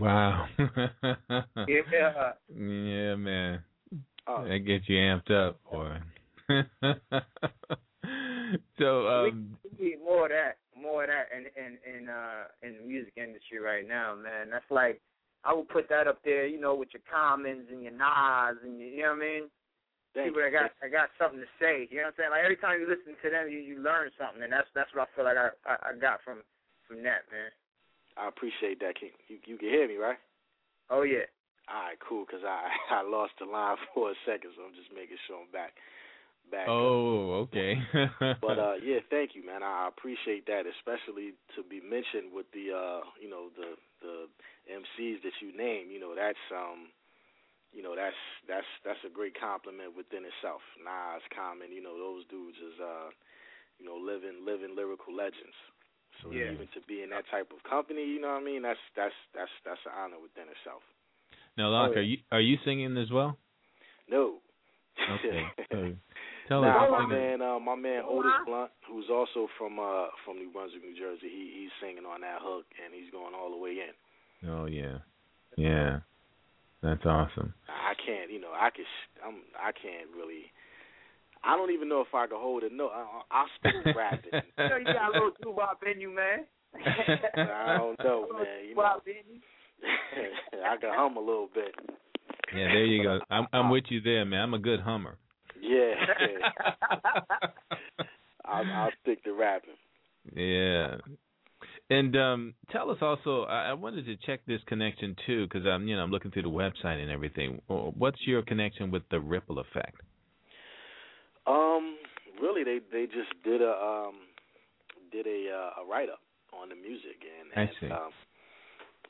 Wow. 0.00 0.46
Yeah. 1.66 2.32
yeah, 2.54 3.14
man. 3.16 3.62
Oh. 4.26 4.44
That 4.44 4.58
gets 4.66 4.88
you 4.88 4.96
amped 4.96 5.30
up, 5.30 5.60
boy. 5.70 5.96
so, 8.78 9.06
um, 9.08 9.56
we 9.78 9.84
need 9.84 9.98
more 10.04 10.26
of 10.26 10.32
that, 10.32 10.58
more 10.76 11.04
of 11.04 11.10
that 11.10 11.28
in 11.34 11.46
in 11.56 11.78
in 11.84 12.08
uh 12.08 12.44
in 12.62 12.76
the 12.76 12.84
music 12.86 13.12
industry 13.16 13.58
right 13.58 13.86
now, 13.86 14.14
man. 14.14 14.50
That's 14.50 14.70
like 14.70 15.00
I 15.44 15.54
would 15.54 15.68
put 15.68 15.88
that 15.88 16.06
up 16.06 16.20
there, 16.24 16.46
you 16.46 16.60
know, 16.60 16.74
with 16.74 16.88
your 16.92 17.02
Commons 17.10 17.68
and 17.70 17.82
your 17.82 17.92
Nas 17.92 18.58
and 18.64 18.78
your, 18.78 18.88
you 18.88 19.02
know 19.02 19.16
what 19.16 19.24
I 19.24 19.28
mean. 19.28 19.44
Thank 20.14 20.28
People 20.28 20.42
you. 20.44 20.50
that 20.50 20.56
got 20.56 20.70
I 20.84 20.88
got 20.88 21.08
something 21.18 21.40
to 21.40 21.50
say. 21.60 21.88
You 21.90 22.04
know 22.04 22.12
what 22.12 22.20
I'm 22.20 22.28
saying? 22.28 22.32
Like 22.32 22.44
every 22.44 22.60
time 22.60 22.80
you 22.80 22.88
listen 22.88 23.16
to 23.16 23.28
them, 23.30 23.48
you 23.48 23.60
you 23.60 23.80
learn 23.80 24.10
something, 24.16 24.42
and 24.42 24.52
that's 24.52 24.68
that's 24.74 24.92
what 24.92 25.08
I 25.08 25.12
feel 25.16 25.24
like 25.24 25.40
I 25.40 25.48
I, 25.64 25.74
I 25.88 25.90
got 25.96 26.20
from 26.24 26.44
from 26.88 27.04
that, 27.04 27.28
man. 27.32 27.52
I 28.18 28.28
appreciate 28.28 28.80
that. 28.80 28.98
Can, 28.98 29.10
you 29.28 29.38
you 29.46 29.56
can 29.56 29.68
hear 29.68 29.88
me, 29.88 29.96
right? 29.96 30.18
Oh 30.90 31.02
yeah. 31.02 31.28
All 31.68 31.84
right, 31.84 32.00
cool. 32.00 32.24
Cause 32.24 32.42
I 32.44 32.68
I 32.90 33.02
lost 33.02 33.32
the 33.38 33.46
line 33.46 33.76
for 33.94 34.10
a 34.10 34.18
second, 34.26 34.50
so 34.56 34.62
I'm 34.66 34.74
just 34.74 34.92
making 34.94 35.18
sure 35.26 35.38
I'm 35.40 35.52
back. 35.52 35.74
Back. 36.50 36.64
up. 36.64 36.72
oh, 36.72 37.44
okay. 37.44 37.76
But 38.40 38.56
uh, 38.56 38.80
yeah, 38.80 39.04
thank 39.12 39.36
you, 39.36 39.44
man. 39.44 39.62
I 39.62 39.84
appreciate 39.84 40.48
that, 40.48 40.64
especially 40.64 41.36
to 41.52 41.60
be 41.60 41.84
mentioned 41.84 42.32
with 42.32 42.48
the 42.56 42.72
uh, 42.72 43.04
you 43.20 43.28
know, 43.28 43.52
the 43.52 43.76
the 44.00 44.32
MCs 44.64 45.20
that 45.22 45.36
you 45.44 45.52
name. 45.52 45.92
You 45.92 46.00
know, 46.00 46.16
that's 46.16 46.40
um, 46.48 46.88
you 47.72 47.82
know, 47.82 47.92
that's 47.94 48.16
that's 48.48 48.70
that's 48.84 49.02
a 49.04 49.12
great 49.12 49.36
compliment 49.36 49.92
within 49.92 50.24
itself. 50.24 50.64
Nas, 50.80 51.20
Common, 51.36 51.68
you 51.68 51.84
know, 51.84 52.00
those 52.00 52.24
dudes 52.32 52.56
is 52.56 52.80
uh, 52.80 53.12
you 53.76 53.84
know, 53.84 54.00
living 54.00 54.40
living 54.44 54.72
lyrical 54.74 55.12
legends. 55.12 55.56
So 56.22 56.32
Yeah. 56.32 56.52
even 56.52 56.68
to 56.74 56.80
be 56.86 57.02
in 57.02 57.10
that 57.10 57.24
type 57.30 57.50
of 57.52 57.62
company, 57.68 58.04
you 58.04 58.20
know 58.20 58.28
what 58.28 58.42
I 58.42 58.44
mean? 58.44 58.62
That's 58.62 58.80
that's 58.96 59.14
that's 59.34 59.50
that's 59.64 59.80
an 59.86 59.92
honor 59.96 60.18
within 60.20 60.48
itself. 60.48 60.82
now, 61.56 61.68
Lak, 61.68 61.92
Oh, 61.94 61.98
are 61.98 62.02
you 62.02 62.18
are 62.32 62.40
you 62.40 62.58
singing 62.64 62.96
as 62.96 63.10
well? 63.10 63.38
No. 64.08 64.40
Okay. 65.10 65.46
So 66.48 66.62
tell 66.62 66.62
nah, 66.62 66.84
us. 66.84 66.90
my 66.90 67.06
man, 67.06 67.42
uh, 67.42 67.58
my 67.60 67.74
man 67.74 68.02
Otis 68.08 68.32
Blunt, 68.46 68.70
who's 68.88 69.10
also 69.12 69.48
from 69.58 69.78
uh 69.78 70.06
from 70.24 70.38
New 70.38 70.50
Brunswick, 70.50 70.82
New 70.82 70.98
Jersey. 70.98 71.28
He 71.28 71.52
he's 71.60 71.70
singing 71.78 72.06
on 72.06 72.22
that 72.22 72.40
hook, 72.40 72.64
and 72.82 72.94
he's 72.94 73.10
going 73.12 73.34
all 73.34 73.50
the 73.50 73.58
way 73.58 73.76
in. 73.84 74.48
Oh 74.48 74.64
yeah, 74.64 75.04
yeah. 75.58 76.00
That's 76.82 77.04
awesome. 77.04 77.52
I 77.68 77.92
can't, 77.98 78.30
you 78.30 78.40
know, 78.40 78.54
I 78.54 78.70
can, 78.70 78.86
I'm, 79.26 79.42
I 79.58 79.72
can't 79.74 80.08
really. 80.14 80.48
I 81.44 81.56
don't 81.56 81.70
even 81.70 81.88
know 81.88 82.00
if 82.00 82.14
I 82.14 82.26
can 82.26 82.38
hold 82.38 82.62
a 82.62 82.74
note. 82.74 82.90
I, 82.94 83.20
I'll 83.30 83.46
still 83.58 83.92
rap 83.94 84.20
it. 84.32 84.44
You 84.58 84.68
know 84.68 84.76
you 84.76 84.84
got 84.84 85.10
a 85.10 85.12
little 85.12 85.32
doo 85.42 85.50
wop 85.50 85.82
in 85.90 86.00
you, 86.00 86.14
man. 86.14 86.44
I 86.74 87.76
don't 87.78 87.98
know, 88.04 88.26
man. 88.32 88.46
You 88.68 88.74
know, 88.74 88.82
Doo-wop 88.82 89.06
in 89.06 89.34
you. 89.34 89.40
I 90.66 90.76
can 90.76 90.90
hum 90.92 91.16
a 91.16 91.20
little 91.20 91.48
bit. 91.52 91.74
Yeah, 92.54 92.64
there 92.64 92.84
you 92.84 93.02
go. 93.02 93.20
I'm 93.30 93.46
I'm 93.52 93.70
with 93.70 93.84
you 93.88 94.00
there, 94.00 94.24
man. 94.24 94.40
I'm 94.40 94.54
a 94.54 94.58
good 94.58 94.80
hummer. 94.80 95.16
Yeah, 95.60 95.94
I'll, 98.44 98.64
I'll 98.64 98.90
stick 99.02 99.22
to 99.24 99.32
rapping. 99.32 99.70
Yeah. 100.34 100.96
And 101.90 102.16
um, 102.16 102.54
tell 102.70 102.90
us 102.90 102.98
also. 103.00 103.42
I, 103.44 103.70
I 103.70 103.72
wanted 103.72 104.06
to 104.06 104.16
check 104.16 104.40
this 104.46 104.60
connection 104.66 105.16
too, 105.26 105.46
because 105.46 105.66
I'm, 105.66 105.88
you 105.88 105.96
know, 105.96 106.02
I'm 106.02 106.10
looking 106.10 106.30
through 106.30 106.42
the 106.42 106.50
website 106.50 107.02
and 107.02 107.10
everything. 107.10 107.60
What's 107.66 108.18
your 108.26 108.42
connection 108.42 108.90
with 108.90 109.02
the 109.10 109.20
ripple 109.20 109.58
effect? 109.58 110.00
Um, 111.48 111.96
really, 112.42 112.64
they 112.64 112.80
they 112.92 113.06
just 113.06 113.32
did 113.44 113.62
a 113.62 113.72
um 113.72 114.16
did 115.12 115.26
a 115.26 115.50
uh, 115.50 115.82
a 115.82 115.86
write 115.88 116.10
up 116.10 116.20
on 116.52 116.68
the 116.68 116.76
music, 116.76 117.16
and, 117.24 117.48
and 117.56 117.92
um, 117.92 118.10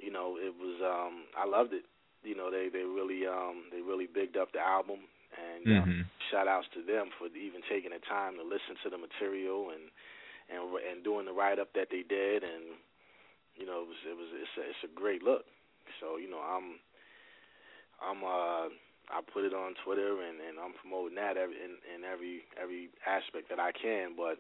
you 0.01 0.11
know, 0.13 0.37
it 0.39 0.55
was 0.55 0.79
um 0.83 1.25
I 1.37 1.47
loved 1.47 1.73
it. 1.75 1.85
You 2.23 2.37
know, 2.37 2.51
they 2.51 2.69
they 2.73 2.85
really 2.85 3.27
um 3.27 3.65
they 3.73 3.81
really 3.83 4.07
bigged 4.07 4.37
up 4.37 4.53
the 4.53 4.61
album, 4.61 5.01
and 5.35 5.67
um, 5.73 5.89
Mhm. 5.89 6.05
shout 6.31 6.49
outs 6.49 6.69
to 6.75 6.83
them 6.83 7.11
for 7.19 7.27
even 7.35 7.63
taking 7.69 7.91
the 7.91 8.01
time 8.09 8.37
to 8.37 8.43
listen 8.45 8.77
to 8.85 8.91
the 8.91 8.99
material 8.99 9.71
and 9.71 9.91
and 10.51 10.63
and 10.91 11.05
doing 11.05 11.27
the 11.27 11.33
write 11.33 11.59
up 11.59 11.73
that 11.75 11.91
they 11.91 12.03
did, 12.03 12.43
and 12.45 12.79
you 13.57 13.67
know, 13.67 13.83
it 13.83 13.89
was 13.89 14.01
it 14.07 14.17
was 14.17 14.29
it's 14.35 14.57
a, 14.59 14.63
it's 14.71 14.85
a 14.85 14.95
great 14.95 15.23
look. 15.23 15.45
So 16.01 16.17
you 16.17 16.31
know, 16.31 16.41
I'm 16.41 16.79
I'm 18.01 18.23
uh 18.25 18.69
I 19.11 19.21
put 19.25 19.45
it 19.45 19.55
on 19.55 19.75
Twitter 19.85 20.21
and 20.23 20.41
and 20.41 20.59
I'm 20.59 20.75
promoting 20.81 21.17
that 21.17 21.37
every 21.37 21.57
in, 21.57 21.77
in 21.95 22.05
every 22.05 22.43
every 22.61 22.91
aspect 23.07 23.49
that 23.51 23.61
I 23.61 23.73
can, 23.73 24.15
but 24.17 24.39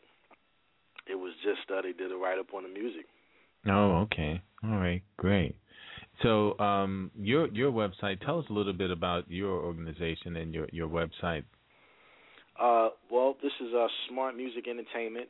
it 1.09 1.16
was 1.16 1.33
just 1.42 1.64
uh, 1.70 1.83
they 1.83 1.92
did 1.92 2.12
a 2.12 2.16
write 2.16 2.38
up 2.38 2.52
on 2.54 2.62
the 2.64 2.68
music. 2.68 3.07
Oh, 3.66 4.07
okay. 4.07 4.40
All 4.64 4.76
right, 4.76 5.02
great. 5.16 5.57
So, 6.22 6.59
um, 6.59 7.11
your 7.16 7.48
your 7.48 7.70
website. 7.70 8.24
Tell 8.24 8.38
us 8.38 8.46
a 8.50 8.52
little 8.52 8.72
bit 8.72 8.90
about 8.90 9.31
your 9.31 9.62
organization 9.62 10.37
and 10.37 10.52
your 10.52 10.66
your 10.72 10.88
website. 10.88 11.44
Uh, 12.59 12.90
well, 13.11 13.37
this 13.42 13.52
is 13.61 13.72
uh, 13.72 13.87
Smart 14.09 14.37
Music 14.37 14.66
Entertainment. 14.66 15.28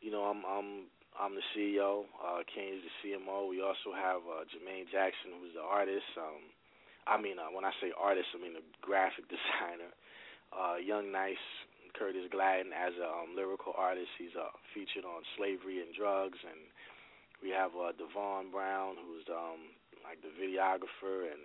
You 0.00 0.10
know, 0.10 0.22
I'm 0.24 0.42
I'm 0.48 0.88
I'm 1.20 1.34
the 1.34 1.44
CEO. 1.52 2.04
Uh, 2.16 2.40
is 2.40 2.80
the 2.80 3.10
CMO. 3.10 3.50
We 3.50 3.60
also 3.60 3.92
have 3.92 4.24
uh, 4.24 4.48
Jermaine 4.48 4.88
Jackson, 4.90 5.36
who's 5.40 5.52
the 5.54 5.60
artist. 5.60 6.08
Um, 6.16 6.40
I 7.06 7.20
mean, 7.20 7.38
uh, 7.38 7.52
when 7.52 7.64
I 7.64 7.72
say 7.80 7.92
artist, 7.96 8.28
I 8.34 8.42
mean 8.42 8.54
the 8.54 8.64
graphic 8.80 9.28
designer. 9.32 9.92
Uh, 10.50 10.82
Young 10.82 11.12
Nice, 11.14 11.42
Curtis 11.94 12.26
Gladden 12.30 12.74
as 12.74 12.90
a 12.98 13.06
um, 13.06 13.38
lyrical 13.38 13.72
artist. 13.78 14.10
He's 14.18 14.34
uh, 14.34 14.50
featured 14.74 15.06
on 15.06 15.22
Slavery 15.38 15.78
and 15.78 15.94
Drugs, 15.94 16.38
and 16.42 16.58
we 17.38 17.54
have 17.54 17.70
uh, 17.78 17.94
Devon 17.94 18.50
Brown, 18.50 18.98
who's 18.98 19.26
um, 19.30 19.70
like 20.02 20.18
the 20.22 20.34
videographer, 20.34 21.30
and 21.30 21.44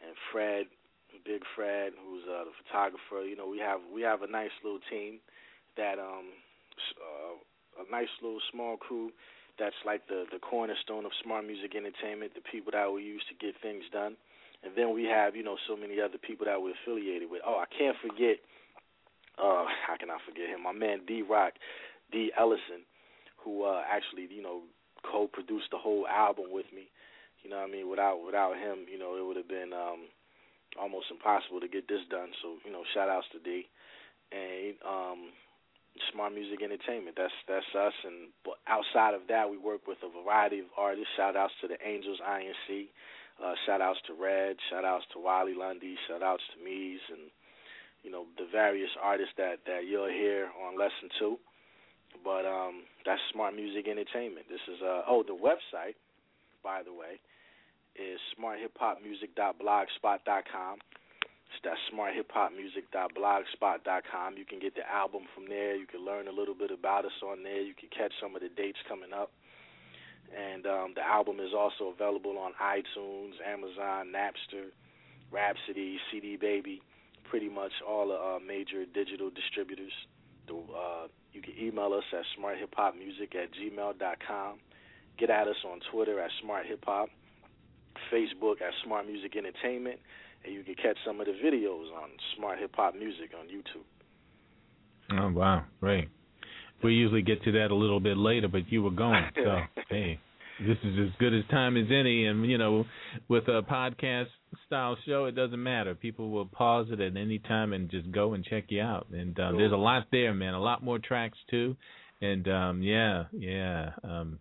and 0.00 0.14
Fred, 0.32 0.66
Big 1.26 1.42
Fred, 1.54 1.92
who's 1.98 2.24
uh, 2.24 2.46
the 2.46 2.54
photographer. 2.64 3.26
You 3.26 3.36
know, 3.36 3.48
we 3.48 3.58
have 3.58 3.80
we 3.92 4.02
have 4.02 4.22
a 4.22 4.30
nice 4.30 4.54
little 4.62 4.80
team 4.90 5.18
that 5.76 5.98
um 5.98 6.30
uh, 6.98 7.34
a 7.82 7.90
nice 7.90 8.10
little 8.22 8.40
small 8.50 8.76
crew 8.76 9.10
that's 9.58 9.78
like 9.84 10.06
the 10.08 10.24
the 10.32 10.38
cornerstone 10.38 11.04
of 11.04 11.12
smart 11.22 11.44
music 11.46 11.74
entertainment, 11.76 12.32
the 12.34 12.44
people 12.50 12.72
that 12.72 12.90
we 12.90 13.02
use 13.04 13.22
to 13.28 13.34
get 13.34 13.54
things 13.60 13.84
done. 13.92 14.16
And 14.62 14.72
then 14.76 14.92
we 14.94 15.04
have, 15.04 15.34
you 15.36 15.42
know, 15.42 15.56
so 15.68 15.76
many 15.76 16.00
other 16.00 16.18
people 16.18 16.46
that 16.46 16.60
we're 16.60 16.74
affiliated 16.82 17.30
with. 17.30 17.42
Oh, 17.46 17.62
I 17.62 17.66
can't 17.72 17.96
forget 18.00 18.38
uh 19.38 19.64
how 19.86 19.96
can 19.98 20.10
I 20.10 20.18
forget 20.26 20.48
him? 20.48 20.62
My 20.62 20.72
man 20.72 21.00
D 21.06 21.22
Rock, 21.22 21.54
D 22.12 22.30
Ellison, 22.38 22.84
who 23.42 23.64
uh 23.64 23.82
actually, 23.88 24.28
you 24.30 24.42
know, 24.42 24.62
co 25.02 25.26
produced 25.26 25.70
the 25.70 25.78
whole 25.78 26.06
album 26.06 26.46
with 26.50 26.66
me. 26.74 26.88
You 27.42 27.48
know 27.50 27.56
what 27.56 27.68
I 27.68 27.72
mean? 27.72 27.88
Without 27.88 28.20
without 28.24 28.56
him, 28.56 28.84
you 28.90 28.98
know, 28.98 29.16
it 29.16 29.24
would 29.24 29.36
have 29.36 29.48
been 29.48 29.72
um 29.72 30.12
almost 30.78 31.06
impossible 31.10 31.60
to 31.60 31.68
get 31.68 31.88
this 31.88 32.04
done. 32.10 32.30
So, 32.42 32.60
you 32.64 32.70
know, 32.72 32.82
shout 32.92 33.08
outs 33.08 33.26
to 33.32 33.38
D. 33.40 33.66
And 34.30 34.76
um 34.86 35.32
Smart 36.12 36.34
Music 36.34 36.62
Entertainment. 36.62 37.16
That's 37.16 37.34
that's 37.48 37.66
us. 37.74 37.94
And 38.04 38.30
outside 38.68 39.14
of 39.14 39.26
that, 39.28 39.50
we 39.50 39.58
work 39.58 39.86
with 39.86 39.98
a 40.04 40.10
variety 40.22 40.60
of 40.60 40.66
artists. 40.76 41.10
Shout 41.16 41.36
outs 41.36 41.54
to 41.62 41.68
the 41.68 41.78
Angels 41.84 42.18
INC. 42.22 42.88
Uh, 43.40 43.54
shout 43.64 43.80
outs 43.80 44.00
to 44.06 44.12
Red. 44.12 44.56
Shout 44.68 44.84
outs 44.84 45.06
to 45.14 45.18
Wiley 45.18 45.54
Lundy. 45.54 45.96
Shout 46.06 46.22
outs 46.22 46.42
to 46.54 46.62
Mees 46.64 47.00
and 47.10 47.30
you 48.02 48.10
know 48.10 48.26
the 48.36 48.44
various 48.52 48.90
artists 49.02 49.32
that 49.36 49.60
that 49.66 49.86
you'll 49.88 50.08
hear 50.08 50.50
on 50.66 50.76
lesson 50.78 51.08
two. 51.18 51.38
But 52.24 52.44
um, 52.44 52.82
that's 53.06 53.20
Smart 53.32 53.54
Music 53.54 53.86
Entertainment. 53.88 54.46
This 54.48 54.60
is 54.68 54.82
uh 54.82 55.02
oh 55.08 55.22
the 55.26 55.32
website, 55.32 55.94
by 56.62 56.82
the 56.82 56.92
way, 56.92 57.18
is 57.96 58.20
smarthiphopmusic.blogspot.com. 58.36 60.78
It's 61.50 61.58
that 61.64 61.78
smarthiphopmusic.blogspot.com. 61.90 64.36
You 64.36 64.44
can 64.44 64.60
get 64.60 64.76
the 64.76 64.88
album 64.88 65.26
from 65.34 65.48
there. 65.48 65.74
You 65.74 65.86
can 65.86 66.04
learn 66.04 66.28
a 66.28 66.32
little 66.32 66.54
bit 66.54 66.70
about 66.70 67.04
us 67.04 67.20
on 67.26 67.42
there. 67.42 67.60
You 67.60 67.74
can 67.74 67.88
catch 67.88 68.12
some 68.22 68.36
of 68.36 68.42
the 68.42 68.48
dates 68.48 68.78
coming 68.88 69.12
up. 69.12 69.32
And 70.36 70.66
um, 70.66 70.92
the 70.94 71.02
album 71.02 71.40
is 71.40 71.52
also 71.56 71.92
available 71.92 72.38
on 72.38 72.52
iTunes, 72.62 73.32
Amazon, 73.44 74.12
Napster, 74.14 74.70
Rhapsody, 75.30 75.98
CD 76.10 76.36
Baby, 76.36 76.82
pretty 77.28 77.48
much 77.48 77.72
all 77.86 78.08
the 78.08 78.14
uh, 78.14 78.38
major 78.46 78.84
digital 78.86 79.30
distributors. 79.30 79.92
The, 80.46 80.54
uh, 80.54 81.08
you 81.32 81.42
can 81.42 81.54
email 81.58 81.92
us 81.92 82.04
at 82.12 82.24
smarthiphopmusic 82.38 83.34
at 83.34 83.50
gmail.com. 83.54 84.58
Get 85.18 85.30
at 85.30 85.48
us 85.48 85.56
on 85.64 85.80
Twitter 85.92 86.20
at 86.20 86.30
smarthiphop, 86.44 87.08
Facebook 88.12 88.62
at 88.62 88.72
Smart 88.84 89.06
Music 89.06 89.36
Entertainment, 89.36 89.98
and 90.44 90.54
you 90.54 90.62
can 90.62 90.74
catch 90.74 90.96
some 91.04 91.20
of 91.20 91.26
the 91.26 91.32
videos 91.32 91.92
on 91.92 92.10
Smart 92.36 92.58
Hip 92.58 92.74
Hop 92.76 92.94
Music 92.94 93.32
on 93.38 93.46
YouTube. 93.46 93.84
Oh 95.12 95.30
wow, 95.30 95.64
great. 95.80 96.08
We 96.82 96.94
usually 96.94 97.22
get 97.22 97.42
to 97.44 97.52
that 97.52 97.70
a 97.70 97.74
little 97.74 98.00
bit 98.00 98.16
later, 98.16 98.48
but 98.48 98.70
you 98.70 98.82
were 98.82 98.90
going, 98.90 99.24
so 99.34 99.60
hey, 99.88 100.18
this 100.60 100.76
is 100.84 100.98
as 101.08 101.14
good 101.18 101.34
as 101.34 101.44
time 101.50 101.76
as 101.76 101.86
any. 101.90 102.26
And 102.26 102.44
you 102.46 102.58
know, 102.58 102.84
with 103.28 103.48
a 103.48 103.62
podcast 103.62 104.26
style 104.66 104.96
show, 105.06 105.26
it 105.26 105.34
doesn't 105.34 105.62
matter. 105.62 105.94
People 105.94 106.30
will 106.30 106.46
pause 106.46 106.86
it 106.90 107.00
at 107.00 107.16
any 107.16 107.38
time 107.38 107.72
and 107.72 107.90
just 107.90 108.10
go 108.12 108.34
and 108.34 108.44
check 108.44 108.64
you 108.68 108.80
out. 108.82 109.06
And 109.12 109.38
uh, 109.38 109.52
there's 109.52 109.72
a 109.72 109.76
lot 109.76 110.06
there, 110.12 110.34
man. 110.34 110.54
A 110.54 110.60
lot 110.60 110.82
more 110.82 110.98
tracks 110.98 111.38
too. 111.50 111.76
And 112.22 112.46
um, 112.48 112.82
yeah, 112.82 113.24
yeah. 113.32 113.90
Um, 114.04 114.38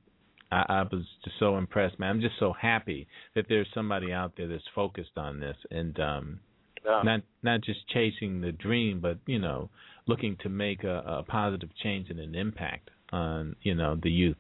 I, 0.51 0.65
I 0.69 0.81
was 0.83 1.03
just 1.23 1.37
so 1.39 1.57
impressed, 1.57 1.99
man. 1.99 2.09
I'm 2.09 2.21
just 2.21 2.35
so 2.39 2.53
happy 2.59 3.07
that 3.35 3.45
there's 3.47 3.67
somebody 3.73 4.11
out 4.11 4.33
there 4.35 4.47
that's 4.47 4.63
focused 4.73 5.15
on 5.17 5.39
this 5.39 5.55
and 5.71 5.97
um, 5.99 6.39
Yeah. 6.85 7.01
not 7.03 7.21
not 7.43 7.61
just 7.61 7.87
chasing 7.89 8.41
the 8.41 8.51
dream, 8.51 8.99
but 8.99 9.17
you 9.27 9.39
know, 9.39 9.69
looking 10.09 10.35
to 10.43 10.49
make 10.49 10.83
a, 10.83 10.97
a 11.19 11.23
positive 11.23 11.69
change 11.83 12.09
and 12.09 12.19
an 12.19 12.35
impact 12.35 12.89
on 13.11 13.55
you 13.61 13.75
know 13.75 13.97
the 14.01 14.09
youth. 14.11 14.37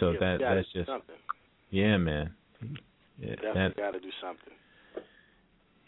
So 0.00 0.12
Yeah, 0.12 0.18
that 0.20 0.38
that's 0.40 0.72
just 0.72 0.88
something. 0.88 1.14
yeah, 1.70 1.96
man. 1.98 2.34
Yeah, 3.20 3.36
Definitely 3.36 3.82
got 3.82 3.92
to 3.92 4.00
do 4.00 4.10
something. 4.20 4.52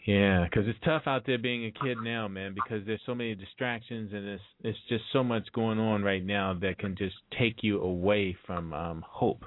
yeah, 0.05 0.45
because 0.45 0.67
it's 0.67 0.79
tough 0.83 1.03
out 1.05 1.23
there 1.27 1.37
being 1.37 1.65
a 1.65 1.71
kid 1.71 2.01
now, 2.01 2.27
man. 2.27 2.53
Because 2.55 2.85
there's 2.85 3.01
so 3.05 3.13
many 3.13 3.35
distractions 3.35 4.11
and 4.13 4.27
it's 4.27 4.43
it's 4.63 4.79
just 4.87 5.03
so 5.13 5.23
much 5.23 5.43
going 5.53 5.77
on 5.79 6.03
right 6.03 6.25
now 6.25 6.53
that 6.61 6.79
can 6.79 6.95
just 6.95 7.15
take 7.37 7.57
you 7.61 7.81
away 7.81 8.35
from 8.47 8.73
um 8.73 9.03
hope. 9.07 9.43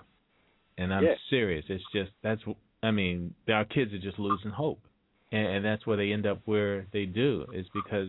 And 0.79 0.93
I'm 0.93 1.05
Yeah. 1.05 1.15
serious. 1.31 1.65
It's 1.69 1.85
just 1.93 2.11
that's 2.23 2.43
I 2.83 2.91
mean 2.91 3.35
our 3.49 3.65
kids 3.65 3.93
are 3.95 3.99
just 3.99 4.19
losing 4.19 4.51
hope, 4.51 4.81
and, 5.33 5.47
and 5.47 5.65
that's 5.65 5.87
where 5.87 5.97
they 5.97 6.13
end 6.13 6.27
up 6.27 6.41
where 6.45 6.87
they 6.93 7.07
do 7.07 7.47
is 7.53 7.67
because 7.75 8.09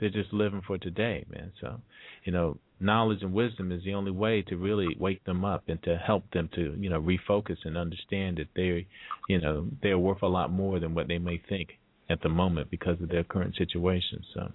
they're 0.00 0.10
just 0.10 0.32
living 0.32 0.62
for 0.66 0.78
today, 0.78 1.24
man. 1.30 1.52
So, 1.60 1.80
you 2.24 2.32
know, 2.32 2.58
knowledge 2.80 3.22
and 3.22 3.32
wisdom 3.32 3.70
is 3.70 3.84
the 3.84 3.94
only 3.94 4.10
way 4.10 4.42
to 4.42 4.56
really 4.56 4.96
wake 4.98 5.22
them 5.24 5.44
up 5.44 5.64
and 5.68 5.80
to 5.82 5.96
help 5.96 6.24
them 6.32 6.48
to 6.54 6.74
you 6.78 6.88
know 6.88 7.00
refocus 7.00 7.58
and 7.64 7.76
understand 7.76 8.38
that 8.38 8.48
they, 8.56 8.86
you 9.28 9.40
know, 9.40 9.68
they're 9.82 9.98
worth 9.98 10.22
a 10.22 10.26
lot 10.26 10.50
more 10.50 10.80
than 10.80 10.94
what 10.94 11.06
they 11.08 11.18
may 11.18 11.40
think 11.48 11.78
at 12.08 12.22
the 12.22 12.28
moment 12.28 12.70
because 12.70 13.00
of 13.00 13.08
their 13.08 13.24
current 13.24 13.54
situation. 13.56 14.24
So, 14.34 14.50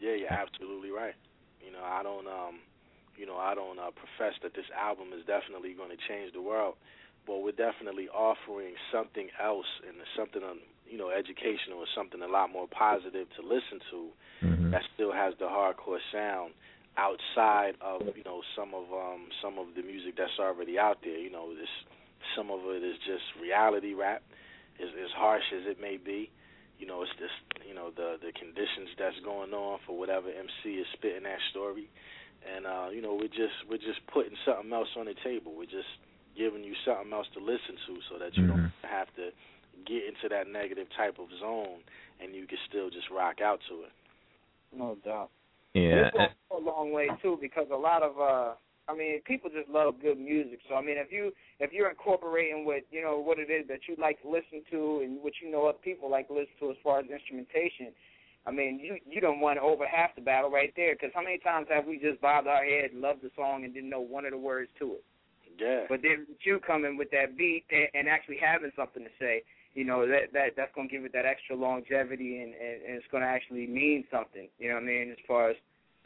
Yeah, 0.00 0.14
you're 0.14 0.32
absolutely 0.32 0.90
right. 0.90 1.14
You 1.64 1.72
know, 1.72 1.82
I 1.84 2.02
don't 2.02 2.26
um 2.26 2.60
you 3.16 3.26
know, 3.26 3.36
I 3.36 3.54
don't 3.54 3.78
uh, 3.78 3.94
profess 3.94 4.34
that 4.42 4.54
this 4.54 4.66
album 4.74 5.14
is 5.14 5.24
definitely 5.26 5.74
going 5.74 5.90
to 5.90 6.00
change 6.08 6.32
the 6.34 6.42
world, 6.42 6.74
but 7.26 7.42
we're 7.42 7.54
definitely 7.54 8.08
offering 8.08 8.74
something 8.90 9.28
else 9.38 9.70
and 9.86 9.96
something 10.18 10.42
you 10.94 11.00
know, 11.02 11.10
educational 11.10 11.82
or 11.82 11.90
something 11.90 12.22
a 12.22 12.30
lot 12.30 12.54
more 12.54 12.70
positive 12.70 13.26
to 13.34 13.42
listen 13.42 13.82
to 13.90 13.98
mhm. 14.46 14.70
that 14.70 14.86
still 14.94 15.10
has 15.10 15.34
the 15.42 15.44
hardcore 15.50 15.98
sound 16.14 16.54
outside 16.94 17.74
of, 17.82 18.06
you 18.14 18.22
know, 18.22 18.46
some 18.54 18.70
of 18.70 18.86
um 18.94 19.26
some 19.42 19.58
of 19.58 19.74
the 19.74 19.82
music 19.82 20.14
that's 20.14 20.38
already 20.38 20.78
out 20.78 21.02
there. 21.02 21.18
You 21.18 21.34
know, 21.34 21.50
this 21.50 21.74
some 22.38 22.54
of 22.54 22.62
it 22.70 22.86
is 22.86 22.94
just 23.02 23.26
reality 23.42 23.98
rap, 23.98 24.22
as 24.78 24.86
as 24.94 25.10
harsh 25.18 25.42
as 25.50 25.66
it 25.66 25.82
may 25.82 25.98
be. 25.98 26.30
You 26.78 26.86
know, 26.86 27.02
it's 27.02 27.10
just 27.18 27.34
you 27.66 27.74
know 27.74 27.90
the 27.90 28.22
the 28.22 28.30
conditions 28.30 28.94
that's 28.94 29.18
going 29.26 29.50
on 29.50 29.82
for 29.82 29.98
whatever 29.98 30.30
MC 30.30 30.78
is 30.78 30.86
spitting 30.94 31.26
that 31.26 31.42
story, 31.50 31.90
and 32.46 32.70
uh, 32.70 32.94
you 32.94 33.02
know 33.02 33.18
we're 33.18 33.34
just 33.34 33.66
we're 33.66 33.82
just 33.82 33.98
putting 34.14 34.38
something 34.46 34.70
else 34.70 34.94
on 34.94 35.10
the 35.10 35.18
table. 35.26 35.58
We're 35.58 35.66
just 35.66 35.90
giving 36.38 36.62
you 36.62 36.78
something 36.86 37.10
else 37.10 37.26
to 37.34 37.42
listen 37.42 37.74
to, 37.90 37.98
so 38.06 38.22
that 38.22 38.38
you 38.38 38.46
don't 38.46 38.70
have 38.86 39.10
to 39.18 39.34
get 39.86 40.02
into 40.04 40.28
that 40.30 40.48
negative 40.50 40.86
type 40.96 41.18
of 41.18 41.28
zone, 41.40 41.80
and 42.20 42.34
you 42.34 42.46
can 42.46 42.58
still 42.68 42.90
just 42.90 43.10
rock 43.10 43.40
out 43.42 43.60
to 43.68 43.82
it. 43.84 43.92
No 44.76 44.96
doubt. 45.04 45.30
yeah, 45.74 46.10
This 46.12 46.12
goes 46.50 46.62
a 46.62 46.64
long 46.64 46.92
way 46.92 47.08
too 47.22 47.38
because 47.40 47.66
a 47.72 47.76
lot 47.76 48.02
of 48.02 48.18
uh 48.18 48.54
I 48.86 48.94
mean 48.94 49.22
people 49.24 49.50
just 49.50 49.68
love 49.68 49.94
good 50.02 50.18
music. 50.18 50.58
So 50.68 50.74
I 50.74 50.82
mean 50.82 50.96
if 50.98 51.12
you 51.12 51.32
if 51.60 51.72
you're 51.72 51.88
incorporating 51.90 52.64
what 52.64 52.82
you 52.90 53.02
know 53.02 53.18
what 53.18 53.38
it 53.38 53.50
is 53.50 53.66
that 53.68 53.86
you 53.88 53.96
like 53.98 54.20
to 54.22 54.28
listen 54.28 54.62
to 54.70 55.00
and 55.04 55.22
what 55.22 55.34
you 55.42 55.50
know 55.50 55.66
other 55.66 55.78
people 55.82 56.10
like 56.10 56.28
to 56.28 56.34
listen 56.34 56.54
to 56.60 56.70
as 56.70 56.76
far 56.82 56.98
as 57.00 57.06
instrumentation, 57.10 57.92
I 58.46 58.50
mean 58.50 58.80
you 58.82 58.98
you 59.08 59.20
don't 59.20 59.40
want 59.40 59.58
over 59.58 59.86
half 59.86 60.14
the 60.14 60.22
battle 60.22 60.50
right 60.50 60.72
there 60.76 60.94
because 60.94 61.10
how 61.14 61.22
many 61.22 61.38
times 61.38 61.68
have 61.70 61.86
we 61.86 61.98
just 61.98 62.20
bobbed 62.20 62.48
our 62.48 62.64
head, 62.64 62.90
loved 62.94 63.22
the 63.22 63.30
song, 63.36 63.64
and 63.64 63.72
didn't 63.72 63.90
know 63.90 64.00
one 64.00 64.24
of 64.24 64.32
the 64.32 64.38
words 64.38 64.70
to 64.80 64.94
it? 64.94 65.04
Yeah. 65.58 65.84
But 65.88 66.02
then 66.02 66.26
with 66.28 66.38
you 66.44 66.58
coming 66.66 66.96
with 66.96 67.10
that 67.12 67.38
beat 67.38 67.64
and, 67.70 67.86
and 67.94 68.08
actually 68.08 68.38
having 68.42 68.72
something 68.74 69.04
to 69.04 69.10
say, 69.20 69.44
you 69.74 69.84
know 69.84 70.06
that 70.06 70.32
that 70.32 70.50
that's 70.56 70.74
going 70.74 70.88
to 70.88 70.94
give 70.94 71.04
it 71.04 71.12
that 71.12 71.26
extra 71.26 71.56
longevity 71.56 72.38
and, 72.38 72.54
and 72.54 72.82
and 72.86 72.96
it's 72.96 73.06
going 73.10 73.22
to 73.22 73.28
actually 73.28 73.66
mean 73.66 74.04
something. 74.10 74.48
You 74.58 74.68
know 74.68 74.74
what 74.74 74.84
I 74.84 74.86
mean? 74.86 75.10
As 75.10 75.18
far 75.26 75.50
as 75.50 75.56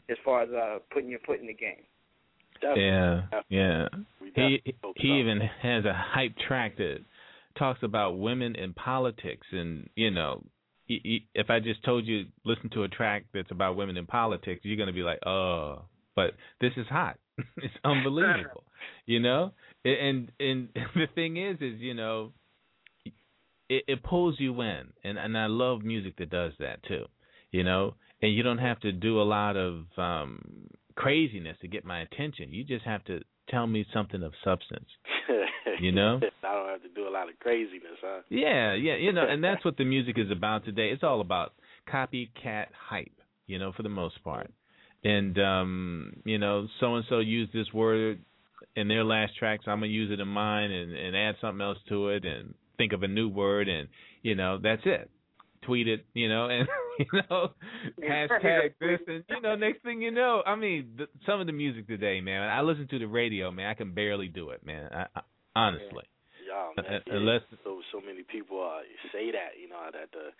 as 0.09 0.17
far 0.25 0.43
as 0.43 0.49
uh 0.49 0.79
putting 0.91 1.09
your 1.09 1.19
foot 1.25 1.39
in 1.39 1.47
the 1.47 1.53
game. 1.53 1.83
Definitely. 2.61 2.83
yeah, 2.83 3.21
yeah. 3.49 3.87
He 4.35 4.61
he 4.63 4.73
so. 4.81 4.93
even 4.97 5.39
has 5.61 5.85
a 5.85 5.93
hype 5.93 6.35
track 6.47 6.77
that 6.77 6.99
talks 7.57 7.79
about 7.83 8.17
women 8.17 8.55
in 8.55 8.73
politics, 8.73 9.47
and 9.51 9.89
you 9.95 10.11
know, 10.11 10.43
he, 10.85 10.99
he, 11.03 11.27
if 11.35 11.49
I 11.49 11.59
just 11.59 11.83
told 11.83 12.05
you 12.05 12.25
listen 12.45 12.69
to 12.71 12.83
a 12.83 12.87
track 12.87 13.25
that's 13.33 13.51
about 13.51 13.75
women 13.75 13.97
in 13.97 14.05
politics, 14.05 14.61
you're 14.63 14.77
gonna 14.77 14.93
be 14.93 15.03
like, 15.03 15.19
oh, 15.25 15.83
but 16.15 16.31
this 16.59 16.71
is 16.77 16.87
hot. 16.87 17.17
it's 17.57 17.73
unbelievable, 17.83 18.63
you 19.05 19.19
know. 19.19 19.51
And 19.85 20.31
and 20.39 20.69
the 20.95 21.07
thing 21.15 21.37
is, 21.37 21.57
is 21.61 21.79
you 21.79 21.93
know, 21.93 22.31
it, 23.69 23.83
it 23.87 24.03
pulls 24.03 24.39
you 24.39 24.59
in, 24.61 24.87
and 25.03 25.17
and 25.17 25.37
I 25.37 25.45
love 25.45 25.83
music 25.83 26.17
that 26.17 26.29
does 26.29 26.53
that 26.59 26.83
too, 26.83 27.05
you 27.51 27.63
know. 27.63 27.95
And 28.21 28.33
you 28.33 28.43
don't 28.43 28.57
have 28.57 28.81
to 28.81 28.91
do 28.91 29.21
a 29.21 29.23
lot 29.23 29.55
of 29.55 29.85
um 29.97 30.67
craziness 30.95 31.57
to 31.61 31.67
get 31.67 31.85
my 31.85 32.01
attention. 32.01 32.51
You 32.51 32.63
just 32.63 32.85
have 32.85 33.03
to 33.05 33.21
tell 33.49 33.67
me 33.67 33.85
something 33.93 34.23
of 34.23 34.33
substance. 34.43 34.89
You 35.81 35.93
know? 35.93 36.19
I 36.43 36.53
don't 36.55 36.67
have 36.67 36.81
to 36.81 36.89
do 36.89 37.07
a 37.07 37.09
lot 37.09 37.29
of 37.29 37.39
craziness, 37.39 37.97
huh? 38.01 38.21
Yeah, 38.27 38.73
yeah, 38.73 38.95
you 38.95 39.13
know, 39.13 39.25
and 39.25 39.41
that's 39.41 39.63
what 39.65 39.77
the 39.77 39.85
music 39.85 40.17
is 40.17 40.29
about 40.29 40.65
today. 40.65 40.89
It's 40.89 41.03
all 41.03 41.21
about 41.21 41.53
copycat 41.91 42.65
hype, 42.89 43.15
you 43.47 43.59
know, 43.59 43.71
for 43.71 43.83
the 43.83 43.89
most 43.89 44.21
part. 44.23 44.51
And 45.05 45.39
um, 45.39 46.13
you 46.25 46.37
know, 46.37 46.67
so 46.79 46.95
and 46.95 47.05
so 47.07 47.19
used 47.19 47.53
this 47.53 47.71
word 47.73 48.19
in 48.75 48.89
their 48.89 49.05
last 49.05 49.37
track, 49.37 49.61
so 49.63 49.71
I'm 49.71 49.79
gonna 49.79 49.87
use 49.87 50.11
it 50.11 50.19
in 50.19 50.27
mine 50.27 50.71
and, 50.71 50.91
and 50.91 51.15
add 51.15 51.35
something 51.39 51.61
else 51.61 51.77
to 51.87 52.09
it 52.09 52.25
and 52.25 52.53
think 52.79 52.93
of 52.93 53.03
a 53.03 53.07
new 53.07 53.29
word 53.29 53.67
and 53.67 53.87
you 54.23 54.33
know, 54.33 54.57
that's 54.61 54.81
it. 54.85 55.11
Tweet 55.61 55.87
it, 55.87 56.05
you 56.15 56.29
know, 56.29 56.47
and 56.49 56.67
you 56.99 57.21
know, 57.29 57.49
hashtag 58.01 58.73
this 58.79 58.99
and 59.07 59.23
you 59.29 59.41
know, 59.41 59.55
next 59.55 59.83
thing 59.83 60.01
you 60.01 60.09
know, 60.09 60.41
I 60.47 60.55
mean, 60.55 60.93
the, 60.97 61.07
some 61.27 61.39
of 61.39 61.45
the 61.45 61.53
music 61.53 61.85
today, 61.87 62.21
man. 62.21 62.49
I 62.49 62.61
listen 62.61 62.87
to 62.87 62.97
the 62.97 63.07
radio, 63.07 63.51
man. 63.51 63.67
I 63.67 63.75
can 63.75 63.93
barely 63.93 64.27
do 64.27 64.49
it, 64.49 64.65
man. 64.65 64.89
I, 64.91 65.05
I, 65.15 65.21
honestly. 65.55 66.05
Uh, 66.49 66.81
man, 66.81 66.85
uh, 66.95 66.99
unless- 67.11 67.41
so 67.63 67.81
so 67.91 68.01
many 68.01 68.23
people 68.23 68.59
uh, 68.63 68.81
say 69.13 69.31
that, 69.31 69.59
you 69.61 69.69
know, 69.69 69.77
that 69.91 70.09
the 70.11 70.31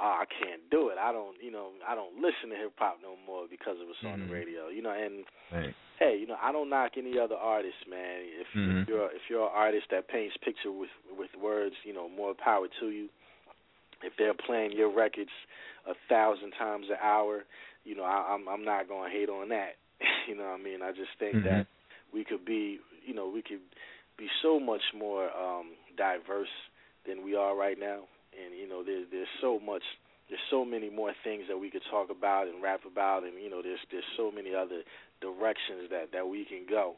oh, 0.00 0.16
I 0.22 0.24
can't 0.26 0.62
do 0.70 0.88
it. 0.88 0.98
I 0.98 1.12
don't, 1.12 1.36
you 1.42 1.50
know, 1.50 1.70
I 1.86 1.94
don't 1.94 2.16
listen 2.16 2.50
to 2.50 2.56
hip 2.56 2.72
hop 2.78 2.98
no 3.02 3.14
more 3.26 3.46
because 3.50 3.76
it 3.80 3.86
was 3.86 3.96
on 4.06 4.20
Mhm. 4.20 4.28
the 4.28 4.32
radio, 4.32 4.68
you 4.68 4.82
know. 4.82 4.90
And 4.92 5.24
Right. 5.52 5.74
hey, 5.98 6.16
you 6.18 6.26
know, 6.26 6.36
I 6.40 6.52
don't 6.52 6.70
knock 6.70 6.92
any 6.96 7.18
other 7.18 7.34
artist, 7.36 7.86
man. 7.88 8.20
If, 8.22 8.46
Mhm. 8.54 8.82
if 8.82 8.88
you're 8.88 9.10
if 9.12 9.22
you're 9.30 9.44
an 9.46 9.52
artist 9.54 9.88
that 9.90 10.08
paints 10.08 10.36
picture 10.38 10.70
with 10.72 10.90
with 11.16 11.34
words, 11.36 11.74
you 11.84 11.92
know, 11.92 12.08
more 12.08 12.34
power 12.34 12.68
to 12.80 12.90
you. 12.90 13.08
If 14.02 14.12
they're 14.16 14.34
playing 14.34 14.72
your 14.72 14.90
records 14.94 15.30
a 15.86 15.94
thousand 16.08 16.52
times 16.52 16.86
an 16.88 16.98
hour, 17.02 17.44
you 17.84 17.96
know, 17.96 18.04
I, 18.04 18.32
I'm 18.32 18.48
I'm 18.48 18.64
not 18.64 18.88
gonna 18.88 19.10
hate 19.10 19.28
on 19.28 19.48
that. 19.48 19.76
you 20.28 20.36
know 20.36 20.44
what 20.44 20.60
I 20.60 20.62
mean? 20.62 20.82
I 20.82 20.92
just 20.92 21.10
think 21.18 21.38
Mhm. 21.38 21.44
that 21.44 21.66
we 22.12 22.24
could 22.24 22.44
be, 22.44 22.78
you 23.04 23.14
know, 23.14 23.28
we 23.28 23.42
could 23.42 23.60
be 24.16 24.28
so 24.42 24.60
much 24.60 24.82
more 24.94 25.30
um 25.36 25.72
diverse 25.96 26.48
than 27.06 27.24
we 27.24 27.34
are 27.34 27.56
right 27.56 27.78
now. 27.78 28.06
And 28.38 28.54
you 28.58 28.68
know, 28.68 28.82
there's 28.84 29.06
there's 29.10 29.28
so 29.40 29.58
much 29.58 29.82
there's 30.28 30.40
so 30.50 30.64
many 30.64 30.90
more 30.90 31.12
things 31.24 31.44
that 31.48 31.56
we 31.58 31.70
could 31.70 31.82
talk 31.90 32.10
about 32.10 32.46
and 32.48 32.62
rap 32.62 32.80
about 32.90 33.24
and 33.24 33.34
you 33.42 33.50
know, 33.50 33.62
there's 33.62 33.80
there's 33.90 34.04
so 34.16 34.30
many 34.30 34.54
other 34.54 34.82
directions 35.20 35.90
that 35.90 36.12
that 36.12 36.26
we 36.26 36.44
can 36.44 36.64
go. 36.68 36.94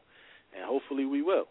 And 0.55 0.64
hopefully 0.64 1.07
we 1.07 1.22
will. 1.22 1.46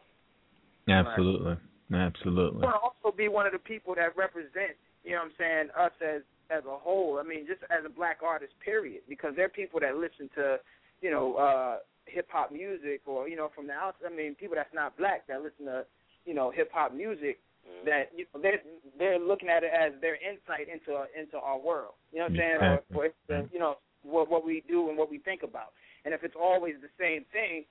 Absolutely. 0.90 1.56
Absolutely. 1.94 2.62
I 2.64 2.70
want 2.70 2.76
to 2.76 3.08
also 3.08 3.16
be 3.16 3.28
one 3.28 3.46
of 3.46 3.54
the 3.54 3.60
people 3.60 3.96
that 3.96 4.16
represent, 4.18 4.78
you 5.04 5.12
know 5.12 5.26
what 5.26 5.32
I'm 5.32 5.32
saying, 5.38 5.66
us 5.78 5.92
as 6.04 6.22
as 6.52 6.64
a 6.66 6.78
whole. 6.78 7.20
I 7.20 7.28
mean, 7.28 7.48
just 7.48 7.62
as 7.72 7.86
a 7.86 7.90
black 7.90 8.20
artist, 8.26 8.54
period. 8.64 9.02
Because 9.08 9.34
there 9.36 9.46
are 9.46 9.50
people 9.50 9.80
that 9.80 9.96
listen 9.96 10.30
to, 10.36 10.58
you 11.02 11.12
know, 11.12 11.36
uh 11.36 11.78
hip 12.06 12.28
hop 12.32 12.52
music 12.52 13.02
or, 13.06 13.30
you 13.30 13.36
know, 13.36 13.50
from 13.56 13.68
the 13.68 13.74
outside 13.74 14.12
I 14.12 14.16
mean, 14.16 14.36
people 14.36 14.56
that's 14.56 14.74
not 14.74 14.98
black 14.98 15.28
that 15.28 15.42
listen 15.42 15.66
to, 15.66 15.86
you 16.26 16.34
know, 16.34 16.52
hip 16.52 16.72
hop 16.74 16.94
music 16.94 17.40
Mhm. 17.70 17.86
that 17.86 18.12
you 18.16 18.26
know, 18.34 18.42
they're 18.42 18.62
they're 18.98 19.20
looking 19.20 19.50
at 19.50 19.64
it 19.64 19.72
as 19.74 19.94
their 20.02 20.16
insight 20.16 20.68
into 20.68 21.06
into 21.18 21.38
our 21.38 21.58
world. 21.58 21.94
You 22.12 22.20
know 22.20 22.26
what 22.26 22.32
I'm 22.34 22.38
saying? 22.38 22.56
Exactly. 22.56 22.96
Or, 22.96 23.02
or 23.02 23.06
it's 23.06 23.16
the, 23.28 23.50
you 23.52 23.60
know 23.60 23.78
what 24.04 24.30
what 24.30 24.46
we 24.46 24.64
do 24.68 24.90
and 24.90 24.98
what 24.98 25.10
we 25.10 25.20
think 25.20 25.44
about. 25.44 25.74
And 26.06 26.14
if 26.14 26.24
it's 26.24 26.36
always 26.40 26.76
the 26.82 26.90
same 27.00 27.26
thing, 27.32 27.66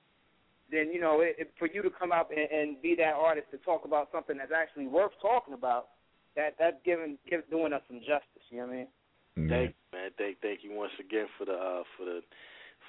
then 0.71 0.91
you 0.91 1.01
know 1.01 1.21
it, 1.21 1.35
it, 1.37 1.51
for 1.57 1.67
you 1.67 1.81
to 1.81 1.89
come 1.89 2.11
out 2.11 2.29
and, 2.31 2.49
and 2.51 2.81
be 2.81 2.95
that 2.95 3.13
artist 3.13 3.47
to 3.51 3.57
talk 3.57 3.85
about 3.85 4.09
something 4.11 4.37
that's 4.37 4.51
actually 4.55 4.87
worth 4.87 5.13
talking 5.21 5.53
about, 5.53 5.89
that 6.35 6.55
that's 6.59 6.77
giving 6.85 7.17
give, 7.29 7.47
doing 7.49 7.73
us 7.73 7.81
some 7.87 7.99
justice. 7.99 8.45
You 8.49 8.57
know 8.57 8.67
what 8.67 8.73
I 8.73 8.77
mean? 8.77 8.87
Yeah. 9.35 9.49
Thank 9.49 9.69
you, 9.69 9.97
man. 9.97 10.09
Thank 10.17 10.41
thank 10.41 10.63
you 10.63 10.71
once 10.73 10.93
again 10.99 11.27
for 11.37 11.45
the 11.45 11.53
uh 11.53 11.83
for 11.97 12.05
the 12.05 12.21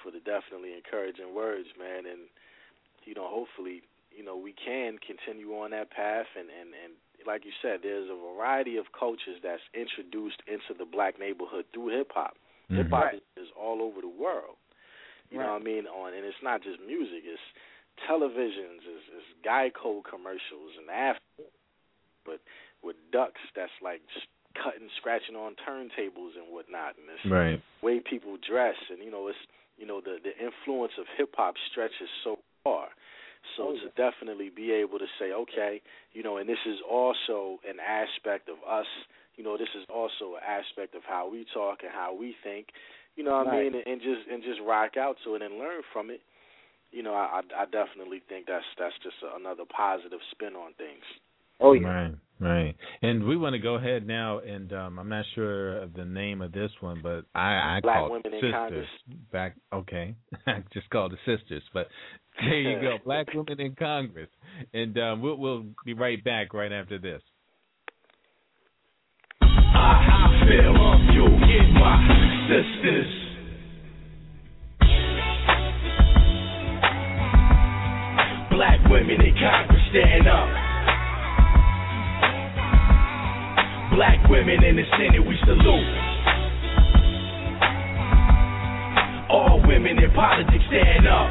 for 0.03 0.11
the 0.11 0.19
definitely 0.19 0.73
encouraging 0.73 1.33
words, 1.33 1.67
man. 1.77 2.05
And 2.05 2.29
you 3.05 3.15
know, 3.15 3.27
hopefully, 3.27 3.81
you 4.15 4.23
know, 4.23 4.35
we 4.37 4.53
can 4.53 4.97
continue 4.99 5.51
on 5.55 5.71
that 5.71 5.89
path 5.91 6.27
and 6.37 6.49
and 6.49 6.69
and 6.75 6.93
like 7.27 7.45
you 7.45 7.51
said, 7.61 7.81
there's 7.83 8.09
a 8.09 8.17
variety 8.33 8.77
of 8.77 8.85
cultures 8.97 9.37
that's 9.43 9.61
introduced 9.77 10.41
into 10.47 10.73
the 10.77 10.85
black 10.89 11.19
neighborhood 11.19 11.65
through 11.71 11.89
hip 11.95 12.11
hop. 12.13 12.35
Mhm. 12.71 12.77
Hip 12.77 12.89
hop 12.89 13.03
Right. 13.13 13.23
is, 13.37 13.49
all 13.55 13.81
over 13.81 14.01
the 14.01 14.09
world. 14.09 14.57
You 15.29 15.37
know 15.39 15.53
what 15.53 15.61
I 15.61 15.63
mean? 15.63 15.85
On 15.87 16.13
and 16.13 16.25
it's 16.25 16.41
not 16.41 16.61
just 16.63 16.79
music, 16.81 17.23
it's 17.23 17.41
televisions, 18.09 18.81
it's, 18.83 19.05
it's 19.15 19.29
Geico 19.45 20.03
commercials 20.03 20.75
and 20.77 20.89
after 20.89 21.21
but 22.25 22.39
with 22.83 22.95
ducks 23.11 23.41
that's 23.55 23.71
like 23.81 24.01
just 24.13 24.27
cutting, 24.55 24.89
scratching 24.97 25.35
on 25.35 25.55
turntables 25.67 26.35
and 26.37 26.51
whatnot 26.51 26.95
and 26.97 27.05
it's 27.09 27.25
Right. 27.31 27.61
way 27.81 27.99
people 27.99 28.37
dress 28.37 28.75
and 28.89 28.99
you 29.03 29.11
know 29.11 29.27
it's 29.27 29.37
you 29.77 29.85
know 29.85 30.01
the 30.01 30.17
the 30.23 30.33
influence 30.37 30.93
of 30.97 31.05
hip 31.17 31.33
hop 31.37 31.55
stretches 31.71 32.09
so 32.23 32.39
far 32.63 32.89
so 33.57 33.69
Oh, 33.69 33.73
to 33.73 33.89
definitely 33.95 34.49
be 34.49 34.71
able 34.71 34.99
to 34.99 35.07
say 35.19 35.31
okay 35.33 35.81
you 36.13 36.23
know 36.23 36.37
and 36.37 36.47
this 36.47 36.61
is 36.65 36.77
also 36.89 37.59
an 37.67 37.77
aspect 37.79 38.49
of 38.49 38.57
us 38.67 38.87
you 39.35 39.43
know 39.43 39.57
this 39.57 39.71
is 39.75 39.85
also 39.89 40.35
an 40.35 40.43
aspect 40.47 40.95
of 40.95 41.01
how 41.07 41.29
we 41.29 41.45
talk 41.53 41.79
and 41.83 41.91
how 41.91 42.15
we 42.17 42.35
think 42.43 42.67
you 43.15 43.23
know 43.23 43.37
what 43.37 43.47
I 43.47 43.63
mean? 43.63 43.75
And, 43.75 43.87
and 43.87 44.01
just 44.01 44.23
and 44.31 44.43
just 44.43 44.59
rock 44.65 44.97
out 44.97 45.17
to 45.25 45.35
it 45.35 45.41
and 45.41 45.57
learn 45.59 45.81
from 45.91 46.09
it. 46.09 46.21
You 46.91 47.03
know 47.03 47.13
I 47.13 47.41
I 47.41 47.63
I 47.63 47.65
definitely 47.65 48.21
think 48.27 48.47
that's 48.47 48.65
that's 48.79 48.95
just 49.03 49.15
another 49.35 49.63
positive 49.69 50.19
spin 50.31 50.55
on 50.55 50.73
things. 50.77 51.03
Oh 51.59 51.73
Right, 51.73 52.15
right. 52.41 52.75
And 53.01 53.23
we 53.25 53.37
want 53.37 53.53
to 53.53 53.59
go 53.59 53.75
ahead 53.75 54.05
now, 54.05 54.39
and 54.39 54.73
um, 54.73 54.99
I'm 54.99 55.09
not 55.09 55.25
sure 55.35 55.77
of 55.77 55.93
the 55.93 56.05
name 56.05 56.41
of 56.41 56.51
this 56.51 56.71
one, 56.79 56.99
but 57.01 57.25
I, 57.35 57.77
I 57.77 57.79
Black 57.81 57.97
call 57.97 58.07
it 58.07 58.11
Women 58.11 58.33
in 58.33 58.39
sisters. 58.39 58.53
Congress. 58.53 58.87
Back, 59.31 59.55
okay, 59.73 60.15
I 60.47 60.63
just 60.73 60.89
called 60.89 61.13
it 61.13 61.19
sisters, 61.25 61.63
but 61.73 61.87
there 62.39 62.59
you 62.59 62.81
go, 62.81 62.97
Black 63.05 63.27
women 63.33 63.59
in 63.59 63.75
Congress, 63.75 64.29
and 64.73 64.97
um, 64.97 65.21
we'll 65.21 65.37
we'll 65.37 65.65
be 65.85 65.93
right 65.93 66.21
back 66.23 66.53
right 66.53 66.71
after 66.71 66.97
this. 66.97 67.21
I 69.41 70.45
feel 70.47 71.13
you 71.13 71.25
get 71.47 71.71
my 71.73 71.97
sisters. 72.49 73.21
Black 78.51 78.79
women 78.89 79.21
in 79.21 79.33
Congress 79.39 79.81
stand 79.91 80.27
up. 80.27 80.70
Black 83.91 84.29
women 84.29 84.63
in 84.63 84.77
the 84.77 84.83
Senate, 84.97 85.19
we 85.19 85.35
salute. 85.43 85.91
All 89.29 89.61
women 89.67 89.99
in 89.99 90.11
politics 90.11 90.63
stand 90.67 91.07
up. 91.07 91.29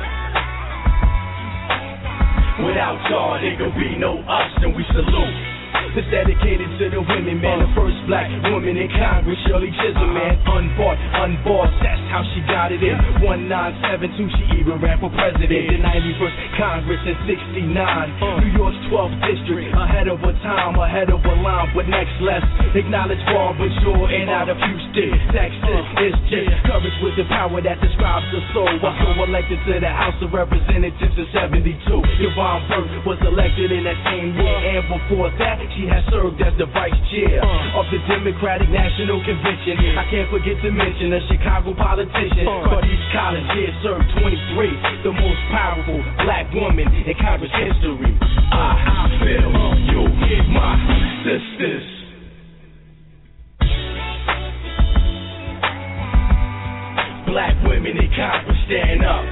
Without 2.65 3.01
y'all, 3.09 3.41
there 3.41 3.57
could 3.57 3.75
be 3.81 3.97
no 3.97 4.19
us, 4.29 4.53
and 4.61 4.77
we 4.77 4.85
salute. 4.93 5.60
It's 5.91 6.07
dedicated 6.07 6.71
to 6.79 6.87
the 6.87 7.03
women, 7.03 7.43
man. 7.43 7.67
The 7.67 7.71
first 7.75 7.99
black 8.07 8.31
woman 8.47 8.79
in 8.79 8.87
Congress, 8.95 9.39
Shirley 9.51 9.75
Chisholm, 9.75 10.15
man. 10.15 10.39
Unbought, 10.47 10.99
unbossed, 11.27 11.75
that's 11.83 11.99
how 12.15 12.23
she 12.31 12.41
got 12.47 12.71
it 12.71 12.79
in. 12.79 12.95
1972, 13.19 14.15
she 14.39 14.45
even 14.63 14.79
ran 14.79 15.03
for 15.03 15.11
president. 15.11 15.51
The 15.51 15.83
91st 15.83 16.37
Congress 16.55 17.03
in 17.11 17.17
69. 17.27 17.75
New 17.75 18.53
York's 18.55 18.79
12th 18.87 19.19
district, 19.27 19.75
ahead 19.75 20.07
of 20.07 20.23
her 20.23 20.37
time, 20.47 20.79
ahead 20.79 21.11
of 21.11 21.21
her 21.27 21.39
line. 21.43 21.75
But 21.75 21.91
next, 21.91 22.15
let's 22.23 22.47
acknowledge 22.79 23.21
Barbara 23.27 23.67
Jordan 23.83 24.31
out 24.31 24.47
of 24.47 24.63
Houston, 24.63 25.11
Texas. 25.35 25.85
It's 26.07 26.19
just 26.31 26.55
courage 26.71 26.99
with 27.03 27.19
the 27.19 27.27
power 27.27 27.59
that 27.61 27.83
describes 27.83 28.31
the 28.31 28.41
soul. 28.55 28.71
Was 28.79 28.95
so 29.03 29.11
elected 29.27 29.59
to 29.67 29.75
the 29.83 29.91
House 29.91 30.17
of 30.23 30.31
Representatives 30.31 31.19
in 31.19 31.27
72. 31.35 31.75
Yvonne 31.83 32.63
Burke 32.71 33.05
was 33.05 33.21
elected 33.27 33.75
in 33.75 33.83
that 33.85 33.99
same 34.07 34.39
year, 34.39 34.59
and 34.79 34.87
before 34.87 35.29
that, 35.43 35.59
she 35.77 35.80
has 35.87 36.03
served 36.11 36.41
as 36.43 36.53
the 36.59 36.67
vice 36.73 36.97
chair 37.15 37.41
uh. 37.41 37.81
of 37.81 37.87
the 37.93 38.01
Democratic 38.11 38.69
National 38.69 39.23
Convention. 39.23 39.79
I 39.97 40.05
can't 40.11 40.29
forget 40.29 40.59
to 40.61 40.71
mention 40.73 41.13
a 41.15 41.21
Chicago 41.31 41.73
politician, 41.77 42.45
uh. 42.45 42.67
Cardiss 42.67 43.05
Collins, 43.15 43.49
yeah, 43.55 43.71
served 43.85 44.09
23, 44.19 45.07
the 45.07 45.15
most 45.15 45.43
powerful 45.55 46.01
black 46.25 46.51
woman 46.53 46.89
in 46.91 47.15
Congress 47.17 47.53
history. 47.55 48.13
I 48.53 49.09
feel 49.23 49.53
you, 49.89 50.43
my 50.51 50.75
sisters. 51.23 52.01
Black 57.27 57.55
women 57.63 57.95
in 57.97 58.11
Congress 58.17 58.59
stand 58.67 59.05
up. 59.07 59.25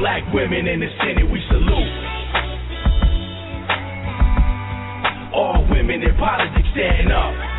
Black 0.00 0.22
women 0.34 0.66
in 0.66 0.80
the 0.80 0.88
Senate, 0.98 1.30
we 1.30 1.40
salute. 1.50 2.17
All 5.38 5.64
women 5.70 6.02
in 6.02 6.16
politics 6.16 6.66
stand 6.74 7.12
up. 7.12 7.57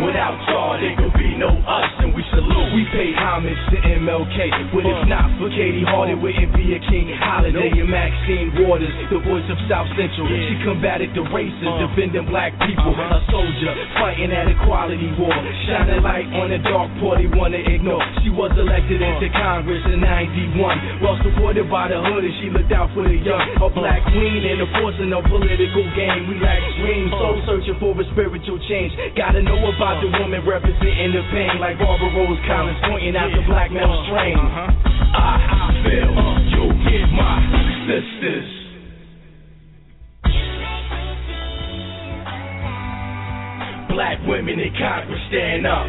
Without 0.00 0.40
y'all, 0.48 0.80
there 0.80 0.96
could 0.96 1.12
be 1.20 1.36
no 1.36 1.52
us, 1.68 1.92
and 2.00 2.16
we 2.16 2.24
salute. 2.32 2.72
We 2.72 2.88
pay 2.96 3.12
homage 3.12 3.60
to 3.68 3.76
MLK, 4.00 4.72
but 4.72 4.88
if 4.88 5.00
not 5.04 5.28
for 5.36 5.52
Katie 5.52 5.84
Hall, 5.84 6.08
it 6.08 6.16
wouldn't 6.16 6.48
be 6.56 6.72
a 6.72 6.80
King 6.88 7.12
Holiday 7.12 7.76
and 7.76 7.92
Maxine 7.92 8.56
Waters, 8.64 8.88
the 9.12 9.20
voice 9.20 9.44
of 9.52 9.60
South 9.68 9.84
Central. 9.92 10.24
She 10.32 10.56
combated 10.64 11.12
the 11.12 11.28
racists, 11.28 11.68
uh. 11.68 11.84
defending 11.84 12.24
black 12.24 12.56
people. 12.64 12.96
Uh-huh. 12.96 13.20
A 13.20 13.20
soldier 13.28 13.72
fighting 14.00 14.32
at 14.32 14.48
equality 14.48 15.12
war, 15.20 15.36
shining 15.68 16.00
light 16.00 16.24
on 16.40 16.48
the 16.48 16.64
dark 16.64 16.88
part 16.96 17.20
they 17.20 17.28
wanna 17.28 17.60
ignore. 17.60 18.00
She 18.24 18.32
was 18.32 18.48
elected 18.56 19.04
uh. 19.04 19.12
into 19.12 19.28
Congress 19.36 19.84
in 19.92 20.00
'91, 20.00 21.04
well 21.04 21.20
supported 21.20 21.68
by 21.68 21.92
the 21.92 22.00
hood, 22.00 22.24
and 22.24 22.32
she 22.40 22.48
looked 22.48 22.72
out 22.72 22.88
for 22.96 23.04
the 23.04 23.12
young. 23.12 23.60
A 23.60 23.68
uh. 23.68 23.68
black 23.68 24.00
queen 24.08 24.40
and 24.40 24.64
a 24.64 24.68
force 24.80 24.96
in 25.04 25.12
a 25.12 25.20
political 25.20 25.84
game. 25.92 26.32
We 26.32 26.40
lack 26.40 26.64
dreams, 26.80 27.12
soul 27.12 27.36
searching 27.44 27.76
for 27.76 27.92
a 27.92 28.04
spiritual 28.16 28.56
change. 28.72 28.96
Gotta 29.20 29.44
know 29.44 29.60
about 29.60 29.81
the 29.82 30.10
woman 30.22 30.46
representing 30.46 31.10
the 31.10 31.22
pain, 31.34 31.58
like 31.58 31.78
Barbara 31.78 32.14
Rose 32.14 32.38
Collins 32.46 32.78
pointing 32.86 33.16
out 33.16 33.34
the 33.34 33.42
black 33.50 33.70
male 33.74 33.90
strain. 34.06 34.38
Uh-huh. 34.38 34.70
I 35.18 35.82
feel 35.82 36.32
you, 36.54 37.06
my 37.18 37.42
sisters. 37.90 38.50
Black 43.90 44.18
women 44.26 44.60
in 44.60 44.72
Congress 44.78 45.20
stand 45.28 45.66
up. 45.66 45.86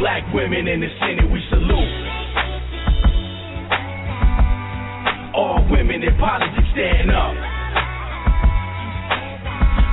Black 0.00 0.22
women 0.32 0.66
in 0.66 0.80
the 0.80 0.88
Senate, 0.98 1.30
we 1.30 1.40
salute. 1.50 2.04
All 5.34 5.66
women 5.70 6.02
in 6.02 6.16
politics 6.18 6.68
stand 6.72 7.10
up. 7.10 7.57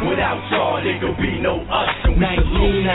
Without 0.03 0.43
y'all, 0.51 0.83
there 0.83 0.99
could 0.99 1.15
be 1.21 1.39
no 1.39 1.61
us. 1.71 2.04
And 2.05 2.19
we 2.19 2.29
salute. 2.37 2.85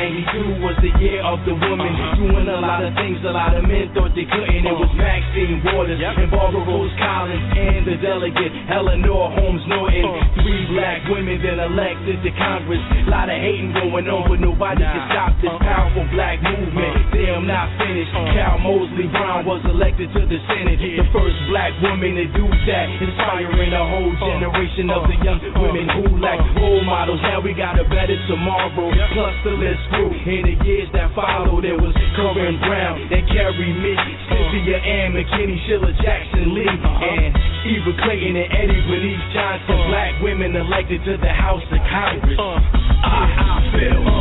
1992 0.61 0.63
was 0.63 0.77
the 0.85 0.93
year 1.03 1.21
of 1.27 1.43
the 1.43 1.55
woman 1.57 1.91
uh-huh. 1.91 2.23
doing 2.23 2.47
a 2.47 2.61
lot 2.63 2.85
of 2.85 2.95
things 2.95 3.19
a 3.27 3.33
lot 3.35 3.57
of 3.57 3.67
men 3.67 3.91
thought 3.97 4.15
they 4.15 4.29
couldn't. 4.31 4.63
It 4.63 4.71
was 4.71 4.91
uh-huh. 4.95 5.03
Maxine 5.03 5.59
Waters 5.75 5.99
and 5.99 6.31
Barbara 6.31 6.63
Rose 6.63 6.95
Collins 7.01 7.45
and 7.57 7.83
the 7.89 7.97
delegate 7.99 8.53
Eleanor 8.71 9.33
Holmes 9.35 9.65
Norton. 9.67 10.05
Uh-huh. 10.07 10.43
Three 10.45 10.65
black 10.71 11.01
black 11.01 11.07
women 11.07 11.39
then 11.39 11.59
elected 11.61 12.19
to 12.23 12.31
Congress. 12.35 12.81
A 12.81 13.11
Lot 13.11 13.31
of 13.31 13.39
hating 13.39 13.73
going 13.75 14.07
on, 14.07 14.27
but 14.29 14.39
nobody 14.43 14.83
can 14.83 15.03
stop 15.11 15.35
this 15.39 15.55
powerful 15.63 16.07
black 16.15 16.43
movement. 16.43 17.15
Damn, 17.15 17.47
not 17.47 17.71
finished. 17.79 18.13
Carol 18.35 18.59
Moseley 18.59 19.09
Braun 19.11 19.47
was 19.47 19.63
elected 19.67 20.11
to 20.15 20.23
the 20.27 20.39
Senate. 20.47 20.79
The 20.79 21.07
first 21.15 21.39
black 21.51 21.75
woman 21.83 22.19
to 22.19 22.27
do 22.35 22.47
that, 22.47 22.87
inspiring 23.03 23.73
a 23.73 23.85
whole 23.87 24.15
generation 24.19 24.91
of 24.91 25.07
the 25.07 25.17
young 25.23 25.41
women 25.59 25.87
who 25.91 26.05
lack 26.19 26.41
role 26.59 26.83
models. 26.83 27.23
Now 27.23 27.41
we 27.41 27.55
got 27.55 27.79
a 27.79 27.87
better 27.87 28.19
tomorrow. 28.27 28.71
Plus 29.11 29.35
the 29.43 29.55
list 29.59 29.83
grew. 29.91 30.13
In 30.13 30.43
the 30.47 30.57
years 30.65 30.89
that 30.93 31.11
followed, 31.15 31.65
there 31.65 31.75
was 31.75 31.95
Corrine 32.15 32.61
Brown 32.63 33.01
and 33.11 33.25
Carrie 33.27 33.75
Meek, 33.75 33.99
Cynthia 34.31 34.79
Ann 34.79 35.17
McKinney, 35.17 35.59
Sheila 35.67 35.93
Jackson 35.99 36.55
Lee, 36.55 36.69
and 36.69 37.31
Eva 37.67 37.93
Clayton 38.05 38.37
and 38.37 38.49
Eddie 38.55 38.83
Bernice 38.87 39.27
Johnson. 39.35 39.77
Black 39.91 40.15
women 40.23 40.55
elected 40.55 41.03
to 41.05 41.17
the 41.19 41.33
House 41.33 41.65
of 41.73 41.81
Congress. 41.91 42.39
I, 42.39 43.25
I 43.35 43.59
feel 43.75 44.21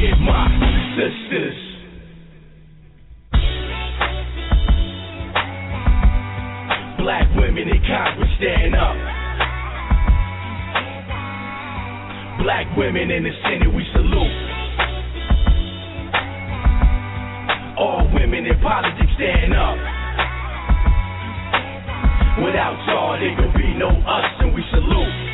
you, 0.00 0.16
my 0.24 0.48
sisters. 0.96 1.58
Black 6.98 7.26
women 7.36 7.68
in 7.68 7.82
Congress, 7.84 8.30
stand 8.38 8.76
up. 8.76 9.09
Black 12.42 12.74
women 12.74 13.10
in 13.10 13.22
the 13.24 13.30
Senate, 13.42 13.68
we 13.68 13.84
salute. 13.92 14.36
All 17.76 18.08
women 18.14 18.46
in 18.46 18.58
politics, 18.60 19.12
stand 19.16 19.52
up. 19.52 19.76
Without 22.42 22.80
y'all, 22.88 23.20
there 23.20 23.36
could 23.36 23.52
be 23.60 23.74
no 23.76 23.88
us, 23.88 24.24
and 24.40 24.54
we 24.54 24.64
salute. 24.72 25.29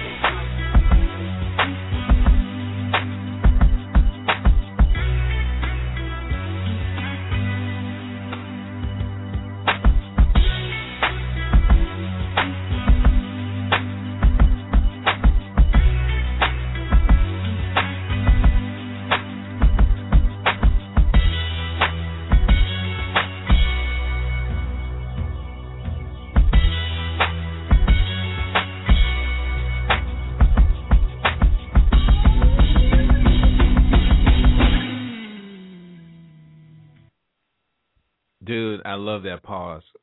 Dude, 38.47 38.81
I 38.87 38.95
love 38.95 39.25
that 39.25 39.43
pause. 39.43 39.83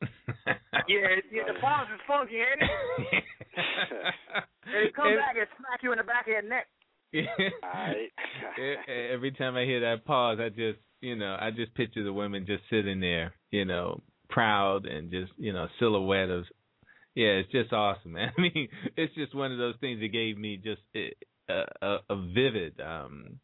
Yeah, 0.86 1.16
yeah, 1.32 1.42
the 1.46 1.58
pause 1.60 1.86
is 1.94 2.00
funky, 2.06 2.36
ain't 2.36 2.60
it? 2.60 3.24
And 4.66 4.86
it 4.86 4.94
come 4.94 5.06
And- 5.08 5.16
back 5.18 5.36
and 5.38 5.46
smack 5.58 5.82
you 5.82 5.92
in 5.92 5.98
the 5.98 6.04
back 6.04 6.26
of 6.26 6.32
your 6.32 6.42
neck. 6.42 6.66
Alright. 7.14 8.10
E- 8.58 9.12
Every 9.12 9.30
time 9.32 9.56
I 9.56 9.64
hear 9.64 9.80
that 9.80 10.04
pause, 10.04 10.38
I 10.40 10.48
just, 10.48 10.78
you 11.00 11.16
know, 11.16 11.36
I 11.40 11.50
just 11.52 11.74
picture 11.74 12.02
the 12.02 12.12
women 12.12 12.44
just 12.46 12.62
sitting 12.70 13.00
there, 13.00 13.34
you 13.50 13.64
know, 13.64 14.02
proud 14.28 14.86
and 14.86 15.10
just, 15.10 15.32
you 15.38 15.52
know, 15.52 15.68
silhouette 15.78 16.28
of. 16.30 16.44
Yeah, 17.14 17.38
it's 17.40 17.52
just 17.52 17.72
awesome, 17.72 18.12
man. 18.12 18.32
I 18.36 18.40
mean, 18.40 18.68
it's 18.96 19.14
just 19.14 19.34
one 19.34 19.52
of 19.52 19.58
those 19.58 19.76
things 19.80 20.00
that 20.00 20.08
gave 20.12 20.36
me 20.36 20.56
just 20.56 20.80
a, 20.96 21.12
a, 21.82 21.98
a 22.10 22.16
vivid 22.34 22.80
um 22.80 23.38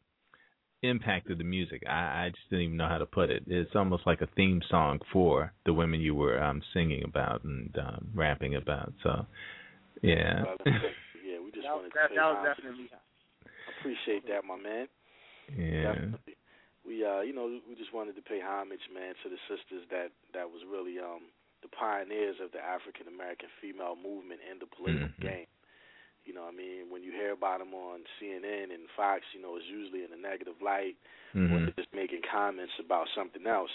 impact 0.83 1.31
of 1.31 1.39
the 1.39 1.45
music. 1.45 1.83
I, 1.87 2.27
I 2.27 2.29
just 2.31 2.49
didn't 2.51 2.65
even 2.65 2.77
know 2.77 2.89
how 2.89 2.99
to 2.99 3.07
put 3.07 3.31
it. 3.31 3.45
It's 3.47 3.75
almost 3.77 4.07
like 4.07 4.21
a 4.23 4.29
theme 4.37 4.63
song 4.71 5.01
for 5.13 5.53
the 5.67 5.73
women 5.75 6.01
you 6.01 6.15
were 6.15 6.43
um 6.43 6.63
singing 6.73 7.05
about 7.05 7.45
and 7.45 7.77
um 7.79 8.09
rapping 8.15 8.57
about. 8.57 8.93
So, 9.03 9.27
yeah. 10.03 10.45
Yeah, 11.21 11.39
we 11.45 11.53
just 11.53 11.63
That, 11.69 11.77
wanted 11.77 11.93
that, 11.95 12.03
to 12.03 12.09
pay 12.09 12.17
that 12.17 12.27
was 12.27 12.37
homage. 12.41 12.57
definitely. 12.57 12.89
Appreciate 13.79 14.25
that, 14.29 14.43
my 14.45 14.57
man. 14.57 14.87
yeah. 15.57 15.95
Definitely. 15.95 16.37
We 16.87 17.05
uh, 17.05 17.21
you 17.21 17.35
know, 17.37 17.61
we 17.69 17.75
just 17.77 17.93
wanted 17.93 18.17
to 18.17 18.23
pay 18.23 18.41
homage, 18.41 18.83
man, 18.93 19.13
to 19.23 19.29
the 19.29 19.39
sisters 19.53 19.85
that 19.91 20.11
that 20.33 20.49
was 20.49 20.65
really 20.65 20.99
um 20.99 21.29
the 21.63 21.69
pioneers 21.69 22.41
of 22.41 22.53
the 22.57 22.59
African 22.59 23.05
American 23.07 23.53
female 23.61 23.95
movement 24.01 24.41
in 24.49 24.59
the 24.59 24.67
political 24.67 25.13
Mhm. 25.13 25.21
game. 25.21 25.47
You 26.25 26.35
know, 26.35 26.43
what 26.47 26.55
I 26.55 26.57
mean, 26.57 26.91
when 26.91 27.03
you 27.03 27.11
hear 27.13 27.33
about 27.33 27.59
them 27.61 27.73
on 27.75 28.01
CNN 28.21 28.71
and 28.73 28.87
Fox, 28.97 29.23
you 29.35 29.41
know, 29.41 29.57
it's 29.57 29.67
usually 29.67 30.05
in 30.05 30.13
a 30.13 30.21
negative 30.21 30.61
light 30.63 30.97
or 31.35 31.41
Mhm. 31.41 31.65
they're 31.67 31.75
just 31.81 31.95
making 31.95 32.23
comments 32.23 32.73
about 32.79 33.09
something 33.15 33.47
else. 33.47 33.71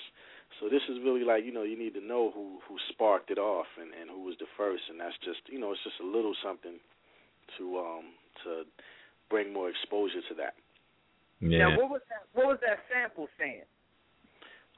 So 0.60 0.70
this 0.70 0.84
is 0.88 1.00
really 1.00 1.24
like, 1.24 1.44
you 1.44 1.52
know, 1.52 1.64
you 1.64 1.76
need 1.78 1.94
to 1.96 2.02
know 2.02 2.32
who 2.32 2.60
who 2.68 2.78
sparked 2.90 3.32
it 3.32 3.38
off 3.40 3.68
and 3.80 3.94
and 3.94 4.10
who 4.10 4.22
was 4.24 4.38
the 4.38 4.46
first, 4.56 4.84
and 4.90 5.00
that's 5.00 5.18
just, 5.20 5.42
you 5.50 5.60
know, 5.60 5.72
it's 5.72 5.84
just 5.84 6.00
a 6.00 6.06
little 6.06 6.36
something 6.44 6.80
to 7.58 7.80
um 7.80 8.06
to 8.44 8.66
bring 9.30 9.52
more 9.52 9.70
exposure 9.70 10.22
to 10.30 10.34
that. 10.36 10.54
Yeah. 11.42 11.60
Now, 11.68 11.78
what 11.78 11.90
was 11.90 12.02
that? 12.10 12.24
What 12.34 12.48
was 12.48 12.60
that 12.62 12.80
sample 12.92 13.28
saying? 13.38 13.66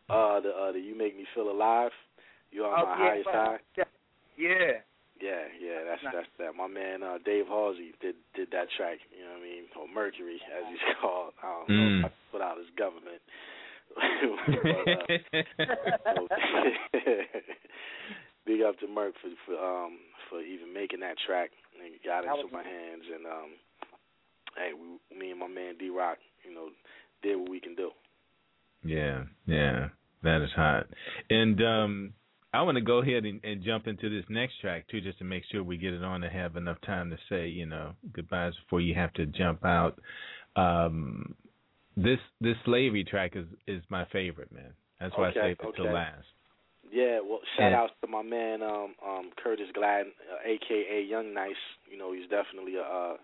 Uh, 0.10 0.40
the 0.40 0.50
uh, 0.56 0.72
the 0.72 0.80
you 0.80 0.96
make 0.96 1.16
me 1.18 1.26
feel 1.36 1.52
alive. 1.52 1.92
You 2.52 2.64
are 2.64 2.80
Oh, 2.80 2.86
my 2.86 2.92
yeah, 2.98 3.10
highest 3.10 3.30
high. 3.30 3.60
Yeah. 4.38 4.82
Yeah, 5.22 5.50
yeah, 5.60 5.80
that's 5.88 6.04
that's 6.14 6.28
that. 6.40 6.56
My 6.56 6.68
man 6.68 7.02
uh, 7.02 7.18
Dave 7.26 7.48
Halsey 7.48 7.94
did 8.02 8.16
did 8.36 8.50
that 8.52 8.68
track. 8.78 9.00
You 9.18 9.26
know 9.26 9.32
what 9.34 9.42
I 9.42 9.50
mean? 9.50 9.64
Or 9.80 9.88
Mercury, 9.90 10.40
as 10.46 10.64
he's 10.70 10.80
called. 11.02 11.34
I 11.42 11.46
don't 11.48 11.70
know 11.70 11.76
Mm. 11.84 12.00
if 12.00 12.06
I 12.06 12.12
put 12.32 12.42
out 12.42 12.58
his 12.58 12.70
government. 12.78 13.22
but, 14.58 14.88
uh, 14.94 15.06
big 18.46 18.62
up 18.62 18.78
to 18.80 18.88
Merc 18.88 19.14
for 19.22 19.30
for 19.46 19.56
um 19.58 19.98
for 20.30 20.42
even 20.42 20.74
making 20.74 21.00
that 21.02 21.16
track 21.26 21.50
and 21.82 21.92
got 22.06 22.24
it 22.24 22.28
That 22.28 22.40
into 22.40 22.46
was- 22.46 22.54
my 22.54 22.64
hands 22.64 23.04
and 23.14 23.26
um 23.26 23.50
hey 24.56 24.72
we, 24.74 25.18
me 25.18 25.32
and 25.32 25.40
my 25.40 25.48
man 25.48 25.76
D 25.80 25.90
Rock 25.90 26.18
you 26.48 26.54
know 26.54 26.70
did 27.24 27.36
what 27.38 27.50
we 27.50 27.60
can 27.60 27.76
do. 27.76 27.92
Yeah, 28.84 29.24
yeah, 29.48 29.90
that 30.24 30.42
is 30.44 30.52
hot. 30.56 30.88
And 31.30 31.62
um 31.64 32.14
I 32.58 32.62
want 32.64 32.76
to 32.78 32.82
go 32.94 32.98
ahead 33.04 33.24
and, 33.26 33.40
and 33.44 33.64
jump 33.64 33.88
into 33.88 34.10
this 34.10 34.26
next 34.30 34.60
track 34.62 34.88
too, 34.90 35.02
just 35.02 35.20
to 35.20 35.26
make 35.26 35.44
sure 35.52 35.64
we 35.64 35.78
get 35.78 35.94
it 35.94 36.04
on 36.04 36.24
and 36.24 36.34
have 36.34 36.56
enough 36.56 36.80
time 36.82 37.10
to 37.12 37.18
say, 37.30 37.48
you 37.48 37.66
know, 37.66 37.92
goodbyes 38.14 38.54
before 38.64 38.82
you 38.82 38.96
have 38.96 39.14
to 39.14 39.26
jump 39.28 39.64
out. 39.64 40.00
Um 40.56 41.36
This 41.96 42.20
this 42.42 42.58
slavery 42.66 43.04
track 43.04 43.32
is 43.36 43.48
is 43.68 43.84
my 43.90 44.06
favorite, 44.18 44.52
man. 44.52 44.74
That's 45.00 45.16
why 45.18 45.30
Okay, 45.30 45.40
I 45.40 45.44
saved 45.44 45.62
it 45.62 45.70
till 45.76 45.86
okay. 45.86 45.94
last. 45.94 46.28
Yeah, 47.00 47.20
well, 47.28 47.42
shout 47.56 47.72
Yeah. 47.72 47.80
outs 47.82 47.94
to 48.02 48.08
my 48.08 48.22
man 48.24 48.62
um 48.64 48.96
um 49.06 49.26
Curtis 49.44 49.70
Gladden, 49.74 50.12
uh, 50.32 50.40
aka 50.54 51.00
Young 51.14 51.34
Nice. 51.34 51.64
You 51.92 51.98
know, 51.98 52.10
he's 52.14 52.30
definitely 52.30 52.76
a 52.78 52.88
uh, 53.02 53.16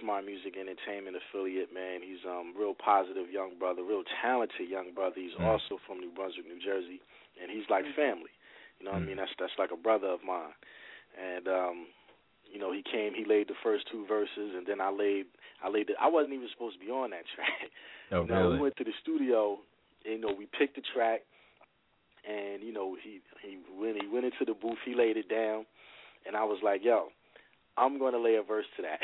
smart 0.00 0.24
music 0.24 0.54
entertainment 0.56 1.16
affiliate, 1.20 1.72
man. 1.74 2.00
He's 2.10 2.22
um 2.34 2.54
real 2.56 2.74
positive 2.74 3.28
young 3.38 3.52
brother, 3.58 3.82
real 3.82 4.04
talented 4.22 4.68
young 4.76 4.88
brother. 4.94 5.16
He's 5.24 5.36
Mm. 5.38 5.44
also 5.50 5.74
from 5.86 5.96
New 6.00 6.12
Brunswick, 6.16 6.46
New 6.46 6.62
Jersey, 6.70 7.00
and 7.40 7.50
he's 7.50 7.68
like 7.68 7.84
family. 7.96 8.30
You 8.80 8.86
know 8.86 8.92
what 8.92 9.02
Mm. 9.02 9.04
I 9.04 9.08
mean? 9.08 9.16
That's 9.18 9.30
that's 9.38 9.52
like 9.58 9.70
a 9.70 9.76
brother 9.76 10.08
of 10.08 10.24
mine. 10.24 10.54
And 11.20 11.46
um 11.48 11.86
you 12.50 12.58
know, 12.58 12.72
he 12.72 12.82
came, 12.82 13.14
he 13.14 13.24
laid 13.24 13.46
the 13.46 13.54
first 13.62 13.86
two 13.92 14.04
verses 14.06 14.54
and 14.56 14.66
then 14.66 14.80
I 14.80 14.90
laid 14.90 15.26
I 15.62 15.68
laid 15.68 15.86
the 15.88 15.94
I 16.00 16.08
wasn't 16.08 16.34
even 16.34 16.48
supposed 16.50 16.80
to 16.80 16.84
be 16.84 16.90
on 16.90 17.10
that 17.10 17.24
track. 17.36 17.70
Oh, 18.10 18.22
You 18.22 18.28
know, 18.28 18.40
really? 18.42 18.54
we 18.56 18.62
went 18.62 18.76
to 18.78 18.84
the 18.84 18.92
studio. 19.02 19.58
And, 20.04 20.14
you 20.14 20.20
know, 20.20 20.32
we 20.34 20.46
picked 20.46 20.76
the 20.76 20.82
track, 20.94 21.20
and 22.28 22.62
you 22.62 22.72
know, 22.72 22.96
he 23.02 23.20
he 23.42 23.58
when 23.78 23.94
he 24.00 24.06
went 24.08 24.24
into 24.24 24.44
the 24.46 24.54
booth, 24.54 24.78
he 24.84 24.94
laid 24.94 25.16
it 25.18 25.28
down, 25.28 25.66
and 26.26 26.34
I 26.36 26.44
was 26.44 26.58
like, 26.62 26.80
"Yo, 26.82 27.08
I'm 27.76 27.98
going 27.98 28.12
to 28.14 28.18
lay 28.18 28.36
a 28.36 28.42
verse 28.42 28.64
to 28.76 28.82
that." 28.82 28.98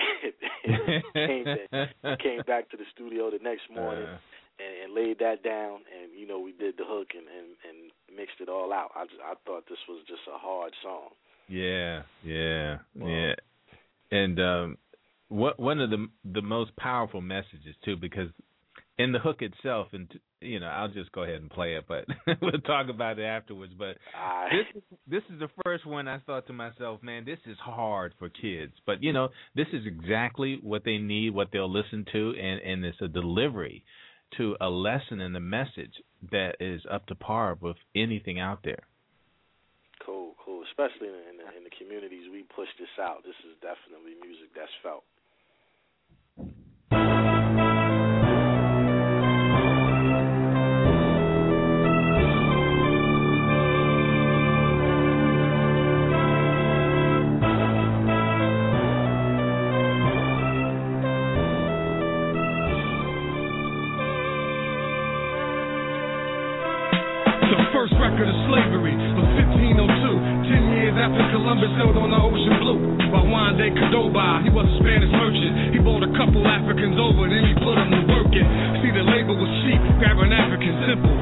came, 1.14 1.45
back, 1.45 2.18
came 2.20 2.41
back 2.47 2.70
to 2.70 2.77
the 2.79 2.85
studio 2.95 3.31
the 3.31 3.39
next 3.43 3.68
morning 3.70 4.05
Uh, 4.05 4.16
and, 4.59 4.85
and 4.85 4.95
laid 4.95 5.19
that 5.21 5.43
down, 5.43 5.81
and 5.93 6.19
you 6.19 6.27
know, 6.27 6.39
we 6.41 6.53
did 6.53 6.77
the 6.77 6.85
hook 6.87 7.09
and 7.15 7.27
and, 7.27 7.49
and 7.69 8.17
mixed 8.17 8.41
it 8.41 8.49
all 8.49 8.73
out. 8.73 8.91
I 8.97 9.05
just, 9.05 9.21
I 9.25 9.35
thought 9.47 9.65
this 9.69 9.79
was 9.89 10.03
just 10.09 10.23
a 10.33 10.39
hard 10.39 10.73
song. 10.83 11.11
Yeah, 11.49 12.03
yeah, 12.25 12.79
Wow. 12.97 13.09
yeah. 13.09 13.35
And 14.11 14.41
um 14.41 14.79
what 15.29 15.59
one 15.59 15.81
of 15.81 15.91
the 15.91 16.07
the 16.25 16.43
most 16.43 16.75
powerful 16.77 17.21
messages 17.21 17.75
too 17.85 17.97
because 17.97 18.29
in 18.99 19.13
the 19.13 19.19
hook 19.19 19.43
itself 19.43 19.89
and 19.93 20.11
you 20.41 20.61
know, 20.61 20.67
I'll 20.67 20.89
just 20.89 21.11
go 21.13 21.23
ahead 21.23 21.41
and 21.41 21.51
play 21.51 21.75
it 21.75 21.85
but 21.89 22.05
we'll 22.43 22.61
talk 22.61 22.89
about 22.89 23.19
it 23.19 23.25
afterwards 23.25 23.73
but 23.79 23.97
I, 24.17 24.49
this 24.51 24.83
this 25.09 25.23
is 25.33 25.41
the 25.41 25.49
first 25.65 25.87
one 25.87 26.07
I 26.09 26.19
thought 26.21 26.47
to 26.49 26.53
myself, 26.53 27.03
man, 27.03 27.25
this 27.25 27.39
is 27.47 27.57
hard 27.59 28.15
for 28.19 28.29
kids. 28.29 28.73
But 28.87 29.03
you 29.03 29.13
know, 29.13 29.29
this 29.55 29.67
is 29.73 29.87
exactly 29.87 30.59
what 30.63 30.85
they 30.85 30.99
need, 30.99 31.31
what 31.35 31.49
they'll 31.53 31.73
listen 31.73 32.05
to 32.13 32.35
and 32.41 32.61
and 32.61 32.85
it's 32.85 33.01
a 33.01 33.09
delivery 33.09 33.85
to 34.37 34.57
a 34.61 34.68
lesson 34.68 35.20
and 35.20 35.37
a 35.37 35.41
message 35.41 36.03
that 36.31 36.57
is 36.61 36.83
up 36.91 37.07
to 37.07 37.14
par 37.14 37.57
with 37.61 37.77
anything 37.95 38.39
out 38.41 38.61
there. 38.64 38.85
cool, 40.05 40.35
cool. 40.45 40.62
Especially 40.70 41.09
in, 41.09 41.37
the, 41.39 41.57
in 41.57 41.64
the 41.64 41.70
communities 41.79 42.29
we 42.31 42.45
push 42.55 42.68
this 42.79 42.89
out. 43.01 43.22
This 43.24 43.37
is 43.45 43.57
definitely 43.61 44.14
music 44.20 44.51
that's 44.55 44.72
felt. 44.83 45.05
First 67.70 67.94
record 68.03 68.26
of 68.26 68.38
slavery 68.51 68.97
was 69.14 69.26
1502. 69.55 70.51
Ten 70.51 70.62
years 70.74 70.97
after 70.99 71.22
Columbus 71.30 71.70
sailed 71.78 71.94
on 71.94 72.11
the 72.11 72.18
ocean 72.18 72.57
blue. 72.59 72.80
While 73.14 73.30
Juan 73.30 73.55
de 73.55 73.70
Cordoba, 73.70 74.42
he 74.42 74.51
was 74.51 74.66
a 74.66 74.76
Spanish 74.82 75.12
merchant. 75.14 75.76
He 75.76 75.78
bought 75.78 76.03
a 76.03 76.11
couple 76.18 76.42
Africans 76.42 76.99
over, 76.99 77.30
then 77.30 77.47
he 77.47 77.55
put 77.62 77.78
them 77.78 77.90
to 77.94 78.03
working. 78.09 78.47
See, 78.82 78.90
the 78.90 79.07
labor 79.07 79.38
was 79.38 79.51
cheap, 79.62 79.78
grab 80.03 80.18
an 80.18 80.34
African 80.34 80.74
simple. 80.90 81.16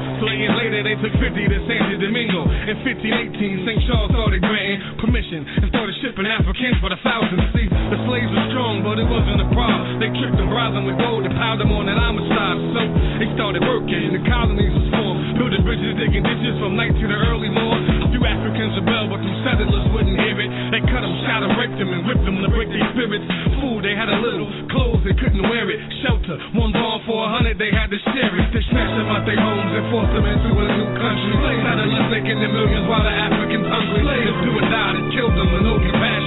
Years 0.45 0.61
later, 0.61 0.85
they 0.85 0.93
took 1.01 1.09
50 1.17 1.25
to 1.25 1.57
Santo 1.65 1.97
Domingo. 1.97 2.45
In 2.45 2.77
1518, 2.85 3.65
St. 3.65 3.81
Charles 3.89 4.13
started 4.13 4.45
granting 4.45 4.77
permission 5.01 5.41
and 5.41 5.73
started 5.73 5.97
shipping 6.05 6.29
Africans 6.29 6.77
for 6.77 6.93
the 6.93 7.01
thousands. 7.01 7.49
See, 7.49 7.65
the 7.65 7.97
slaves 8.05 8.29
were 8.29 8.45
strong, 8.53 8.85
but 8.85 9.01
it 9.01 9.09
wasn't 9.09 9.41
a 9.41 9.49
problem. 9.57 9.97
They 9.97 10.13
tricked 10.21 10.37
them, 10.37 10.53
them 10.53 10.85
with 10.85 11.01
gold, 11.01 11.25
and 11.25 11.33
piled 11.33 11.65
them 11.65 11.73
on 11.73 11.89
that 11.89 11.97
homicide. 11.97 12.61
So 12.77 12.81
they 13.17 13.25
started 13.33 13.65
working, 13.65 14.13
the 14.13 14.21
colonies 14.29 14.69
was 14.69 14.87
formed. 14.93 15.41
Building 15.41 15.65
bridges, 15.65 15.97
digging 15.97 16.14
ditches 16.21 16.55
from 16.61 16.75
night 16.75 16.93
to 16.95 17.05
the 17.07 17.17
early 17.31 17.49
morn. 17.49 17.81
A 18.03 18.07
few 18.11 18.23
Africans 18.23 18.75
rebelled, 18.79 19.09
but 19.11 19.19
some 19.23 19.37
settlers 19.43 19.85
wouldn't 19.91 20.17
hear 20.19 20.37
it. 20.39 20.49
They 20.71 20.81
cut 20.87 21.01
them, 21.01 21.15
shot 21.27 21.41
them, 21.43 21.55
raped 21.59 21.77
them, 21.79 21.89
and 21.91 22.03
whipped 22.05 22.25
them 22.27 22.37
to 22.43 22.49
break 22.51 22.69
their 22.71 22.85
spirits. 22.95 23.25
Food, 23.59 23.83
they 23.83 23.95
had 23.95 24.07
a 24.11 24.19
little. 24.19 24.47
Clothes, 24.71 25.03
they 25.03 25.15
couldn't 25.15 25.43
wear 25.47 25.67
it. 25.71 25.79
Shelter, 26.05 26.35
one 26.55 26.71
bomb 26.75 27.01
for 27.07 27.25
a 27.25 27.29
hundred, 27.31 27.59
they 27.59 27.71
had 27.71 27.89
to 27.91 27.99
share 28.13 28.33
it. 28.35 28.47
They 28.53 28.63
snatched 28.71 28.95
them 28.95 29.09
out 29.11 29.23
their 29.25 29.39
homes 29.39 29.71
and 29.71 29.85
forced 29.91 30.13
them 30.13 30.25
into 30.25 30.49
a 30.51 30.65
new 30.79 30.87
country. 30.99 31.33
Settlers 31.65 32.07
making 32.11 32.37
their 32.39 32.53
millions 32.53 32.85
while 32.87 33.03
the 33.03 33.11
Africans 33.11 33.67
hungry. 33.67 34.01
Slaves 34.05 34.37
do 34.43 34.49
or 34.55 34.65
die, 34.69 34.91
they 34.95 35.05
killed 35.15 35.35
them 35.35 35.47
with 35.51 35.63
no 35.63 35.75
compassion. 35.79 36.24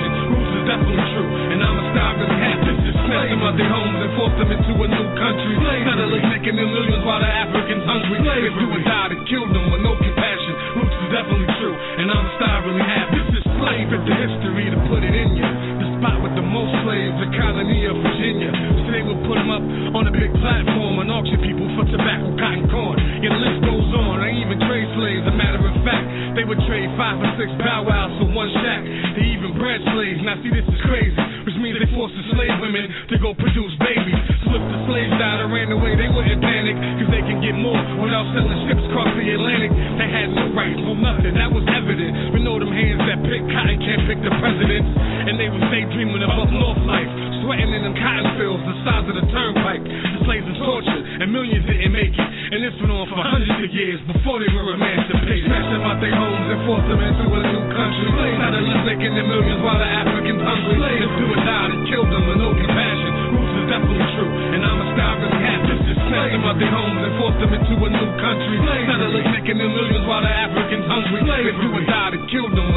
Definitely 0.68 1.00
true, 1.16 1.32
and 1.48 1.64
I'm 1.64 1.80
a 1.80 1.84
star 1.96 2.12
really 2.20 2.40
happy. 2.44 2.68
Snatched 2.92 3.32
them 3.32 3.40
out 3.40 3.56
their 3.56 3.72
homes 3.72 4.04
and 4.04 4.12
forced 4.20 4.36
them 4.36 4.52
into 4.52 4.72
a 4.76 4.84
new 4.84 5.06
country. 5.16 5.56
Settlers 5.56 6.24
making 6.28 6.60
their 6.60 6.68
millions 6.68 7.08
while 7.08 7.24
the 7.24 7.30
Africans 7.40 7.88
hungry. 7.88 8.20
Slaves 8.20 8.52
do 8.52 8.68
or 8.76 8.82
die, 8.84 9.08
they 9.08 9.20
killed 9.32 9.48
them 9.56 9.72
with 9.72 9.80
no 9.80 9.96
compassion. 9.96 10.52
Roots 10.76 10.92
is 10.92 11.08
definitely 11.08 11.48
true, 11.56 11.72
and 11.72 12.12
Amistad 12.12 12.68
really 12.68 12.84
happy. 12.84 13.47
Slave 13.58 13.90
at 13.90 14.02
the 14.06 14.14
history 14.14 14.70
to 14.70 14.78
put 14.86 15.02
it 15.02 15.10
in 15.10 15.34
you. 15.34 15.42
The 15.82 15.88
spot 15.98 16.22
with 16.22 16.34
the 16.38 16.46
most 16.46 16.70
slaves, 16.86 17.14
the 17.18 17.30
colony 17.34 17.90
of 17.90 17.98
Virginia. 17.98 18.54
They 18.86 19.02
would 19.02 19.18
put 19.26 19.34
them 19.34 19.50
up 19.50 19.64
on 19.98 20.06
a 20.06 20.14
big 20.14 20.30
platform 20.38 21.02
and 21.02 21.10
auction 21.10 21.42
people 21.42 21.66
for 21.74 21.82
tobacco, 21.90 22.38
cotton, 22.38 22.70
corn. 22.70 22.96
Your 23.18 23.34
list 23.34 23.66
goes 23.66 23.90
on. 23.98 24.22
They 24.22 24.38
even 24.38 24.62
trade 24.62 24.88
slaves. 24.94 25.26
A 25.26 25.34
matter 25.34 25.58
of 25.58 25.74
fact, 25.82 26.06
they 26.38 26.46
would 26.46 26.62
trade 26.70 26.86
five 26.94 27.18
or 27.18 27.30
six 27.34 27.50
bow 27.58 27.82
wows 27.82 28.14
for 28.22 28.30
one 28.30 28.50
shack. 28.62 28.82
They 29.18 29.26
even 29.34 29.58
bred 29.58 29.82
slaves. 29.90 30.22
Now 30.22 30.38
see, 30.38 30.54
this 30.54 30.64
is 30.64 30.78
crazy, 30.86 31.18
which 31.48 31.56
means 31.64 31.80
they 31.80 31.88
forced 31.96 32.12
the 32.12 32.28
slave 32.28 32.60
women 32.60 32.92
to 33.08 33.16
go 33.24 33.32
produce 33.32 33.72
babies. 33.80 34.20
If 34.52 34.60
the 34.60 34.78
slaves 34.84 35.16
died 35.16 35.40
or 35.40 35.48
ran 35.48 35.72
away, 35.72 35.96
they 35.96 36.12
wouldn't 36.12 36.44
panic, 36.44 36.76
cause 36.76 37.08
they 37.08 37.24
can 37.24 37.40
get 37.40 37.56
more 37.56 37.80
without 38.04 38.28
selling 38.36 38.68
ships 38.68 38.84
across 38.92 39.08
the 39.16 39.24
Atlantic. 39.24 39.72
They 39.96 40.08
had 40.12 40.28
no 40.28 40.52
rights, 40.52 40.76
no 40.84 40.92
nothing. 40.92 41.32
That 41.40 41.48
was 41.48 41.64
evident. 41.64 42.36
We 42.36 42.44
know 42.44 42.60
them 42.60 42.68
hands 42.68 43.00
that 43.00 43.24
pick 43.24 43.40
cotton 43.48 43.80
can't 43.80 44.04
pick 44.04 44.20
the 44.20 44.32
presidents. 44.36 44.92
And 45.24 45.40
they 45.40 45.48
was 45.48 45.64
daydreaming 45.72 46.20
up 46.20 46.52
north 46.52 46.84
life, 46.84 47.08
sweating 47.48 47.72
in 47.72 47.80
them 47.80 47.96
cotton 47.96 48.28
fields 48.36 48.60
the 48.60 48.76
size 48.84 49.08
of 49.08 49.16
the 49.16 49.24
turnpike. 49.32 49.80
The 49.80 50.20
slaves 50.28 50.44
were 50.44 50.60
tortured, 50.60 51.00
and 51.00 51.32
millions 51.32 51.64
didn't 51.64 51.96
make 51.96 52.12
it. 52.12 52.28
And 52.52 52.60
this 52.60 52.76
went 52.76 52.92
on 52.92 53.08
for 53.08 53.24
hundreds 53.24 53.56
of 53.56 53.72
years 53.72 53.96
before 54.04 54.36
they 54.36 54.52
were 54.52 54.76
emancipated. 54.76 55.48
Snatched 55.48 55.72
them 55.72 55.80
out 55.80 55.96
their 55.96 56.12
homes 56.12 56.44
and 56.44 56.60
forced 56.68 56.84
them 56.92 57.00
into 57.00 57.24
a 57.24 57.40
new 57.48 57.64
country. 57.72 58.04
Slaves 58.20 58.36
to 58.52 58.60
live 58.60 58.84
making 58.84 59.16
their 59.16 59.24
millions 59.24 59.64
while 59.64 59.80
the 59.80 59.88
Africans 59.88 60.44
hungry. 60.44 60.76
Slaves 60.76 61.08
do 61.16 61.24
or 61.24 61.40
die 61.40 61.72
and 61.72 61.80
killed 61.88 62.10
them 62.12 62.24
with 62.28 62.36
no 62.36 62.52
compassion. 62.52 63.12
Roots 63.32 63.54
is 63.56 63.66
definitely 63.72 64.08
true, 64.12 64.32
and 64.52 64.60
Amistad 64.68 65.14
really 65.24 65.40
happy. 65.40 65.74
Snatched 65.88 66.32
them 66.36 66.44
out 66.44 66.56
their 66.60 66.72
homes 66.72 67.00
and 67.00 67.12
forced 67.16 67.40
them 67.40 67.52
into 67.56 67.74
a 67.80 67.88
new 67.88 68.08
country. 68.20 68.56
Slaves 68.60 68.92
to 68.92 69.08
live 69.08 69.28
making 69.32 69.56
their 69.56 69.72
millions 69.72 70.04
while 70.04 70.20
the 70.20 70.28
Africans 70.28 70.84
hungry. 70.84 71.24
Slaves 71.24 71.56
do 71.64 71.68
or 71.72 71.84
die 71.88 72.12
and 72.12 72.24
killed 72.28 72.52
them 72.52 72.67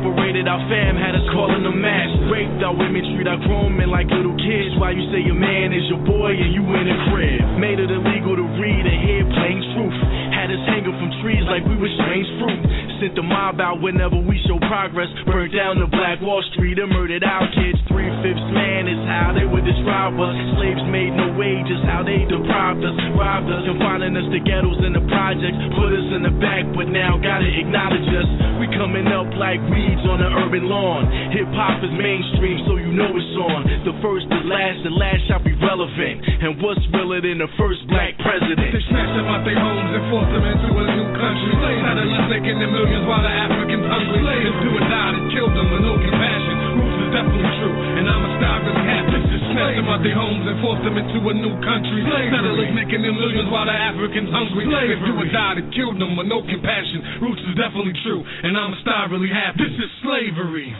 Separated 0.00 0.48
our 0.48 0.64
fam, 0.64 0.96
had 0.96 1.12
us 1.12 1.28
calling 1.28 1.60
them 1.60 1.76
masters. 1.76 2.24
Raped 2.32 2.64
our 2.64 2.72
women, 2.72 3.04
treat 3.12 3.28
our 3.28 3.36
grown 3.44 3.76
men 3.76 3.92
like 3.92 4.08
little 4.08 4.32
kids. 4.32 4.72
While 4.80 4.96
you 4.96 5.04
say 5.12 5.20
your 5.20 5.36
man 5.36 5.76
is 5.76 5.84
your 5.92 6.00
boy 6.00 6.32
and 6.32 6.56
you 6.56 6.64
in 6.72 6.88
a 6.88 6.96
crib. 7.12 7.60
Made 7.60 7.76
it 7.76 7.92
illegal 7.92 8.32
to 8.32 8.46
read 8.56 8.80
and 8.80 8.96
hear 8.96 9.28
plain 9.28 9.60
truth. 9.76 10.00
Had 10.40 10.48
us 10.48 10.64
hanging 10.72 10.96
from 10.96 11.12
trees 11.20 11.44
like 11.52 11.60
we 11.68 11.76
were 11.76 11.92
strange 12.00 12.24
fruit. 12.40 12.64
Sent 12.96 13.12
the 13.12 13.20
mob 13.20 13.60
out 13.60 13.84
whenever 13.84 14.16
we 14.16 14.40
show 14.48 14.56
progress. 14.72 15.12
Burned 15.28 15.52
down 15.52 15.76
the 15.76 15.84
Black 15.84 16.16
Wall 16.24 16.40
Street 16.56 16.80
and 16.80 16.88
murdered 16.88 17.20
our 17.20 17.44
kids. 17.52 17.76
Three 17.92 18.08
fifths 18.24 18.48
man 18.48 18.88
is 18.88 19.04
how 19.04 19.36
they 19.36 19.44
would 19.44 19.68
describe 19.68 20.16
us. 20.16 20.32
Slaves 20.56 20.80
made 20.88 21.12
no 21.12 21.36
wages, 21.36 21.84
how 21.84 22.00
they 22.00 22.24
deprived 22.24 22.80
us, 22.80 22.96
robbed 23.20 23.52
us, 23.52 23.68
confining 23.68 24.16
us 24.16 24.24
to 24.32 24.40
ghettos 24.40 24.80
and 24.80 24.96
the 24.96 25.04
projects. 25.12 25.60
Put 25.76 25.92
us 25.92 26.08
in 26.16 26.24
the 26.24 26.32
back, 26.40 26.64
but 26.72 26.88
now 26.88 27.20
gotta 27.20 27.44
acknowledge 27.44 28.08
us. 28.08 28.28
We 28.64 28.72
coming 28.80 29.12
up 29.12 29.28
like 29.36 29.60
weeds 29.68 30.08
on 30.08 30.24
an 30.24 30.32
urban 30.40 30.64
lawn. 30.64 31.04
Hip 31.36 31.52
hop 31.52 31.84
is 31.84 31.92
mainstream, 31.92 32.64
so 32.64 32.80
you 32.80 32.96
know 32.96 33.12
it's 33.12 33.36
on. 33.36 33.60
The 33.84 33.92
first, 34.00 34.24
the 34.32 34.40
last, 34.48 34.88
the 34.88 34.92
last 34.92 35.20
shall 35.28 35.44
be 35.44 35.52
relevant. 35.60 36.24
And 36.48 36.56
what's 36.64 36.80
realer 36.96 37.20
than 37.20 37.44
the 37.44 37.50
first 37.60 37.84
black 37.92 38.16
president? 38.24 38.72
They 38.72 38.84
snatched 38.88 39.16
them 39.20 39.28
out 39.28 39.44
their 39.44 39.60
homes 39.60 39.92
and 39.92 40.04
forced 40.08 40.29
them 40.30 40.44
into 40.46 40.70
a 40.70 40.84
new 40.94 41.08
country. 41.18 41.50
Slaves 41.58 41.82
had 41.82 41.96
to 41.98 42.06
live 42.06 42.26
making 42.30 42.56
their 42.62 42.70
millions 42.70 43.04
while 43.10 43.22
the 43.22 43.30
Africans 43.30 43.86
hungry. 43.86 44.22
Slaves 44.22 44.56
do 44.62 44.68
or 44.70 44.84
die 44.86 45.10
and 45.18 45.26
killed 45.34 45.54
them 45.54 45.68
with 45.74 45.82
no 45.82 45.94
compassion. 45.98 46.54
Roots 46.78 46.98
is 47.02 47.10
definitely 47.10 47.52
true, 47.58 47.74
and 47.98 48.04
Amistad 48.06 48.58
really 48.66 48.86
happy. 48.86 49.18
Just 49.30 49.46
them 49.50 49.90
out 49.90 50.02
their 50.06 50.14
homes 50.14 50.46
and 50.46 50.56
forced 50.62 50.84
them 50.86 50.96
into 50.96 51.18
a 51.26 51.34
new 51.34 51.54
country. 51.66 52.00
Slaves 52.06 52.30
had 52.30 52.46
making 52.74 53.02
their 53.02 53.14
millions 53.14 53.50
while 53.50 53.66
the 53.66 53.74
Africans 53.74 54.30
hungry. 54.30 54.66
Slaves 54.70 55.02
do 55.02 55.12
or 55.18 55.28
die 55.34 55.58
and 55.58 55.68
killed 55.74 55.98
them 55.98 56.14
with 56.14 56.30
no 56.30 56.42
compassion. 56.46 57.22
Roots 57.22 57.42
is 57.50 57.54
definitely 57.58 57.94
true, 58.06 58.22
and 58.22 58.54
Amistad 58.54 59.10
really 59.10 59.30
happy. 59.30 59.66
This 59.66 59.74
is 59.82 59.90
slavery. 60.06 60.70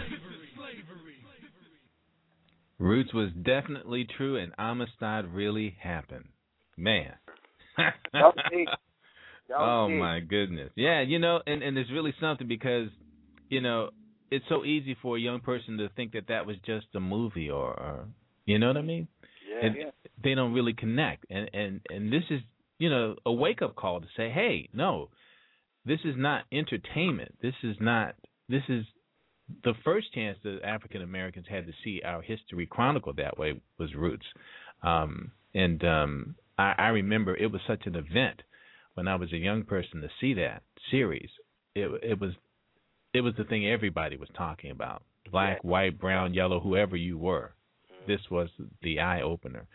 Roots 2.79 3.13
was 3.13 3.29
definitely 3.45 4.07
true, 4.17 4.39
and 4.39 4.55
Amistad 4.57 5.29
really 5.35 5.77
happened. 5.83 6.33
Man. 6.79 7.13
That 7.77 7.95
was 8.15 8.39
deep. 8.51 8.69
Was 9.51 9.89
oh 9.89 9.89
my 9.89 10.21
goodness. 10.21 10.71
Yeah, 10.77 11.03
you 11.03 11.19
know, 11.19 11.41
and 11.47 11.63
and 11.63 11.77
it's 11.77 11.91
really 11.91 12.15
something 12.21 12.47
because, 12.47 12.89
you 13.49 13.61
know, 13.61 13.91
it's 14.31 14.45
so 14.49 14.65
easy 14.65 14.97
for 15.03 15.17
a 15.17 15.21
young 15.21 15.41
person 15.41 15.79
to 15.79 15.89
think 15.91 16.13
that 16.13 16.29
that 16.29 16.47
was 16.47 16.57
just 16.65 16.87
a 16.95 17.01
movie 17.01 17.51
or, 17.51 17.69
or 17.69 18.09
you 18.47 18.59
know 18.59 18.69
what 18.69 18.77
I 18.77 18.83
mean? 18.83 19.09
Yeah. 19.51 19.67
and 19.67 19.77
they 20.23 20.35
don't 20.35 20.53
really 20.53 20.73
connect. 20.73 21.27
And 21.31 21.51
and 21.53 21.81
and 21.91 22.13
this 22.13 22.23
is, 22.31 22.41
you 22.79 22.91
know, 22.91 23.17
a 23.27 23.33
wake 23.33 23.63
up 23.63 23.75
call 23.75 24.01
to 24.01 24.07
say, 24.17 24.31
hey, 24.31 24.69
no, 24.73 25.09
this 25.85 26.01
is 26.05 26.15
not 26.17 26.45
entertainment. 26.53 27.37
This 27.43 27.55
is 27.63 27.77
not. 27.81 28.15
This 28.49 28.63
is 28.69 28.85
the 29.65 29.75
first 29.85 30.13
chance 30.15 30.39
that 30.45 30.61
African 30.65 31.03
Americans 31.03 31.47
had 31.49 31.67
to 31.67 31.73
see 31.83 32.03
our 32.05 32.23
history 32.23 32.67
chronicled 32.67 33.17
that 33.17 33.39
way 33.39 33.61
was 33.79 33.95
Roots. 33.95 34.27
Um, 34.83 35.33
and 35.55 35.83
um, 35.85 36.35
I, 36.57 36.75
I 36.79 36.89
remember 36.89 37.37
it 37.37 37.51
was 37.51 37.61
such 37.67 37.87
an 37.87 37.97
event 37.97 38.43
when 38.95 39.09
I 39.09 39.17
was 39.17 39.33
a 39.33 39.37
young 39.39 39.63
person 39.65 40.01
to 40.03 40.09
see 40.21 40.35
that 40.35 40.63
series. 40.91 41.31
It 41.75 41.89
it 42.03 42.21
was 42.21 42.33
it 43.15 43.21
was 43.23 43.35
the 43.37 43.45
thing 43.45 43.67
everybody 43.69 44.17
was 44.17 44.29
talking 44.37 44.71
about. 44.71 45.03
Black, 45.31 45.63
white, 45.63 45.99
brown, 46.01 46.35
yellow, 46.35 46.61
whoever 46.61 46.97
you 46.97 47.17
were. 47.19 47.53
This 48.07 48.21
was 48.31 48.49
the 48.83 48.99
eye 49.01 49.21
opener. 49.23 49.67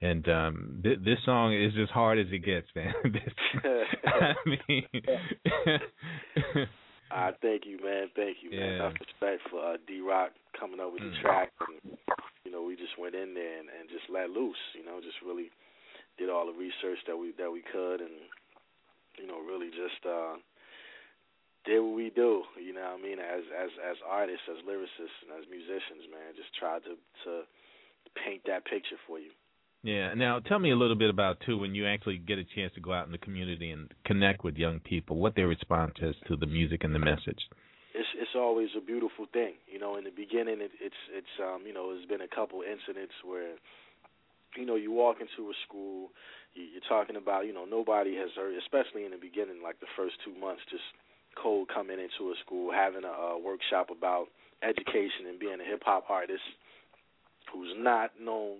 And 0.00 0.28
um 0.28 0.80
th- 0.82 1.00
this 1.04 1.18
song 1.24 1.54
is 1.54 1.72
as 1.80 1.88
hard 1.90 2.18
as 2.18 2.26
it 2.30 2.38
gets, 2.44 2.68
man. 2.74 2.94
This- 3.04 3.62
I 4.06 4.34
mean 4.68 4.86
I 7.10 7.30
thank 7.42 7.62
you, 7.66 7.78
man. 7.82 8.08
Thank 8.16 8.38
you, 8.42 8.50
man. 8.50 8.58
Yeah. 8.60 8.74
Enough 8.76 8.94
respect 8.98 9.40
for 9.50 9.60
uh, 9.62 9.76
D 9.86 10.00
Rock 10.00 10.30
coming 10.58 10.80
up 10.80 10.92
with 10.92 11.02
Mm. 11.02 11.12
the 11.14 11.20
track, 11.20 11.52
and 11.60 11.96
you 12.44 12.50
know 12.50 12.62
we 12.62 12.74
just 12.76 12.98
went 12.98 13.14
in 13.14 13.34
there 13.34 13.58
and, 13.60 13.68
and 13.68 13.88
just 13.88 14.08
let 14.10 14.30
loose. 14.30 14.58
You 14.74 14.84
know, 14.84 14.98
just 15.00 15.20
really 15.24 15.50
did 16.18 16.28
all 16.30 16.46
the 16.46 16.58
research 16.58 16.98
that 17.06 17.16
we 17.16 17.32
that 17.38 17.50
we 17.52 17.62
could, 17.70 18.00
and 18.00 18.10
you 19.18 19.26
know 19.26 19.40
really 19.40 19.70
just 19.70 20.00
uh, 20.06 20.36
did 21.64 21.80
what 21.80 21.96
we 21.96 22.10
do. 22.10 22.44
You 22.60 22.72
know, 22.74 22.94
what 22.94 23.00
I 23.00 23.02
mean, 23.02 23.18
as 23.18 23.44
as 23.52 23.70
as 23.82 23.96
artists, 24.08 24.46
as 24.50 24.64
lyricists, 24.64 25.18
and 25.24 25.32
as 25.38 25.48
musicians, 25.50 26.08
man, 26.10 26.36
just 26.36 26.52
tried 26.54 26.82
to 26.84 26.94
to 27.24 27.46
paint 28.14 28.42
that 28.46 28.64
picture 28.64 29.00
for 29.06 29.18
you. 29.18 29.30
Yeah. 29.84 30.14
Now, 30.14 30.40
tell 30.40 30.58
me 30.58 30.70
a 30.70 30.76
little 30.76 30.96
bit 30.96 31.10
about 31.10 31.40
too 31.44 31.58
when 31.58 31.74
you 31.74 31.86
actually 31.86 32.16
get 32.16 32.38
a 32.38 32.44
chance 32.56 32.72
to 32.74 32.80
go 32.80 32.92
out 32.92 33.04
in 33.06 33.12
the 33.12 33.18
community 33.18 33.70
and 33.70 33.92
connect 34.06 34.42
with 34.42 34.56
young 34.56 34.80
people. 34.80 35.18
What 35.18 35.36
their 35.36 35.48
response 35.48 35.94
is 36.00 36.14
to 36.28 36.36
the 36.36 36.46
music 36.46 36.84
and 36.84 36.94
the 36.94 36.98
message. 36.98 37.40
it's 37.94 38.08
it's 38.16 38.34
always 38.34 38.70
a 38.76 38.80
beautiful 38.80 39.26
thing. 39.32 39.54
You 39.70 39.78
know, 39.78 39.96
in 39.96 40.04
the 40.04 40.10
beginning, 40.10 40.60
it, 40.60 40.72
it's 40.80 41.02
it's 41.12 41.34
um 41.40 41.62
you 41.66 41.72
know, 41.72 41.92
there's 41.92 42.06
been 42.06 42.22
a 42.22 42.34
couple 42.34 42.62
incidents 42.62 43.14
where, 43.24 43.54
you 44.56 44.66
know, 44.66 44.74
you 44.76 44.90
walk 44.90 45.16
into 45.20 45.50
a 45.50 45.54
school, 45.68 46.10
you're 46.54 46.88
talking 46.88 47.16
about, 47.16 47.46
you 47.46 47.52
know, 47.52 47.64
nobody 47.64 48.16
has 48.16 48.30
heard, 48.36 48.54
especially 48.58 49.04
in 49.04 49.10
the 49.10 49.18
beginning, 49.18 49.62
like 49.62 49.80
the 49.80 49.90
first 49.96 50.14
two 50.24 50.34
months, 50.38 50.62
just 50.70 50.86
cold 51.34 51.68
coming 51.68 51.98
into 51.98 52.30
a 52.30 52.34
school, 52.44 52.70
having 52.72 53.04
a, 53.04 53.34
a 53.34 53.38
workshop 53.38 53.90
about 53.90 54.26
education 54.62 55.26
and 55.28 55.38
being 55.38 55.58
a 55.60 55.66
hip 55.66 55.82
hop 55.84 56.08
artist 56.08 56.46
who's 57.52 57.74
not 57.76 58.10
known, 58.20 58.58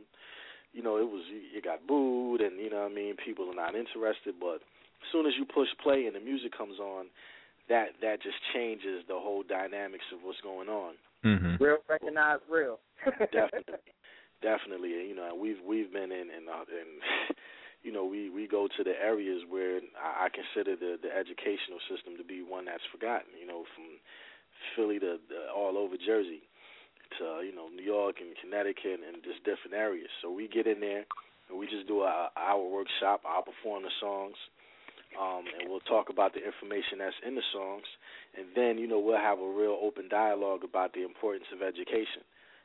you 0.73 0.83
know, 0.83 0.99
it 0.99 1.09
was 1.09 1.23
it 1.31 1.65
got 1.65 1.87
booed, 1.87 2.41
and 2.41 2.59
you 2.59 2.71
know 2.71 2.83
what 2.83 2.93
I 2.93 2.95
mean. 2.95 3.15
People 3.25 3.49
are 3.51 3.55
not 3.55 3.75
interested, 3.75 4.35
but 4.41 4.59
as 4.59 5.09
soon 5.13 5.27
as 5.27 5.33
you 5.39 5.45
push 5.47 5.69
play 5.83 6.07
and 6.07 6.15
the 6.15 6.21
music 6.21 6.57
comes 6.57 6.79
on, 6.79 7.07
that 7.69 7.95
that 8.03 8.23
just 8.23 8.37
changes 8.53 9.03
the 9.07 9.15
whole 9.15 9.43
dynamics 9.43 10.05
of 10.13 10.19
what's 10.23 10.41
going 10.43 10.69
on. 10.69 10.95
Mm-hmm. 11.25 11.63
Real 11.63 11.79
recognize 11.89 12.41
real. 12.51 12.79
definitely, 13.33 13.95
definitely. 14.43 14.91
You 14.91 15.15
know, 15.15 15.35
we've 15.35 15.63
we've 15.67 15.93
been 15.93 16.11
in 16.11 16.29
and 16.35 16.49
uh, 16.51 16.67
and 16.67 17.37
you 17.85 17.93
know 17.93 18.05
we 18.05 18.31
we 18.31 18.49
go 18.49 18.67
to 18.67 18.83
the 18.83 18.97
areas 18.97 19.45
where 19.49 19.79
I, 19.95 20.27
I 20.27 20.29
consider 20.33 20.75
the 20.75 20.99
the 20.99 21.13
educational 21.15 21.79
system 21.87 22.17
to 22.17 22.25
be 22.25 22.43
one 22.43 22.65
that's 22.65 22.85
forgotten. 22.91 23.37
You 23.39 23.47
know, 23.47 23.65
from 23.77 24.01
Philly 24.75 24.99
to, 24.99 25.21
to 25.21 25.37
all 25.55 25.77
over 25.79 25.95
Jersey 26.01 26.43
to 27.19 27.45
you 27.45 27.55
know 27.55 27.69
New 27.69 27.85
York 27.85 28.17
and 28.21 28.35
Connecticut 28.41 29.01
and 29.05 29.23
just 29.23 29.45
different 29.45 29.77
areas. 29.77 30.09
So 30.23 30.33
we 30.33 30.49
get 30.49 30.67
in 30.67 30.81
there 30.81 31.05
and 31.49 31.59
we 31.59 31.67
just 31.67 31.87
do 31.87 32.01
our, 32.01 32.31
our 32.37 32.65
workshop. 32.65 33.23
I'll 33.29 33.45
perform 33.45 33.85
the 33.85 33.95
songs, 34.01 34.37
um, 35.21 35.45
and 35.61 35.69
we'll 35.69 35.85
talk 35.85 36.09
about 36.09 36.33
the 36.33 36.41
information 36.41 36.99
that's 36.99 37.21
in 37.21 37.35
the 37.37 37.47
songs, 37.53 37.85
and 38.37 38.49
then 38.57 38.79
you 38.79 38.89
know 38.89 38.99
we'll 38.99 39.21
have 39.21 39.39
a 39.39 39.51
real 39.51 39.79
open 39.81 40.09
dialogue 40.09 40.65
about 40.65 40.95
the 40.95 41.05
importance 41.05 41.47
of 41.53 41.63
education. 41.63 42.25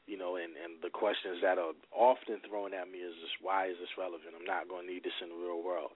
You 0.10 0.18
know, 0.18 0.42
and 0.42 0.58
and 0.58 0.82
the 0.82 0.90
questions 0.90 1.38
that 1.46 1.62
are 1.62 1.78
often 1.94 2.42
thrown 2.42 2.74
at 2.74 2.90
me 2.90 3.06
is 3.06 3.14
just 3.22 3.38
why 3.46 3.70
is 3.70 3.78
this 3.78 3.94
relevant? 3.94 4.34
I'm 4.34 4.50
not 4.50 4.66
going 4.66 4.90
to 4.90 4.92
need 4.92 5.06
this 5.06 5.14
in 5.22 5.30
the 5.30 5.38
real 5.38 5.62
world. 5.62 5.94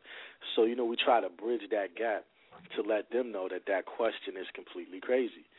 So 0.54 0.70
you 0.70 0.78
know 0.78 0.86
we 0.86 0.96
try 1.02 1.18
to 1.18 1.34
bridge 1.34 1.66
that 1.74 1.98
gap 1.98 2.30
to 2.78 2.86
let 2.86 3.10
them 3.10 3.34
know 3.34 3.50
that 3.50 3.66
that 3.66 3.90
question 3.90 4.38
is 4.38 4.46
completely 4.54 5.02
crazy. 5.02 5.50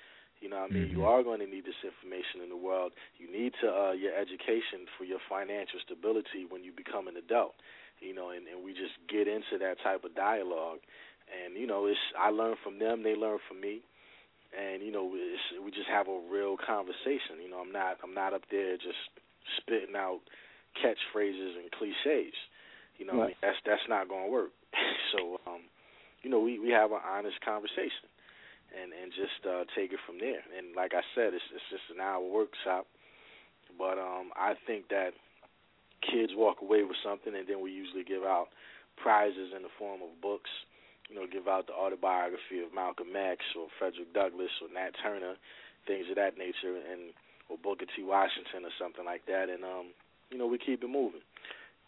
You 0.41 0.51
know, 0.51 0.61
what 0.61 0.71
I 0.71 0.75
mean, 0.75 0.93
mm-hmm. 0.93 0.99
you 1.01 1.05
are 1.07 1.23
going 1.23 1.41
to 1.41 1.47
need 1.47 1.65
this 1.65 1.79
information 1.83 2.43
in 2.45 2.51
the 2.51 2.61
world. 2.61 2.93
You 3.19 3.31
need 3.31 3.55
to 3.63 3.69
uh, 3.71 3.93
your 3.93 4.13
education 4.13 4.87
for 4.99 5.05
your 5.05 5.19
financial 5.27 5.81
stability 5.81 6.45
when 6.47 6.63
you 6.63 6.71
become 6.71 7.09
an 7.09 7.17
adult. 7.17 7.55
You 7.99 8.15
know, 8.15 8.31
and, 8.31 8.47
and 8.47 8.63
we 8.63 8.75
just 8.75 8.93
get 9.09 9.27
into 9.27 9.57
that 9.63 9.81
type 9.83 10.05
of 10.05 10.15
dialogue, 10.15 10.85
and 11.33 11.57
you 11.57 11.67
know, 11.67 11.87
it's 11.87 11.99
I 12.19 12.31
learn 12.31 12.57
from 12.63 12.79
them, 12.79 13.03
they 13.03 13.15
learn 13.15 13.39
from 13.49 13.61
me, 13.61 13.81
and 14.55 14.83
you 14.83 14.93
know, 14.93 15.11
it's, 15.15 15.65
we 15.65 15.71
just 15.71 15.89
have 15.91 16.09
a 16.09 16.19
real 16.31 16.57
conversation. 16.57 17.43
You 17.43 17.51
know, 17.51 17.59
I'm 17.59 17.73
not 17.73 17.99
I'm 18.03 18.15
not 18.15 18.33
up 18.33 18.43
there 18.51 18.77
just 18.77 18.99
spitting 19.59 19.97
out 19.97 20.21
catchphrases 20.79 21.59
and 21.59 21.71
cliches. 21.71 22.35
You 22.99 23.07
know, 23.07 23.19
right. 23.19 23.23
I 23.23 23.27
mean, 23.35 23.43
that's 23.43 23.61
that's 23.67 23.89
not 23.89 24.09
going 24.09 24.27
to 24.27 24.33
work. 24.33 24.51
so, 25.13 25.41
um, 25.47 25.67
you 26.23 26.31
know, 26.31 26.41
we 26.41 26.59
we 26.59 26.71
have 26.71 26.93
an 26.93 27.03
honest 27.03 27.41
conversation 27.45 28.09
and 28.75 28.91
and 28.93 29.11
just 29.15 29.41
uh, 29.47 29.65
take 29.75 29.93
it 29.93 30.03
from 30.07 30.19
there. 30.19 30.43
And 30.57 30.75
like 30.75 30.95
I 30.95 31.03
said, 31.15 31.35
it's 31.35 31.47
it's 31.55 31.69
just 31.71 31.87
an 31.95 32.01
hour 32.03 32.23
workshop, 32.23 32.87
but 33.79 33.99
um, 33.99 34.31
I 34.35 34.55
think 34.67 34.89
that 34.89 35.15
kids 36.03 36.33
walk 36.37 36.61
away 36.61 36.83
with 36.83 36.99
something, 37.03 37.35
and 37.35 37.47
then 37.49 37.61
we 37.63 37.73
usually 37.73 38.05
give 38.05 38.23
out 38.23 38.49
prizes 38.97 39.53
in 39.55 39.63
the 39.63 39.73
form 39.79 40.03
of 40.03 40.21
books. 40.21 40.51
You 41.09 41.17
know, 41.17 41.27
give 41.31 41.49
out 41.49 41.67
the 41.67 41.77
autobiography 41.77 42.65
of 42.65 42.75
Malcolm 42.75 43.13
X 43.15 43.45
or 43.57 43.69
Frederick 43.79 44.15
Douglass 44.15 44.51
or 44.63 44.73
Nat 44.73 44.97
Turner, 45.03 45.37
things 45.87 46.09
of 46.09 46.17
that 46.17 46.39
nature, 46.39 46.81
and 46.81 47.13
or 47.49 47.59
Booker 47.61 47.85
T. 47.93 48.03
Washington 48.03 48.65
or 48.65 48.73
something 48.81 49.05
like 49.05 49.27
that. 49.27 49.53
And 49.53 49.65
um, 49.65 49.93
you 50.31 50.39
know, 50.39 50.47
we 50.47 50.59
keep 50.59 50.83
it 50.83 50.89
moving. 50.89 51.21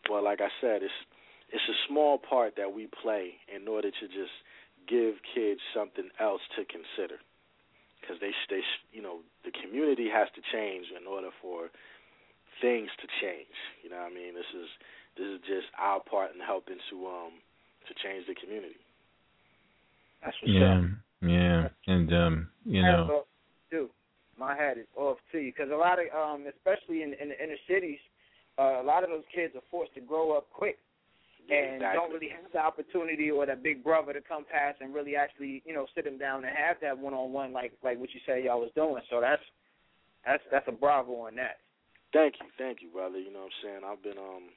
But 0.08 0.22
like 0.22 0.40
I 0.40 0.52
said, 0.60 0.82
it's 0.82 1.00
it's 1.50 1.68
a 1.68 1.78
small 1.88 2.18
part 2.18 2.54
that 2.56 2.74
we 2.74 2.88
play 3.02 3.40
in 3.48 3.66
order 3.68 3.90
to 3.90 4.06
just 4.08 4.34
give 4.88 5.14
kids 5.34 5.60
something 5.74 6.10
else 6.20 6.42
to 6.54 6.62
consider 6.64 7.18
because 8.00 8.20
they 8.20 8.30
they 8.50 8.62
you 8.92 9.02
know 9.02 9.20
the 9.44 9.50
community 9.50 10.08
has 10.12 10.28
to 10.34 10.42
change 10.52 10.86
in 10.94 11.06
order 11.06 11.30
for 11.42 11.70
things 12.60 12.90
to 13.02 13.06
change. 13.20 13.56
You 13.82 13.90
know 13.90 13.98
what 13.98 14.12
I 14.12 14.14
mean? 14.14 14.34
This 14.34 14.50
is 14.54 14.68
this 15.18 15.26
is 15.26 15.40
just 15.46 15.68
our 15.78 16.00
part 16.00 16.34
in 16.34 16.40
helping 16.40 16.78
to 16.90 16.96
um 17.06 17.34
to 17.88 17.92
change 18.02 18.26
the 18.26 18.34
community. 18.34 18.78
That's 20.27 20.37
what's 20.43 20.55
yeah, 20.55 20.79
up. 20.79 20.85
yeah, 21.22 21.68
and 21.87 22.12
um 22.12 22.49
you 22.64 22.83
know. 22.83 23.24
Dude, 23.70 23.91
my 24.39 24.55
hat 24.57 24.77
is 24.77 24.87
off 24.97 25.18
to 25.33 25.39
you 25.39 25.53
because 25.53 25.70
a 25.72 25.77
lot 25.77 25.99
of 25.99 26.07
um 26.11 26.47
especially 26.51 27.03
in 27.03 27.14
in 27.14 27.31
the 27.31 27.39
inner 27.43 27.57
cities, 27.68 28.03
uh, 28.59 28.83
a 28.83 28.85
lot 28.85 29.05
of 29.05 29.11
those 29.11 29.24
kids 29.33 29.55
are 29.55 29.62
forced 29.70 29.95
to 29.95 30.01
grow 30.01 30.37
up 30.37 30.51
quick 30.53 30.79
and 31.49 31.77
exactly. 31.77 31.95
don't 31.95 32.12
really 32.12 32.29
have 32.29 32.51
the 32.53 32.59
opportunity 32.59 33.31
or 33.31 33.47
that 33.47 33.62
big 33.62 33.85
brother 33.85 34.12
to 34.12 34.20
come 34.20 34.45
past 34.51 34.81
and 34.81 34.93
really 34.93 35.14
actually, 35.14 35.62
you 35.64 35.72
know, 35.72 35.87
sit 35.95 36.05
them 36.05 36.18
down 36.18 36.45
and 36.45 36.53
have 36.57 36.77
that 36.83 36.99
one 36.99 37.14
on 37.14 37.33
one 37.33 37.53
like 37.53 37.72
like 37.85 37.99
what 37.99 38.11
you 38.12 38.20
say 38.27 38.45
y'all 38.45 38.61
was 38.61 38.74
doing. 38.74 39.03
So 39.11 39.20
that's 39.20 39.43
that's 40.27 40.43
that's 40.51 40.66
a 40.68 40.72
bravo 40.72 41.31
on 41.31 41.37
that. 41.37 41.62
Thank 42.12 42.35
you, 42.41 42.47
thank 42.59 42.83
you, 42.83 42.91
brother. 42.91 43.18
You 43.18 43.33
know 43.33 43.47
what 43.47 43.55
I'm 43.62 43.62
saying? 43.62 43.83
I've 43.87 44.03
been 44.03 44.18
um 44.18 44.51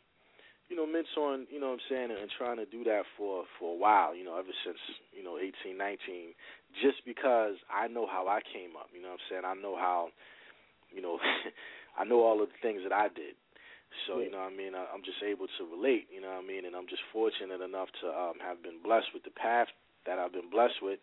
you 0.69 0.75
know, 0.75 0.85
mentoring, 0.85 1.45
you 1.49 1.59
know 1.59 1.73
what 1.73 1.81
I'm 1.81 1.89
saying, 1.89 2.09
and 2.11 2.29
trying 2.37 2.57
to 2.57 2.65
do 2.65 2.83
that 2.85 3.03
for 3.17 3.43
for 3.59 3.73
a 3.73 3.77
while, 3.77 4.15
you 4.15 4.23
know, 4.23 4.37
ever 4.37 4.53
since, 4.65 4.77
you 5.11 5.23
know, 5.23 5.37
eighteen, 5.37 5.77
nineteen, 5.77 6.37
just 6.81 7.03
because 7.05 7.55
I 7.73 7.87
know 7.87 8.05
how 8.05 8.27
I 8.27 8.41
came 8.53 8.77
up, 8.77 8.87
you 8.93 9.01
know 9.01 9.09
what 9.09 9.19
I'm 9.25 9.27
saying? 9.29 9.43
I 9.45 9.55
know 9.59 9.75
how 9.75 10.09
you 10.93 11.01
know, 11.01 11.19
I 11.99 12.05
know 12.05 12.21
all 12.21 12.41
of 12.41 12.49
the 12.49 12.59
things 12.61 12.81
that 12.83 12.93
I 12.93 13.09
did 13.09 13.35
so 14.07 14.19
you 14.19 14.31
know, 14.31 14.45
what 14.45 14.53
I 14.53 14.55
mean, 14.55 14.75
I, 14.75 14.85
I'm 14.93 15.03
just 15.03 15.21
able 15.25 15.47
to 15.47 15.63
relate. 15.65 16.07
You 16.13 16.21
know, 16.21 16.29
what 16.29 16.45
I 16.45 16.47
mean, 16.47 16.65
and 16.65 16.75
I'm 16.75 16.87
just 16.87 17.01
fortunate 17.11 17.61
enough 17.61 17.89
to 18.01 18.07
um, 18.07 18.37
have 18.41 18.61
been 18.61 18.81
blessed 18.83 19.13
with 19.13 19.23
the 19.23 19.33
path 19.33 19.67
that 20.05 20.19
I've 20.19 20.33
been 20.33 20.49
blessed 20.49 20.81
with, 20.81 20.99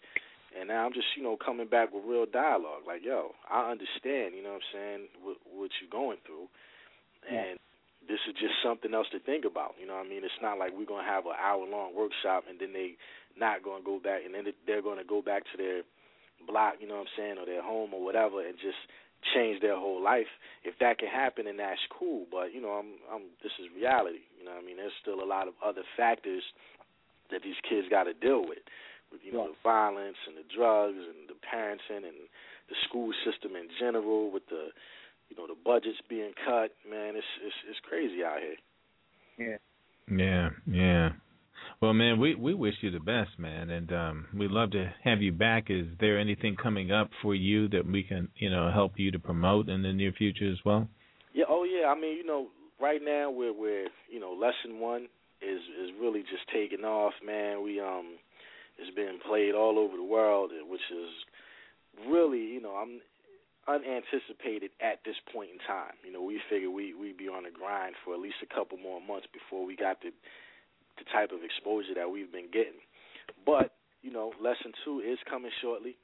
and 0.55 0.69
now 0.69 0.87
I'm 0.87 0.95
just 0.95 1.07
you 1.17 1.23
know 1.23 1.37
coming 1.37 1.67
back 1.69 1.93
with 1.93 2.05
real 2.07 2.27
dialogue. 2.27 2.87
Like, 2.87 3.03
yo, 3.05 3.35
I 3.51 3.71
understand. 3.71 4.35
You 4.35 4.43
know 4.43 4.57
what 4.57 4.62
I'm 4.62 4.73
saying? 4.73 5.03
What, 5.23 5.37
what 5.51 5.71
you're 5.83 5.91
going 5.91 6.19
through, 6.27 6.47
and 7.27 7.59
this 8.09 8.22
is 8.28 8.34
just 8.38 8.54
something 8.62 8.94
else 8.94 9.07
to 9.12 9.20
think 9.20 9.44
about. 9.44 9.74
You 9.80 9.86
know 9.86 9.98
what 9.98 10.07
I 10.07 10.09
mean? 10.09 10.22
It's 10.24 10.42
not 10.42 10.59
like 10.59 10.72
we're 10.72 10.86
gonna 10.88 11.07
have 11.07 11.26
an 11.26 11.38
hour 11.38 11.66
long 11.66 11.94
workshop 11.94 12.44
and 12.48 12.59
then 12.59 12.72
they 12.72 12.94
not 13.38 13.62
gonna 13.62 13.84
go 13.84 13.98
back 13.98 14.22
and 14.24 14.34
then 14.34 14.46
they're 14.66 14.82
gonna 14.82 15.07
go 15.07 15.20
back 15.22 15.42
to 15.52 15.57
their 15.59 15.82
block. 16.46 16.78
You 16.80 16.88
know 16.88 17.02
what 17.02 17.11
I'm 17.11 17.16
saying, 17.16 17.36
or 17.38 17.46
their 17.46 17.62
home 17.62 17.92
or 17.94 18.02
whatever, 18.02 18.46
and 18.46 18.57
just 18.59 18.78
change 19.34 19.61
their 19.61 19.76
whole 19.76 20.02
life. 20.02 20.30
If 20.64 20.78
that 20.80 20.98
can 20.98 21.09
happen, 21.09 21.46
then 21.46 21.57
that's 21.57 21.80
cool. 21.90 22.26
But 22.30 22.54
you 22.54 22.61
know, 22.61 22.78
I'm, 22.78 23.00
I'm. 23.12 23.24
This 23.42 23.52
is 23.59 23.66
reality. 23.74 24.26
You 24.38 24.44
know, 24.44 24.54
what 24.54 24.62
I 24.62 24.66
mean, 24.66 24.76
there's 24.76 24.94
still 25.00 25.22
a 25.22 25.28
lot 25.28 25.48
of 25.48 25.54
other 25.64 25.82
factors 25.96 26.42
that 27.30 27.42
these 27.42 27.59
kids 27.68 27.88
got 27.90 28.04
to 28.04 28.14
deal 28.14 28.46
with. 28.46 28.62
With 29.11 29.22
you 29.22 29.32
know, 29.32 29.54
the 29.54 29.59
violence 29.62 30.18
and 30.26 30.34
the 30.34 30.46
drugs 30.50 30.98
and 30.98 31.30
the 31.30 31.38
parenting 31.38 32.02
and 32.02 32.26
the 32.68 32.76
school 32.88 33.14
system 33.22 33.54
in 33.54 33.70
general. 33.78 34.30
With 34.30 34.46
the, 34.50 34.74
you 35.29 35.37
know, 35.37 35.47
the 35.47 35.57
budgets 35.64 35.99
being 36.09 36.33
cut. 36.45 36.70
Man, 36.89 37.16
it's 37.16 37.27
it's 37.45 37.57
it's 37.70 37.81
crazy 37.89 38.22
out 38.24 38.39
here. 38.41 38.57
Yeah. 39.39 39.57
Yeah, 40.09 40.51
yeah. 40.66 41.09
Well, 41.81 41.93
man, 41.93 42.20
we 42.20 42.35
we 42.35 42.55
wish 42.55 42.74
you 42.81 42.91
the 42.91 43.01
best, 43.01 43.39
man, 43.39 43.70
and 43.70 43.93
um, 43.93 44.27
we'd 44.35 44.51
love 44.51 44.70
to 44.70 44.93
have 45.05 45.20
you 45.20 45.33
back. 45.33 45.66
Is 45.68 45.87
there 46.01 46.18
anything 46.18 46.57
coming 46.57 46.93
up 46.93 47.11
for 47.22 47.35
you 47.35 47.68
that 47.68 47.87
we 47.87 48.03
can, 48.03 48.29
you 48.37 48.51
know, 48.51 48.70
help 48.72 48.93
you 48.97 49.11
to 49.11 49.18
promote 49.18 49.68
in 49.68 49.83
the 49.83 49.93
near 49.93 50.12
future 50.12 50.51
as 50.51 50.59
well? 50.64 50.89
Yeah. 51.35 51.45
Oh, 51.49 51.64
yeah. 51.64 51.89
I 51.89 51.95
mean, 51.99 52.16
you 52.16 52.24
know, 52.24 52.49
right 52.81 53.01
now 53.03 53.31
we're 53.31 53.53
we're 53.53 53.89
you 54.11 54.20
know 54.20 54.33
lesson 54.33 54.81
one 54.81 55.09
is 55.43 55.61
is 55.83 55.91
really 56.01 56.20
just 56.20 56.49
taking 56.53 56.85
off, 56.85 57.12
man. 57.24 57.62
We 57.62 57.81
um, 57.81 58.16
it's 58.79 58.95
been 58.95 59.18
played 59.27 59.55
all 59.55 59.79
over 59.79 59.97
the 59.97 60.05
world, 60.05 60.53
which 60.68 60.81
is 60.93 62.09
really, 62.09 62.41
you 62.41 62.61
know, 62.61 62.74
I'm 62.74 63.01
unanticipated 63.69 64.71
at 64.81 65.03
this 65.05 65.17
point 65.33 65.51
in 65.51 65.59
time. 65.67 65.99
You 66.05 66.12
know, 66.12 66.23
we 66.23 66.41
figured 66.49 66.73
we 66.73 66.95
we'd 66.95 67.19
be 67.19 67.29
on 67.29 67.45
the 67.45 67.51
grind 67.51 67.95
for 68.05 68.14
at 68.14 68.21
least 68.21 68.43
a 68.43 68.55
couple 68.55 68.79
more 68.79 69.01
months 69.01 69.27
before 69.33 69.67
we 69.67 69.77
got 69.77 70.01
the 70.03 70.11
the 70.99 71.05
type 71.12 71.31
of 71.33 71.45
exposure 71.45 71.95
that 71.95 72.11
we've 72.11 72.31
been 72.31 72.49
getting. 72.53 72.81
But 73.45 73.75
you 74.03 74.12
know, 74.12 74.33
lesson 74.41 74.73
two 74.85 75.01
is 75.01 75.19
coming 75.29 75.51
shortly. 75.61 75.97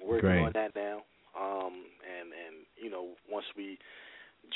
We're 0.00 0.16
working 0.16 0.30
Great. 0.30 0.42
on 0.42 0.52
that 0.54 0.74
now. 0.74 1.02
Um, 1.38 1.86
and 2.02 2.34
and 2.34 2.54
you 2.76 2.90
know, 2.90 3.14
once 3.30 3.46
we 3.56 3.78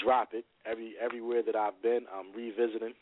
drop 0.02 0.30
it, 0.32 0.44
every 0.66 0.94
everywhere 1.00 1.42
that 1.42 1.56
I've 1.56 1.80
been, 1.82 2.06
I'm 2.12 2.34
revisiting, 2.34 2.94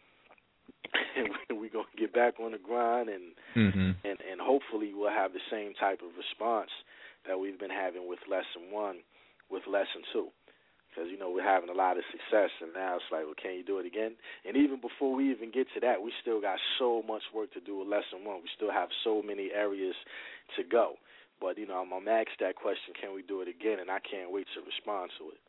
and 1.48 1.58
we're 1.58 1.70
gonna 1.70 1.96
get 1.98 2.12
back 2.12 2.34
on 2.40 2.52
the 2.52 2.58
grind, 2.58 3.08
and 3.08 3.32
mm-hmm. 3.56 3.90
and 4.04 4.18
and 4.20 4.40
hopefully 4.40 4.92
we'll 4.94 5.10
have 5.10 5.32
the 5.32 5.44
same 5.50 5.72
type 5.74 6.00
of 6.02 6.10
response 6.16 6.70
that 7.26 7.38
we've 7.38 7.58
been 7.58 7.74
having 7.74 8.08
with 8.08 8.20
lesson 8.28 8.70
one, 8.70 9.02
with 9.50 9.62
lesson 9.66 10.02
two 10.12 10.28
because 10.98 11.10
you 11.10 11.18
know 11.18 11.30
we're 11.30 11.44
having 11.44 11.68
a 11.68 11.76
lot 11.76 11.96
of 11.96 12.04
success, 12.10 12.50
and 12.60 12.72
now 12.74 12.96
it's 12.96 13.04
like, 13.12 13.24
well, 13.24 13.38
can 13.40 13.54
you 13.54 13.64
do 13.64 13.78
it 13.78 13.86
again? 13.86 14.16
And 14.46 14.56
even 14.56 14.80
before 14.80 15.14
we 15.14 15.30
even 15.30 15.52
get 15.52 15.66
to 15.74 15.80
that, 15.80 16.02
we 16.02 16.12
still 16.22 16.40
got 16.40 16.58
so 16.78 17.02
much 17.06 17.22
work 17.34 17.52
to 17.52 17.60
do 17.60 17.78
with 17.78 17.88
lesson 17.88 18.24
one. 18.24 18.42
We 18.42 18.50
still 18.56 18.72
have 18.72 18.88
so 19.04 19.22
many 19.22 19.50
areas 19.54 19.94
to 20.56 20.64
go. 20.64 20.94
But 21.40 21.58
you 21.58 21.66
know, 21.66 21.84
I'm, 21.84 21.92
I'm 21.92 22.08
asked 22.08 22.40
that 22.40 22.56
question, 22.56 22.94
can 23.00 23.14
we 23.14 23.22
do 23.22 23.42
it 23.42 23.48
again? 23.48 23.78
And 23.80 23.90
I 23.90 23.98
can't 24.00 24.32
wait 24.32 24.46
to 24.54 24.60
respond 24.66 25.10
to 25.18 25.30
it. 25.30 25.40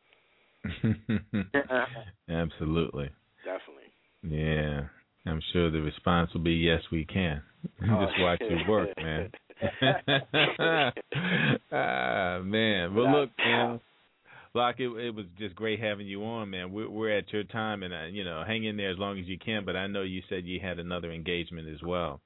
Absolutely. 2.29 3.09
Definitely. 3.43 3.89
Yeah. 4.21 4.81
I'm 5.25 5.41
sure 5.51 5.71
the 5.71 5.81
response 5.81 6.33
will 6.33 6.41
be 6.41 6.53
yes, 6.53 6.81
we 6.91 7.05
can. 7.05 7.41
Just 7.79 8.19
watch 8.19 8.41
you 8.41 8.57
work, 8.67 8.89
man. 8.97 9.31
ah, 11.71 12.39
man. 12.43 12.95
Well, 12.95 13.11
look, 13.11 13.29
man. 13.37 13.79
Lak, 14.55 14.79
it, 14.79 14.89
it 14.89 15.13
was 15.13 15.25
just 15.37 15.55
great 15.55 15.79
having 15.79 16.07
you 16.07 16.23
on, 16.23 16.49
man. 16.49 16.71
We're, 16.71 16.89
we're 16.89 17.15
at 17.17 17.31
your 17.31 17.43
time, 17.43 17.83
and 17.83 17.93
uh, 17.93 18.05
you 18.05 18.23
know, 18.23 18.43
hang 18.45 18.63
in 18.63 18.77
there 18.77 18.89
as 18.89 18.97
long 18.97 19.19
as 19.19 19.27
you 19.27 19.37
can. 19.37 19.63
But 19.65 19.75
I 19.75 19.85
know 19.87 20.01
you 20.01 20.23
said 20.27 20.45
you 20.45 20.59
had 20.59 20.79
another 20.79 21.11
engagement 21.11 21.67
as 21.67 21.83
well. 21.83 22.19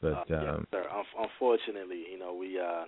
But 0.00 0.30
uh, 0.30 0.34
um, 0.36 0.66
yes, 0.72 0.82
sir. 0.84 0.84
Un- 0.88 1.04
unfortunately, 1.30 2.04
you 2.12 2.18
know, 2.18 2.34
we 2.34 2.60
uh, 2.60 2.84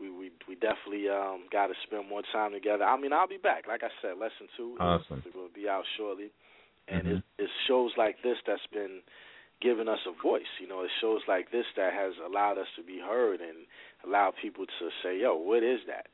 we 0.00 0.10
we 0.10 0.30
we 0.48 0.54
definitely 0.56 1.08
um 1.08 1.44
got 1.52 1.68
to 1.68 1.74
spend 1.86 2.08
more 2.08 2.22
time 2.32 2.52
together. 2.52 2.84
I 2.84 2.98
mean, 2.98 3.12
I'll 3.12 3.28
be 3.28 3.36
back. 3.36 3.68
Like 3.68 3.82
I 3.84 3.90
said, 4.02 4.18
lesson 4.18 4.48
two 4.56 4.76
awesome. 4.80 5.22
will 5.34 5.48
be 5.54 5.68
out 5.68 5.84
shortly, 5.96 6.30
and 6.88 7.06
Mhm. 7.06 7.16
it's, 7.18 7.26
it's 7.38 7.52
shows 7.68 7.92
like 7.96 8.16
this 8.22 8.38
that's 8.46 8.66
been 8.72 9.02
giving 9.60 9.88
us 9.88 10.00
a 10.06 10.22
voice. 10.22 10.50
You 10.60 10.68
know, 10.68 10.82
it's 10.82 10.92
shows 11.00 11.20
like 11.28 11.50
this 11.50 11.66
that 11.76 11.92
has 11.92 12.14
allowed 12.24 12.58
us 12.58 12.68
to 12.76 12.82
be 12.82 12.98
heard 12.98 13.40
and 13.40 13.66
allowed 14.04 14.34
people 14.40 14.66
to 14.66 14.90
say, 15.02 15.18
"Yo, 15.20 15.36
what 15.36 15.62
is 15.62 15.80
that?" 15.86 16.06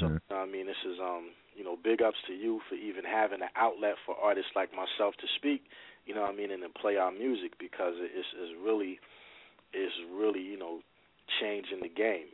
So 0.00 0.08
Mhm. 0.08 0.20
I 0.30 0.46
mean, 0.46 0.66
this 0.66 0.82
is 0.84 0.98
um 1.00 1.30
you 1.54 1.64
know 1.64 1.76
big 1.76 2.02
ups 2.02 2.18
to 2.26 2.32
you 2.32 2.60
for 2.68 2.74
even 2.74 3.04
having 3.04 3.42
an 3.42 3.50
outlet 3.56 3.96
for 4.06 4.16
artists 4.16 4.52
like 4.56 4.72
myself 4.72 5.14
to 5.16 5.26
speak. 5.36 5.64
You 6.06 6.14
know 6.14 6.22
what 6.22 6.30
I 6.30 6.36
mean, 6.36 6.50
and 6.50 6.62
to 6.62 6.68
play 6.68 6.96
our 6.96 7.10
music 7.12 7.58
because 7.58 7.94
it's, 7.98 8.28
it's 8.40 8.54
really 8.62 8.98
it's 9.72 9.94
really 10.12 10.40
you 10.40 10.58
know 10.58 10.80
changing 11.40 11.80
the 11.80 11.88
game. 11.88 12.28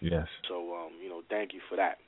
yes. 0.00 0.28
So 0.48 0.74
um 0.74 0.92
you 1.02 1.08
know 1.08 1.22
thank 1.28 1.52
you 1.52 1.60
for 1.68 1.76
that. 1.76 1.98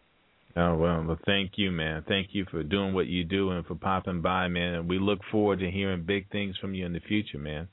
Oh 0.57 0.77
well, 0.77 1.03
well, 1.03 1.19
thank 1.27 1.53
you, 1.57 1.73
man. 1.73 2.05
Thank 2.07 2.29
you 2.33 2.45
for 2.51 2.63
doing 2.63 2.95
what 2.95 3.07
you 3.07 3.25
do 3.25 3.51
and 3.51 3.67
for 3.67 3.75
popping 3.75 4.21
by, 4.21 4.47
man. 4.47 4.75
And 4.75 4.89
we 4.89 5.01
look 5.01 5.19
forward 5.33 5.59
to 5.61 5.71
hearing 5.71 6.05
big 6.05 6.31
things 6.31 6.57
from 6.59 6.75
you 6.75 6.87
in 6.87 6.93
the 6.93 7.01
future, 7.01 7.39
man. 7.39 7.69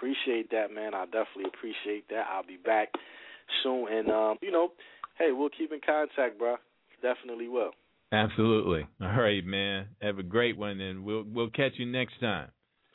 Appreciate 0.00 0.50
that, 0.50 0.72
man. 0.72 0.94
I 0.94 1.04
definitely 1.04 1.52
appreciate 1.52 2.08
that. 2.08 2.24
I'll 2.32 2.46
be 2.46 2.56
back 2.56 2.88
soon, 3.62 3.86
and 3.92 4.08
um 4.10 4.38
you 4.40 4.50
know, 4.50 4.72
hey, 5.18 5.28
we'll 5.32 5.50
keep 5.50 5.72
in 5.72 5.80
contact, 5.84 6.38
bro. 6.38 6.56
Definitely 7.02 7.48
will. 7.48 7.72
Absolutely. 8.12 8.88
All 9.00 9.12
right, 9.12 9.44
man. 9.44 9.88
Have 10.00 10.18
a 10.18 10.22
great 10.22 10.56
one, 10.56 10.80
and 10.80 11.04
we'll 11.04 11.24
we'll 11.28 11.50
catch 11.50 11.72
you 11.76 11.84
next 11.84 12.18
time. 12.18 12.48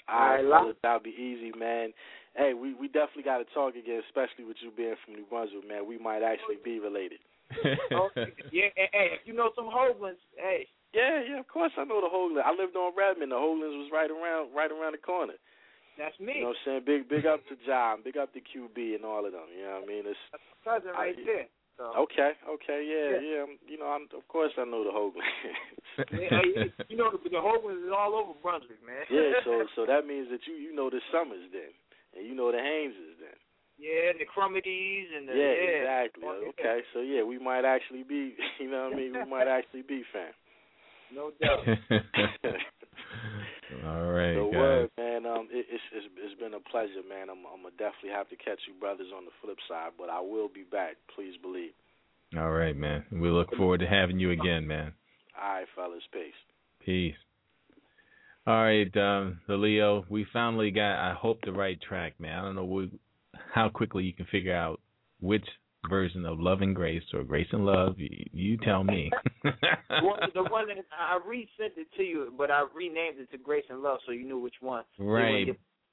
All 0.09 0.17
right, 0.17 0.43
All 0.43 0.49
right, 0.49 0.61
fellas, 0.61 0.77
that'll 0.81 0.99
be 0.99 1.13
easy, 1.13 1.51
man. 1.57 1.93
Hey, 2.35 2.53
we 2.57 2.73
we 2.73 2.87
definitely 2.87 3.23
got 3.23 3.37
to 3.37 3.45
talk 3.53 3.75
again, 3.75 4.01
especially 4.09 4.43
with 4.43 4.57
you 4.65 4.71
being 4.75 4.95
from 5.05 5.13
New 5.13 5.25
Brunswick, 5.29 5.67
man. 5.67 5.85
We 5.85 5.99
might 5.99 6.23
actually 6.23 6.57
be 6.63 6.79
related. 6.79 7.19
Oh, 7.93 8.09
yeah, 8.51 8.73
hey, 8.75 8.89
hey, 8.91 9.07
if 9.13 9.21
you 9.25 9.33
know 9.37 9.51
some 9.55 9.69
Hoaglands, 9.69 10.17
hey, 10.35 10.65
Yeah, 10.93 11.21
yeah, 11.21 11.39
of 11.39 11.47
course 11.47 11.71
I 11.77 11.85
know 11.85 12.01
the 12.01 12.09
Hoagland. 12.09 12.41
I 12.41 12.49
lived 12.49 12.75
on 12.75 12.97
Redmond. 12.97 13.31
The 13.31 13.37
Hoaglands 13.37 13.77
was 13.77 13.91
right 13.93 14.09
around 14.09 14.49
right 14.57 14.71
around 14.71 14.93
the 14.93 14.97
corner. 14.97 15.37
That's 15.97 16.19
me. 16.19 16.33
You 16.39 16.41
know 16.41 16.47
what 16.55 16.57
I'm 16.67 16.83
saying? 16.83 16.83
Big 16.85 17.09
big 17.09 17.25
up 17.25 17.41
to 17.49 17.55
John, 17.65 18.01
big 18.03 18.17
up 18.17 18.33
to 18.33 18.39
QB 18.39 18.95
and 18.95 19.05
all 19.05 19.25
of 19.25 19.31
them. 19.31 19.47
You 19.55 19.63
know 19.65 19.79
what 19.81 19.89
I 19.89 19.91
mean? 19.91 20.03
It's 20.05 20.19
That's 20.31 20.43
my 20.65 20.79
cousin 20.79 20.91
right 20.93 21.15
I- 21.17 21.25
there. 21.25 21.47
So. 21.75 21.91
okay, 22.07 22.31
okay, 22.47 22.79
yeah, 22.87 23.19
Yeah. 23.19 23.43
yeah. 23.43 23.45
You 23.67 23.75
know, 23.77 23.91
I'm, 23.91 24.07
of 24.15 24.23
course 24.31 24.53
I 24.57 24.63
know 24.63 24.87
the 24.87 24.95
Hoagland. 24.95 25.27
Yeah, 26.11 26.39
hey, 26.39 26.71
you 26.87 26.95
know 26.95 27.11
the, 27.11 27.19
the 27.27 27.35
Hoaglands 27.35 27.83
is 27.87 27.91
all 27.91 28.15
over 28.15 28.31
Brunswick, 28.41 28.79
man. 28.85 29.03
yeah, 29.11 29.43
so 29.43 29.63
so 29.75 29.85
that 29.85 30.07
means 30.07 30.27
that 30.31 30.39
you 30.47 30.55
you 30.55 30.71
know 30.75 30.89
the 30.89 30.99
Summers 31.11 31.43
then, 31.51 31.71
and 32.15 32.23
you 32.27 32.31
know 32.35 32.51
the 32.51 32.59
Hameses 32.63 33.19
then. 33.19 33.35
yeah, 33.77 34.11
and 34.11 34.19
the 34.19 34.23
Crumities 34.23 35.07
and 35.15 35.27
the 35.27 35.33
Yeah, 35.35 35.51
yeah. 35.51 35.83
exactly. 36.07 36.23
Oh, 36.23 36.39
yeah. 36.43 36.51
Okay, 36.55 36.79
so 36.95 36.99
yeah, 37.03 37.23
we 37.23 37.39
might 37.39 37.63
actually 37.65 38.03
be, 38.03 38.35
you 38.59 38.71
know 38.71 38.87
what 38.87 38.93
I 38.93 38.95
mean? 38.95 39.11
We 39.11 39.25
might 39.29 39.47
actually 39.51 39.83
be 39.83 40.03
fam. 40.15 40.31
No 41.13 41.31
doubt. 41.43 41.63
All 43.85 44.05
right, 44.11 44.35
So 44.35 44.51
guys. 44.51 44.57
word, 44.59 44.89
man. 44.97 45.25
Um, 45.25 45.47
it, 45.51 45.65
it's 45.69 45.83
it's 45.91 46.05
it's 46.17 46.39
been 46.39 46.53
a 46.53 46.59
pleasure, 46.59 47.01
man. 47.07 47.29
I'm 47.29 47.45
I'm 47.51 47.63
gonna 47.63 47.75
definitely 47.77 48.11
have 48.11 48.29
to 48.29 48.35
catch 48.35 48.59
you 48.67 48.73
brothers 48.79 49.07
on 49.15 49.25
the 49.25 49.31
flip 49.41 49.57
side, 49.67 49.91
but 49.97 50.09
I 50.09 50.21
will 50.21 50.49
be 50.49 50.63
back. 50.63 50.97
Please 51.15 51.33
believe. 51.41 51.71
All 52.37 52.51
right, 52.51 52.75
man. 52.75 53.05
We 53.11 53.29
look 53.29 53.55
forward 53.55 53.79
to 53.79 53.87
having 53.87 54.19
you 54.19 54.31
again, 54.31 54.67
man. 54.67 54.93
All 55.41 55.53
right, 55.53 55.67
fellas. 55.75 56.03
Peace. 56.11 56.33
Peace. 56.83 57.15
All 58.47 58.61
right, 58.61 58.95
um, 58.97 59.39
the 59.47 59.55
Leo, 59.55 60.05
we 60.07 60.23
finally 60.31 60.69
got, 60.69 60.99
I 60.99 61.15
hope, 61.15 61.39
the 61.43 61.51
right 61.51 61.79
track, 61.81 62.13
man. 62.19 62.37
I 62.37 62.41
don't 62.43 62.55
know 62.55 62.87
how 63.53 63.69
quickly 63.69 64.03
you 64.03 64.13
can 64.13 64.27
figure 64.27 64.55
out 64.55 64.79
which 65.19 65.45
version 65.89 66.25
of 66.25 66.39
Love 66.39 66.61
and 66.61 66.75
Grace 66.75 67.03
or 67.13 67.23
Grace 67.23 67.47
and 67.51 67.65
Love. 67.65 67.95
You, 67.99 68.09
you 68.31 68.57
tell 68.57 68.83
me. 68.83 69.11
Well, 70.03 70.17
the 70.33 70.43
one 70.49 70.67
that 70.67 70.77
I 70.91 71.17
resent 71.25 71.73
it 71.77 71.87
to 71.97 72.03
you, 72.03 72.33
but 72.37 72.51
I 72.51 72.65
renamed 72.75 73.19
it 73.19 73.31
to 73.31 73.37
Grace 73.37 73.63
and 73.69 73.81
Love, 73.81 73.99
so 74.05 74.11
you 74.11 74.25
knew 74.25 74.39
which 74.39 74.55
one. 74.59 74.83
right. 74.99 75.47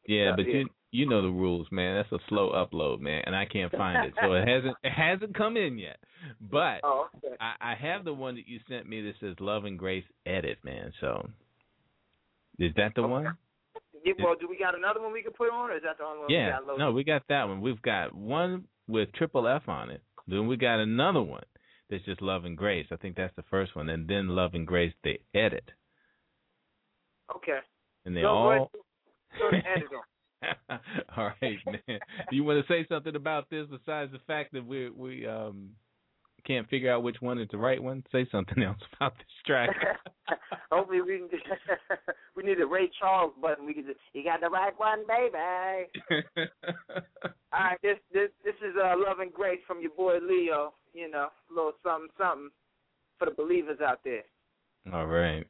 Yeah, 0.08 0.32
but 0.34 0.46
Yeah. 0.46 0.52
you 0.54 0.68
you 0.90 1.06
know 1.08 1.22
the 1.22 1.28
rules, 1.28 1.66
man. 1.70 1.96
That's 1.96 2.12
a 2.20 2.26
slow 2.28 2.50
upload, 2.50 3.00
man, 3.00 3.22
and 3.24 3.34
I 3.36 3.44
can't 3.46 3.70
find 3.72 4.04
it, 4.04 4.12
so 4.20 4.32
it 4.32 4.46
hasn't 4.48 4.76
it 4.82 4.90
hasn't 4.90 5.36
come 5.36 5.56
in 5.56 5.78
yet. 5.78 5.98
But 6.40 6.80
Oh, 6.84 7.08
okay. 7.24 7.36
I, 7.40 7.72
I 7.72 7.74
have 7.76 8.04
the 8.04 8.12
one 8.12 8.34
that 8.34 8.48
you 8.48 8.58
sent 8.68 8.88
me 8.88 9.00
that 9.02 9.14
says 9.20 9.36
Love 9.38 9.64
and 9.64 9.78
Grace 9.78 10.04
edit, 10.26 10.58
man. 10.64 10.92
So 11.00 11.28
is 12.58 12.72
that 12.76 12.94
the 12.96 13.02
Okay. 13.02 13.10
one? 13.10 13.36
Yeah, 14.04 14.14
well, 14.18 14.34
do 14.38 14.48
we 14.48 14.58
got 14.58 14.76
another 14.76 15.00
one 15.00 15.12
we 15.12 15.22
can 15.22 15.32
put 15.32 15.50
on, 15.50 15.70
or 15.70 15.76
is 15.76 15.82
that 15.84 15.98
the 15.98 16.04
only 16.04 16.18
one 16.18 16.26
we 16.28 16.34
Yeah, 16.34 16.50
got 16.50 16.66
loaded? 16.66 16.78
no, 16.80 16.90
we 16.92 17.04
got 17.04 17.22
that 17.28 17.44
one. 17.48 17.60
We've 17.60 17.80
got 17.82 18.12
one 18.12 18.64
with 18.88 19.12
triple 19.12 19.46
F 19.48 19.68
on 19.68 19.90
it. 19.90 20.02
Then 20.26 20.46
we 20.46 20.56
got 20.56 20.78
another 20.80 21.22
one 21.22 21.44
that's 21.90 22.04
just 22.04 22.22
Love 22.22 22.44
and 22.44 22.56
Grace. 22.56 22.86
I 22.90 22.96
think 22.96 23.16
that's 23.16 23.34
the 23.36 23.42
first 23.50 23.74
one, 23.76 23.88
and 23.88 24.08
then 24.08 24.28
Love 24.28 24.54
and 24.54 24.66
Grace 24.66 24.92
they 25.04 25.18
edit, 25.34 25.70
Okay. 27.36 27.58
and 28.04 28.16
they 28.16 28.24
all. 28.24 28.48
what- 28.60 28.70
So 29.38 29.50
the 29.50 29.66
edit 29.68 29.88
all 31.16 31.32
right, 31.40 31.58
man. 31.66 32.00
You 32.32 32.42
want 32.44 32.66
to 32.66 32.72
say 32.72 32.84
something 32.88 33.14
about 33.14 33.48
this 33.48 33.66
besides 33.70 34.10
the 34.10 34.18
fact 34.26 34.52
that 34.52 34.66
we 34.66 34.90
we 34.90 35.26
um 35.26 35.70
can't 36.46 36.68
figure 36.68 36.92
out 36.92 37.02
which 37.02 37.16
one 37.20 37.38
is 37.38 37.48
the 37.50 37.58
right 37.58 37.82
one? 37.82 38.04
Say 38.12 38.26
something 38.30 38.62
else 38.66 38.78
about 38.96 39.14
this 39.16 39.26
track. 39.46 39.70
Hopefully 40.72 41.02
we 41.02 41.18
can. 41.18 41.28
we 42.36 42.42
need 42.42 42.60
a 42.60 42.66
Ray 42.66 42.90
Charles 42.98 43.32
button. 43.40 43.66
We 43.66 43.74
can. 43.74 43.84
Just, 43.86 43.98
you 44.12 44.24
got 44.24 44.40
the 44.40 44.48
right 44.48 44.72
one, 44.78 45.00
baby. 45.06 46.48
All 47.52 47.60
right, 47.60 47.78
this 47.82 47.98
this 48.12 48.30
this 48.44 48.54
is 48.66 48.74
uh, 48.82 48.94
Love 48.96 49.18
and 49.20 49.32
Grace 49.32 49.60
from 49.66 49.80
your 49.80 49.90
boy 49.90 50.18
Leo. 50.22 50.74
You 50.94 51.10
know, 51.10 51.28
a 51.50 51.54
little 51.54 51.72
something 51.82 52.08
something 52.18 52.50
for 53.18 53.26
the 53.26 53.32
believers 53.32 53.78
out 53.84 54.00
there. 54.04 54.22
all 54.92 55.06
right. 55.06 55.46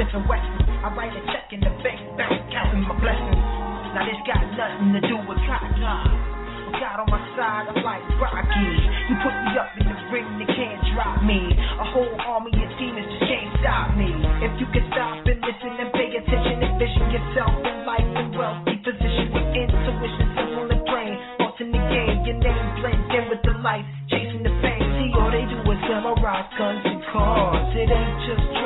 Smith 0.00 0.16
and 0.16 0.24
Wesson. 0.32 0.64
I 0.80 0.88
write 0.96 1.12
a 1.12 1.20
check 1.28 1.52
in 1.52 1.60
the 1.60 1.68
bank, 1.84 2.00
bank, 2.16 2.32
counting 2.48 2.88
my 2.88 2.96
blessings. 3.04 3.36
Now 3.92 4.08
this 4.08 4.16
got 4.24 4.40
nothing 4.56 4.96
to 4.96 5.00
do 5.04 5.20
with. 5.28 5.36
But 5.36 6.72
God 6.80 7.04
on 7.04 7.08
my 7.12 7.20
side, 7.36 7.68
I'm 7.68 7.84
like 7.84 8.00
Rocky. 8.16 8.64
You 9.12 9.14
put 9.20 9.36
me 9.44 9.60
up 9.60 9.76
in 9.76 9.84
the 9.84 9.96
ring, 10.08 10.24
they 10.40 10.48
can't 10.56 10.80
drop 10.96 11.20
me. 11.20 11.52
A 11.52 11.84
whole 11.92 12.16
army 12.16 12.48
of 12.48 12.72
demons 12.80 13.12
just 13.12 13.28
can't 13.28 13.52
stop 13.60 13.92
me. 13.92 14.08
If 14.40 14.56
you 14.56 14.72
can 14.72 14.88
stop 14.88 15.20
and 15.20 15.36
listen 15.36 15.68
and 15.68 15.92
pay 15.92 16.08
attention, 16.16 16.64
envision 16.64 17.04
yourself 17.12 17.52
in 17.60 17.76
life 17.84 18.10
and 18.24 18.32
wealthy 18.32 18.80
position 18.80 19.36
with 19.36 19.52
intuition, 19.52 20.26
simple 20.32 20.64
and 20.64 20.80
plain. 20.88 21.12
Thoughts 21.44 21.60
in 21.60 21.76
the 21.76 21.82
game, 21.92 22.24
your 22.24 22.40
name 22.40 22.68
blends 22.80 23.04
in 23.20 23.24
with 23.28 23.44
the 23.44 23.52
life, 23.60 23.84
chasing 24.08 24.40
the 24.48 24.54
fame. 24.64 24.80
See, 24.96 25.12
all 25.12 25.28
they 25.28 25.44
do 25.44 25.60
is 25.60 25.80
memorize 25.92 26.48
guns 26.56 26.88
and 26.88 27.04
cars. 27.12 27.68
It 27.76 27.92
ain't 27.92 28.16
just 28.24 28.59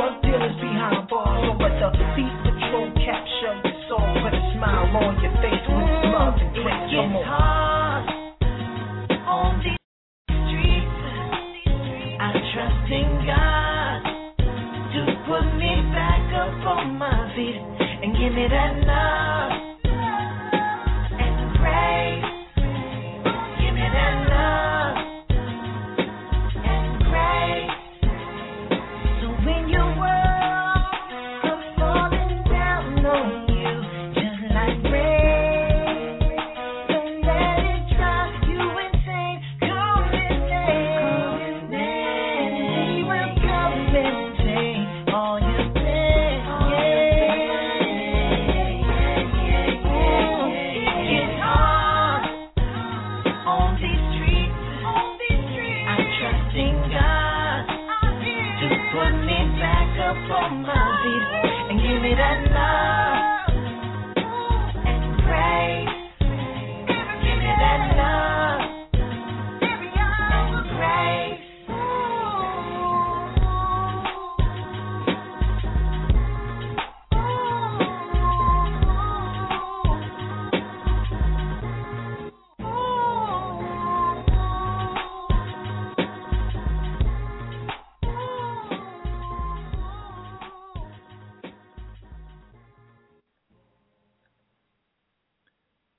on 16.67 16.99
my 16.99 17.33
feet 17.37 17.57
and 18.03 18.13
give 18.17 18.33
me 18.35 18.47
that 18.51 18.77
love 18.87 19.64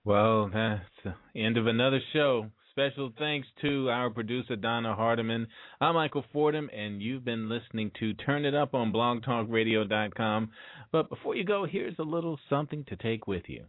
Well, 0.06 0.51
that's 0.53 0.84
the 1.03 1.16
end 1.36 1.58
of 1.58 1.66
another 1.66 1.99
show. 2.14 2.51
Special 2.70 3.12
thanks 3.18 3.47
to 3.62 3.89
our 3.89 4.12
producer, 4.12 4.56
Donna 4.56 4.93
Hardiman. 4.93 5.47
I'm 5.82 5.95
Michael 5.95 6.24
Fordham, 6.32 6.70
and 6.72 7.01
you've 7.01 7.26
been 7.26 7.49
listening 7.49 7.89
to 7.99 8.14
Turn 8.14 8.45
It 8.45 8.53
Up 8.53 8.76
on 8.76 8.93
blogtalkradio.com. 8.93 10.51
But 10.91 11.10
before 11.10 11.34
you 11.34 11.43
go, 11.43 11.66
here's 11.66 11.97
a 11.97 12.03
little 12.03 12.39
something 12.51 12.86
to 12.88 12.95
take 12.95 13.26
with 13.26 13.45
you. 13.47 13.64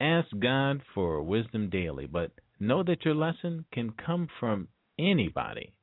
Ask 0.00 0.28
God 0.38 0.80
for 0.94 1.22
wisdom 1.22 1.68
daily, 1.68 2.06
but 2.06 2.30
know 2.58 2.82
that 2.82 3.04
your 3.04 3.14
lesson 3.14 3.66
can 3.70 3.90
come 3.90 4.28
from 4.40 4.68
anybody, 4.98 5.74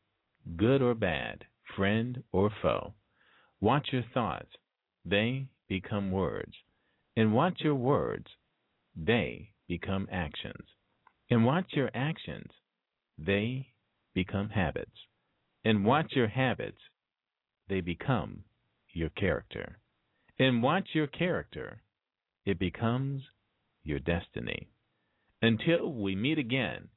good 0.58 0.82
or 0.82 0.96
bad, 0.96 1.46
friend 1.76 2.24
or 2.32 2.50
foe. 2.64 2.96
Watch 3.62 3.90
your 3.92 4.06
thoughts, 4.12 4.50
they 5.06 5.50
become 5.70 6.10
words. 6.10 6.54
And 7.16 7.32
watch 7.32 7.60
your 7.60 7.76
words, 7.76 8.26
they 8.96 9.53
become 9.68 10.08
actions. 10.12 10.66
And 11.30 11.46
watch 11.46 11.68
your 11.74 11.90
actions, 11.94 12.52
they 13.18 13.68
become 14.14 14.50
habits. 14.50 14.92
And 15.66 15.86
watch 15.86 16.12
your 16.16 16.28
habits, 16.28 16.80
they 17.70 17.82
become 17.82 18.44
your 18.94 19.10
character. 19.10 19.80
And 20.40 20.62
watch 20.62 20.90
your 20.94 21.08
character, 21.08 21.82
it 22.46 22.60
becomes 22.60 23.24
your 23.84 24.00
destiny. 24.00 24.70
Until 25.42 25.94
we 25.94 26.16
meet 26.16 26.38
again, 26.38 26.90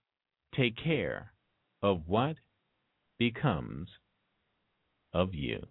take 0.55 0.77
care 0.83 1.33
of 1.83 2.03
what 2.07 2.37
becomes 3.19 3.89
of 5.13 5.35
you. 5.35 5.67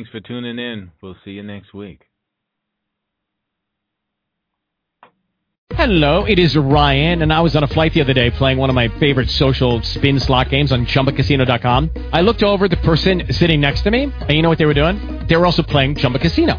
Thanks 0.00 0.12
for 0.12 0.20
tuning 0.20 0.58
in. 0.58 0.92
We'll 1.02 1.16
see 1.26 1.32
you 1.32 1.42
next 1.42 1.74
week. 1.74 2.08
Hello, 5.74 6.24
it 6.24 6.38
is 6.38 6.56
Ryan, 6.56 7.20
and 7.20 7.30
I 7.30 7.42
was 7.42 7.54
on 7.54 7.64
a 7.64 7.66
flight 7.66 7.92
the 7.92 8.00
other 8.00 8.14
day 8.14 8.30
playing 8.30 8.56
one 8.56 8.70
of 8.70 8.74
my 8.74 8.88
favorite 8.98 9.28
social 9.28 9.82
spin 9.82 10.18
slot 10.18 10.48
games 10.48 10.72
on 10.72 10.86
ChumbaCasino.com. 10.86 11.90
I 12.14 12.22
looked 12.22 12.42
over 12.42 12.66
the 12.66 12.78
person 12.78 13.30
sitting 13.30 13.60
next 13.60 13.82
to 13.82 13.90
me, 13.90 14.04
and 14.04 14.30
you 14.30 14.40
know 14.40 14.48
what 14.48 14.56
they 14.56 14.64
were 14.64 14.72
doing? 14.72 15.26
They 15.26 15.36
were 15.36 15.44
also 15.44 15.62
playing 15.62 15.96
Chumba 15.96 16.18
Casino. 16.18 16.58